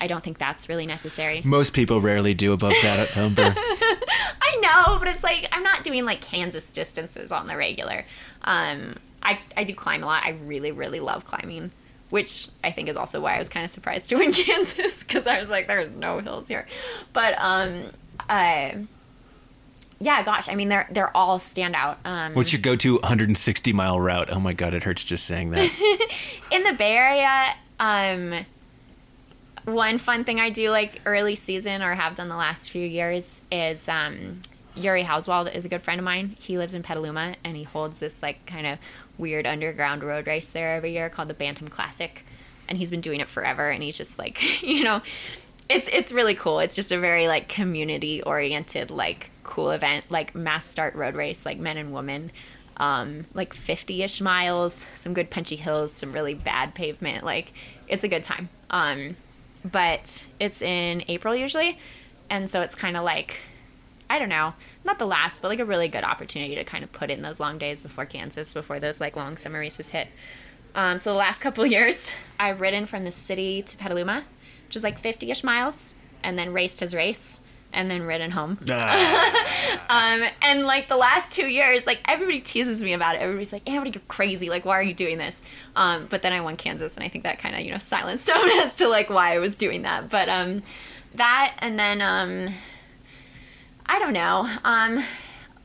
I 0.00 0.06
don't 0.08 0.20
think 0.20 0.38
that's 0.38 0.68
really 0.68 0.86
necessary. 0.86 1.42
Most 1.44 1.74
people 1.74 2.00
rarely 2.00 2.34
do 2.34 2.52
above 2.52 2.72
that 2.82 2.98
at 2.98 3.16
number. 3.22 3.54
I 3.54 4.56
know, 4.60 4.98
but 4.98 5.06
it's 5.06 5.22
like 5.22 5.46
I'm 5.52 5.62
not 5.62 5.84
doing 5.84 6.04
like 6.04 6.20
Kansas 6.22 6.68
distances 6.70 7.30
on 7.30 7.46
the 7.46 7.56
regular. 7.56 8.04
Um, 8.42 8.96
I 9.22 9.38
I 9.56 9.62
do 9.62 9.74
climb 9.74 10.02
a 10.02 10.06
lot. 10.06 10.24
I 10.24 10.30
really 10.44 10.72
really 10.72 10.98
love 10.98 11.24
climbing, 11.24 11.70
which 12.10 12.48
I 12.62 12.70
think 12.70 12.88
is 12.88 12.96
also 12.96 13.20
why 13.20 13.36
I 13.36 13.38
was 13.38 13.48
kind 13.48 13.64
of 13.64 13.70
surprised 13.70 14.08
to 14.10 14.16
win 14.16 14.32
Kansas 14.34 15.02
because 15.02 15.26
I 15.26 15.40
was 15.40 15.50
like, 15.50 15.66
there's 15.66 15.90
no 15.92 16.18
hills 16.20 16.48
here. 16.48 16.66
But 17.12 17.34
um, 17.38 17.86
I, 18.28 18.84
yeah, 19.98 20.22
gosh, 20.22 20.48
I 20.48 20.54
mean 20.54 20.68
they're 20.68 20.88
they're 20.90 21.16
all 21.16 21.38
standout. 21.38 21.96
Um, 22.04 22.34
What's 22.34 22.52
your 22.52 22.62
go-to 22.62 22.94
160 22.94 23.72
mile 23.72 24.00
route? 24.00 24.30
Oh 24.30 24.40
my 24.40 24.52
god, 24.52 24.74
it 24.74 24.84
hurts 24.84 25.04
just 25.04 25.24
saying 25.26 25.50
that. 25.50 25.70
in 26.50 26.62
the 26.64 26.72
Bay 26.72 26.96
Area, 26.96 27.54
um, 27.78 28.46
one 29.64 29.98
fun 29.98 30.24
thing 30.24 30.40
I 30.40 30.50
do 30.50 30.70
like 30.70 31.00
early 31.06 31.34
season 31.34 31.82
or 31.82 31.94
have 31.94 32.14
done 32.14 32.28
the 32.28 32.36
last 32.36 32.70
few 32.70 32.86
years 32.86 33.42
is 33.52 33.88
um, 33.88 34.40
Yuri 34.74 35.04
Hauswald 35.04 35.54
is 35.54 35.64
a 35.64 35.68
good 35.68 35.82
friend 35.82 35.98
of 35.98 36.04
mine. 36.04 36.36
He 36.38 36.58
lives 36.58 36.74
in 36.74 36.82
Petaluma 36.82 37.36
and 37.44 37.56
he 37.56 37.64
holds 37.64 37.98
this 37.98 38.22
like 38.22 38.44
kind 38.46 38.66
of 38.66 38.78
weird 39.20 39.46
underground 39.46 40.02
road 40.02 40.26
race 40.26 40.52
there 40.52 40.74
every 40.74 40.92
year 40.92 41.08
called 41.08 41.28
the 41.28 41.34
Bantam 41.34 41.68
Classic, 41.68 42.24
and 42.68 42.78
he's 42.78 42.90
been 42.90 43.00
doing 43.00 43.20
it 43.20 43.28
forever. 43.28 43.70
And 43.70 43.82
he's 43.82 43.96
just 43.96 44.18
like 44.18 44.62
you 44.62 44.84
know. 44.84 45.02
It's, 45.72 45.88
it's 45.92 46.10
really 46.10 46.34
cool. 46.34 46.58
It's 46.58 46.74
just 46.74 46.90
a 46.90 46.98
very 46.98 47.28
like 47.28 47.48
community 47.48 48.24
oriented 48.24 48.90
like 48.90 49.30
cool 49.50 49.70
event 49.70 50.08
like 50.10 50.34
mass 50.34 50.64
start 50.64 50.94
road 50.94 51.16
race 51.16 51.44
like 51.44 51.58
men 51.58 51.76
and 51.76 51.92
women 51.92 52.30
um, 52.76 53.26
like 53.34 53.54
50-ish 53.54 54.20
miles 54.20 54.86
some 54.94 55.12
good 55.12 55.28
punchy 55.28 55.56
hills 55.56 55.92
some 55.92 56.12
really 56.12 56.34
bad 56.34 56.74
pavement 56.74 57.24
like 57.24 57.52
it's 57.88 58.04
a 58.04 58.08
good 58.08 58.22
time 58.22 58.48
um, 58.70 59.16
but 59.64 60.26
it's 60.38 60.62
in 60.62 61.02
april 61.08 61.34
usually 61.34 61.78
and 62.30 62.48
so 62.48 62.62
it's 62.62 62.74
kind 62.74 62.96
of 62.96 63.04
like 63.04 63.40
i 64.08 64.18
don't 64.18 64.28
know 64.28 64.54
not 64.84 64.98
the 64.98 65.06
last, 65.06 65.42
but 65.42 65.48
like 65.48 65.58
a 65.58 65.64
really 65.64 65.88
good 65.88 66.04
opportunity 66.04 66.54
to 66.54 66.64
kind 66.64 66.84
of 66.84 66.92
put 66.92 67.10
in 67.10 67.22
those 67.22 67.40
long 67.40 67.58
days 67.58 67.82
before 67.82 68.06
Kansas, 68.06 68.54
before 68.54 68.80
those 68.80 69.00
like 69.00 69.16
long 69.16 69.36
summer 69.36 69.58
races 69.58 69.90
hit. 69.90 70.08
Um, 70.74 70.98
so 70.98 71.10
the 71.10 71.18
last 71.18 71.40
couple 71.40 71.66
years, 71.66 72.12
I've 72.38 72.60
ridden 72.60 72.86
from 72.86 73.04
the 73.04 73.10
city 73.10 73.62
to 73.62 73.76
Petaluma, 73.76 74.24
which 74.66 74.76
is 74.76 74.84
like 74.84 75.00
50-ish 75.00 75.44
miles, 75.44 75.94
and 76.22 76.38
then 76.38 76.52
raced 76.52 76.80
his 76.80 76.94
race, 76.94 77.40
and 77.72 77.90
then 77.90 78.02
ridden 78.02 78.30
home. 78.30 78.58
um, 79.88 80.22
and 80.42 80.64
like 80.66 80.88
the 80.88 80.96
last 80.96 81.30
two 81.30 81.46
years, 81.46 81.86
like 81.86 82.00
everybody 82.06 82.40
teases 82.40 82.82
me 82.82 82.92
about 82.92 83.14
it. 83.14 83.18
Everybody's 83.18 83.52
like, 83.52 83.62
"Everybody, 83.66 83.90
you're 83.92 84.02
crazy! 84.08 84.48
Like, 84.48 84.64
why 84.64 84.78
are 84.78 84.82
you 84.82 84.94
doing 84.94 85.18
this?" 85.18 85.40
Um, 85.76 86.06
but 86.10 86.22
then 86.22 86.32
I 86.32 86.40
won 86.40 86.56
Kansas, 86.56 86.96
and 86.96 87.04
I 87.04 87.08
think 87.08 87.24
that 87.24 87.38
kind 87.38 87.54
of 87.54 87.60
you 87.60 87.70
know 87.70 87.78
silenced 87.78 88.26
them 88.28 88.36
as 88.36 88.74
to 88.76 88.88
like 88.88 89.10
why 89.10 89.34
I 89.34 89.38
was 89.38 89.54
doing 89.54 89.82
that. 89.82 90.10
But 90.10 90.28
um, 90.28 90.62
that, 91.14 91.54
and 91.58 91.78
then 91.78 92.00
um, 92.02 92.48
I 93.90 93.98
don't 93.98 94.12
know. 94.12 94.48
Um, 94.62 95.02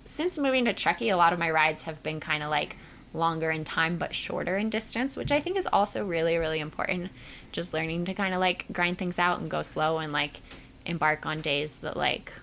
since 0.04 0.40
moving 0.40 0.66
to 0.66 0.74
Truckee, 0.74 1.10
a 1.10 1.16
lot 1.16 1.32
of 1.32 1.38
my 1.38 1.52
rides 1.52 1.84
have 1.84 2.02
been 2.02 2.20
kind 2.20 2.42
of 2.44 2.50
like 2.50 2.76
longer 3.14 3.52
in 3.52 3.64
time 3.64 3.98
but 3.98 4.16
shorter 4.16 4.58
in 4.58 4.72
distance, 4.72 5.16
which 5.16 5.32
I 5.32 5.40
think 5.40 5.58
is 5.58 5.68
also 5.72 6.04
really, 6.04 6.38
really 6.38 6.60
important. 6.60 7.12
Just 7.52 7.72
learning 7.72 8.06
to 8.06 8.16
kind 8.16 8.34
of 8.34 8.40
like 8.40 8.66
grind 8.74 8.98
things 8.98 9.20
out 9.20 9.42
and 9.42 9.52
go 9.52 9.62
slow 9.62 10.00
and 10.00 10.12
like 10.12 10.42
embark 10.88 11.28
on 11.28 11.42
days 11.42 11.76
that 11.78 11.96
like 11.96 12.34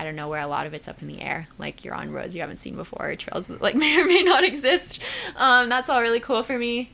I 0.00 0.04
don't 0.04 0.16
know 0.16 0.28
where 0.28 0.40
a 0.40 0.48
lot 0.48 0.66
of 0.66 0.74
it's 0.74 0.88
up 0.88 1.00
in 1.00 1.06
the 1.06 1.20
air. 1.20 1.46
Like 1.56 1.84
you're 1.84 1.94
on 1.94 2.10
roads 2.10 2.34
you 2.34 2.40
haven't 2.40 2.56
seen 2.56 2.74
before, 2.74 3.14
trails 3.14 3.46
that 3.46 3.62
like 3.62 3.74
may 3.76 4.00
or 4.00 4.04
may 4.04 4.24
not 4.24 4.42
exist. 4.42 5.00
Um, 5.36 5.68
that's 5.68 5.88
all 5.88 6.02
really 6.02 6.18
cool 6.18 6.42
for 6.42 6.58
me. 6.58 6.90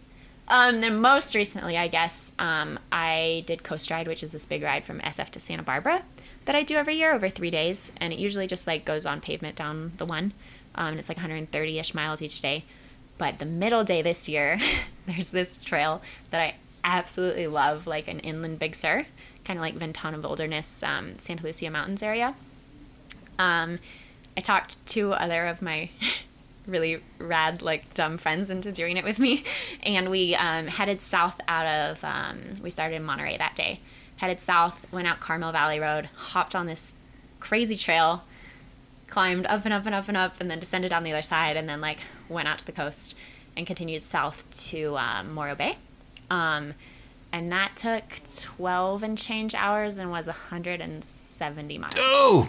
Um, 0.49 0.81
then 0.81 1.01
most 1.01 1.35
recently, 1.35 1.77
I 1.77 1.89
guess, 1.89 2.31
um, 2.39 2.79
I 2.93 3.43
did 3.47 3.65
Coast 3.65 3.91
Ride, 3.91 4.07
which 4.07 4.23
is 4.23 4.33
this 4.33 4.45
big 4.45 4.63
ride 4.63 4.85
from 4.85 5.01
SF 5.01 5.31
to 5.31 5.41
Santa 5.41 5.63
Barbara 5.63 6.03
that 6.45 6.55
I 6.55 6.63
do 6.63 6.77
every 6.77 6.95
year 6.95 7.13
over 7.13 7.29
three 7.29 7.51
days, 7.51 7.93
and 8.01 8.13
it 8.13 8.19
usually 8.19 8.47
just 8.47 8.67
like 8.67 8.85
goes 8.85 9.07
on 9.07 9.21
pavement 9.21 9.57
down 9.57 9.93
the 9.97 10.07
one, 10.07 10.33
um, 10.77 10.91
and 10.91 10.99
it's 10.99 11.09
like 11.09 11.19
130ish 11.19 11.95
miles 11.95 12.23
each 12.23 12.41
day. 12.41 12.65
But 13.19 13.39
the 13.39 13.47
middle 13.47 13.83
day 13.83 14.03
this 14.03 14.29
year, 14.29 14.61
there's 15.07 15.31
this 15.31 15.57
trail 15.57 16.03
that 16.31 16.41
I 16.41 16.55
absolutely 16.85 17.49
love, 17.49 17.87
like 17.89 18.07
an 18.07 18.21
inland 18.21 18.61
Big 18.61 18.77
Sur, 18.77 19.05
kind 19.45 19.59
of 19.59 19.63
like 19.63 19.75
Ventana 19.75 20.21
Wilderness, 20.21 20.83
um, 20.85 21.19
Santa 21.19 21.43
Lucia 21.43 21.71
Mountains 21.71 22.03
area. 22.03 22.35
Um, 23.39 23.81
I 24.37 24.41
talked 24.41 24.85
to 24.87 25.13
other 25.15 25.47
of 25.47 25.61
my 25.61 25.91
really 26.67 27.03
rad, 27.19 27.63
like 27.63 27.95
dumb 27.95 28.17
friends 28.17 28.51
into 28.51 28.73
doing 28.73 28.97
it 28.97 29.05
with 29.05 29.19
me, 29.19 29.45
and 29.83 30.11
we 30.11 30.35
um, 30.35 30.67
headed 30.67 31.03
south 31.03 31.41
out 31.49 31.67
of. 31.67 32.05
Um, 32.05 32.39
we 32.63 32.71
started 32.71 32.97
in 32.97 33.05
Monterey 33.05 33.37
that 33.39 33.55
day. 33.57 33.81
Headed 34.17 34.41
south, 34.41 34.91
went 34.93 35.07
out 35.07 35.21
Carmel 35.21 35.53
Valley 35.53 35.79
Road, 35.79 36.09
hopped 36.15 36.55
on 36.55 36.67
this 36.67 36.95
crazy 37.39 37.77
trail, 37.77 38.25
climbed 39.09 39.47
up 39.47 39.65
and 39.65 39.75
up 39.75 39.85
and 39.87 39.95
up 39.95 40.09
and 40.09 40.17
up, 40.17 40.41
and 40.41 40.51
then 40.51 40.59
descended 40.59 40.93
on 40.93 41.05
the 41.05 41.13
other 41.13 41.23
side, 41.23 41.57
and 41.57 41.69
then 41.69 41.81
like 41.81 41.99
went 42.29 42.49
out 42.49 42.59
to 42.59 42.67
the 42.67 42.73
coast 42.73 43.15
and 43.57 43.67
continued 43.67 44.03
south 44.03 44.49
to 44.69 44.97
um, 44.97 45.33
Morro 45.33 45.55
Bay. 45.55 45.77
Um, 46.31 46.75
and 47.33 47.53
that 47.53 47.77
took 47.77 48.05
12 48.57 49.03
and 49.03 49.19
change 49.19 49.55
hours 49.55 49.99
and 49.99 50.11
was 50.11 50.27
170 50.27 51.79
miles. 51.79 51.95
Oh, 51.99 52.49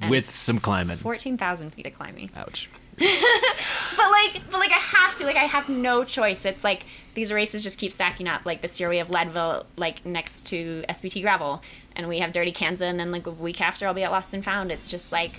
And 0.00 0.10
with 0.10 0.28
some 0.28 0.58
climbing. 0.58 0.96
14,000 0.96 1.70
feet 1.70 1.86
of 1.86 1.94
climbing. 1.94 2.30
Ouch. 2.36 2.68
But 2.98 4.10
like, 4.10 4.42
but 4.50 4.60
like, 4.60 4.70
I 4.70 4.78
have 4.78 5.16
to. 5.16 5.24
Like, 5.24 5.36
I 5.36 5.44
have 5.44 5.68
no 5.68 6.04
choice. 6.04 6.44
It's 6.44 6.62
like 6.62 6.84
these 7.14 7.32
races 7.32 7.62
just 7.62 7.78
keep 7.78 7.92
stacking 7.92 8.28
up. 8.28 8.46
Like 8.46 8.60
this 8.60 8.78
year 8.78 8.88
we 8.88 8.98
have 8.98 9.10
Leadville, 9.10 9.66
like 9.76 10.04
next 10.06 10.46
to 10.46 10.84
SBT 10.88 11.22
Gravel, 11.22 11.62
and 11.96 12.08
we 12.08 12.20
have 12.20 12.32
Dirty 12.32 12.52
Kanza, 12.52 12.82
and 12.82 12.98
then 12.98 13.10
like 13.10 13.26
a 13.26 13.30
week 13.30 13.60
after 13.60 13.86
I'll 13.86 13.94
be 13.94 14.04
at 14.04 14.10
Lost 14.12 14.34
and 14.34 14.44
Found. 14.44 14.70
It's 14.70 14.88
just 14.88 15.10
like 15.10 15.32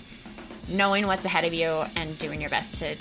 knowing 0.68 1.08
what's 1.08 1.26
ahead 1.26 1.46
of 1.46 1.54
you 1.54 1.68
and 1.96 2.18
doing 2.20 2.42
your 2.42 2.50
best 2.50 2.80
to, 2.80 2.96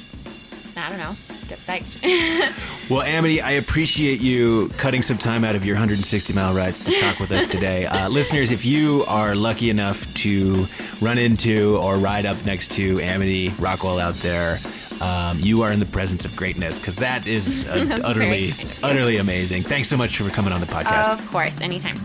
I 0.78 0.88
don't 0.90 0.98
know, 0.98 1.16
get 1.48 1.58
psyched. 1.58 2.54
Well, 2.88 3.02
Amity, 3.02 3.42
I 3.42 3.50
appreciate 3.50 4.22
you 4.22 4.70
cutting 4.78 5.02
some 5.02 5.18
time 5.18 5.44
out 5.44 5.54
of 5.54 5.62
your 5.66 5.74
160 5.76 6.32
mile 6.32 6.54
rides 6.54 6.80
to 6.84 6.92
talk 7.00 7.20
with 7.20 7.30
us 7.32 7.44
today. 7.50 7.84
Uh, 7.84 8.08
listeners, 8.08 8.50
if 8.50 8.64
you 8.64 9.04
are 9.08 9.34
lucky 9.34 9.68
enough 9.68 10.06
to 10.14 10.66
run 11.02 11.18
into 11.18 11.76
or 11.76 11.96
ride 11.98 12.24
up 12.24 12.42
next 12.46 12.70
to 12.72 12.98
Amity 13.00 13.50
Rockwell 13.58 13.98
out 13.98 14.14
there, 14.16 14.58
um, 15.02 15.38
you 15.38 15.60
are 15.60 15.70
in 15.70 15.80
the 15.80 15.86
presence 15.86 16.24
of 16.24 16.34
greatness 16.34 16.78
because 16.78 16.94
that 16.94 17.26
is 17.26 17.68
uh, 17.68 17.98
utterly, 18.02 18.52
very 18.52 18.52
kind 18.52 18.62
of 18.70 18.78
you. 18.78 18.84
utterly 18.88 19.16
amazing. 19.18 19.64
Thanks 19.64 19.88
so 19.90 19.98
much 19.98 20.16
for 20.16 20.30
coming 20.30 20.52
on 20.54 20.60
the 20.62 20.66
podcast. 20.66 21.12
of 21.12 21.30
course, 21.30 21.60
anytime. 21.60 21.98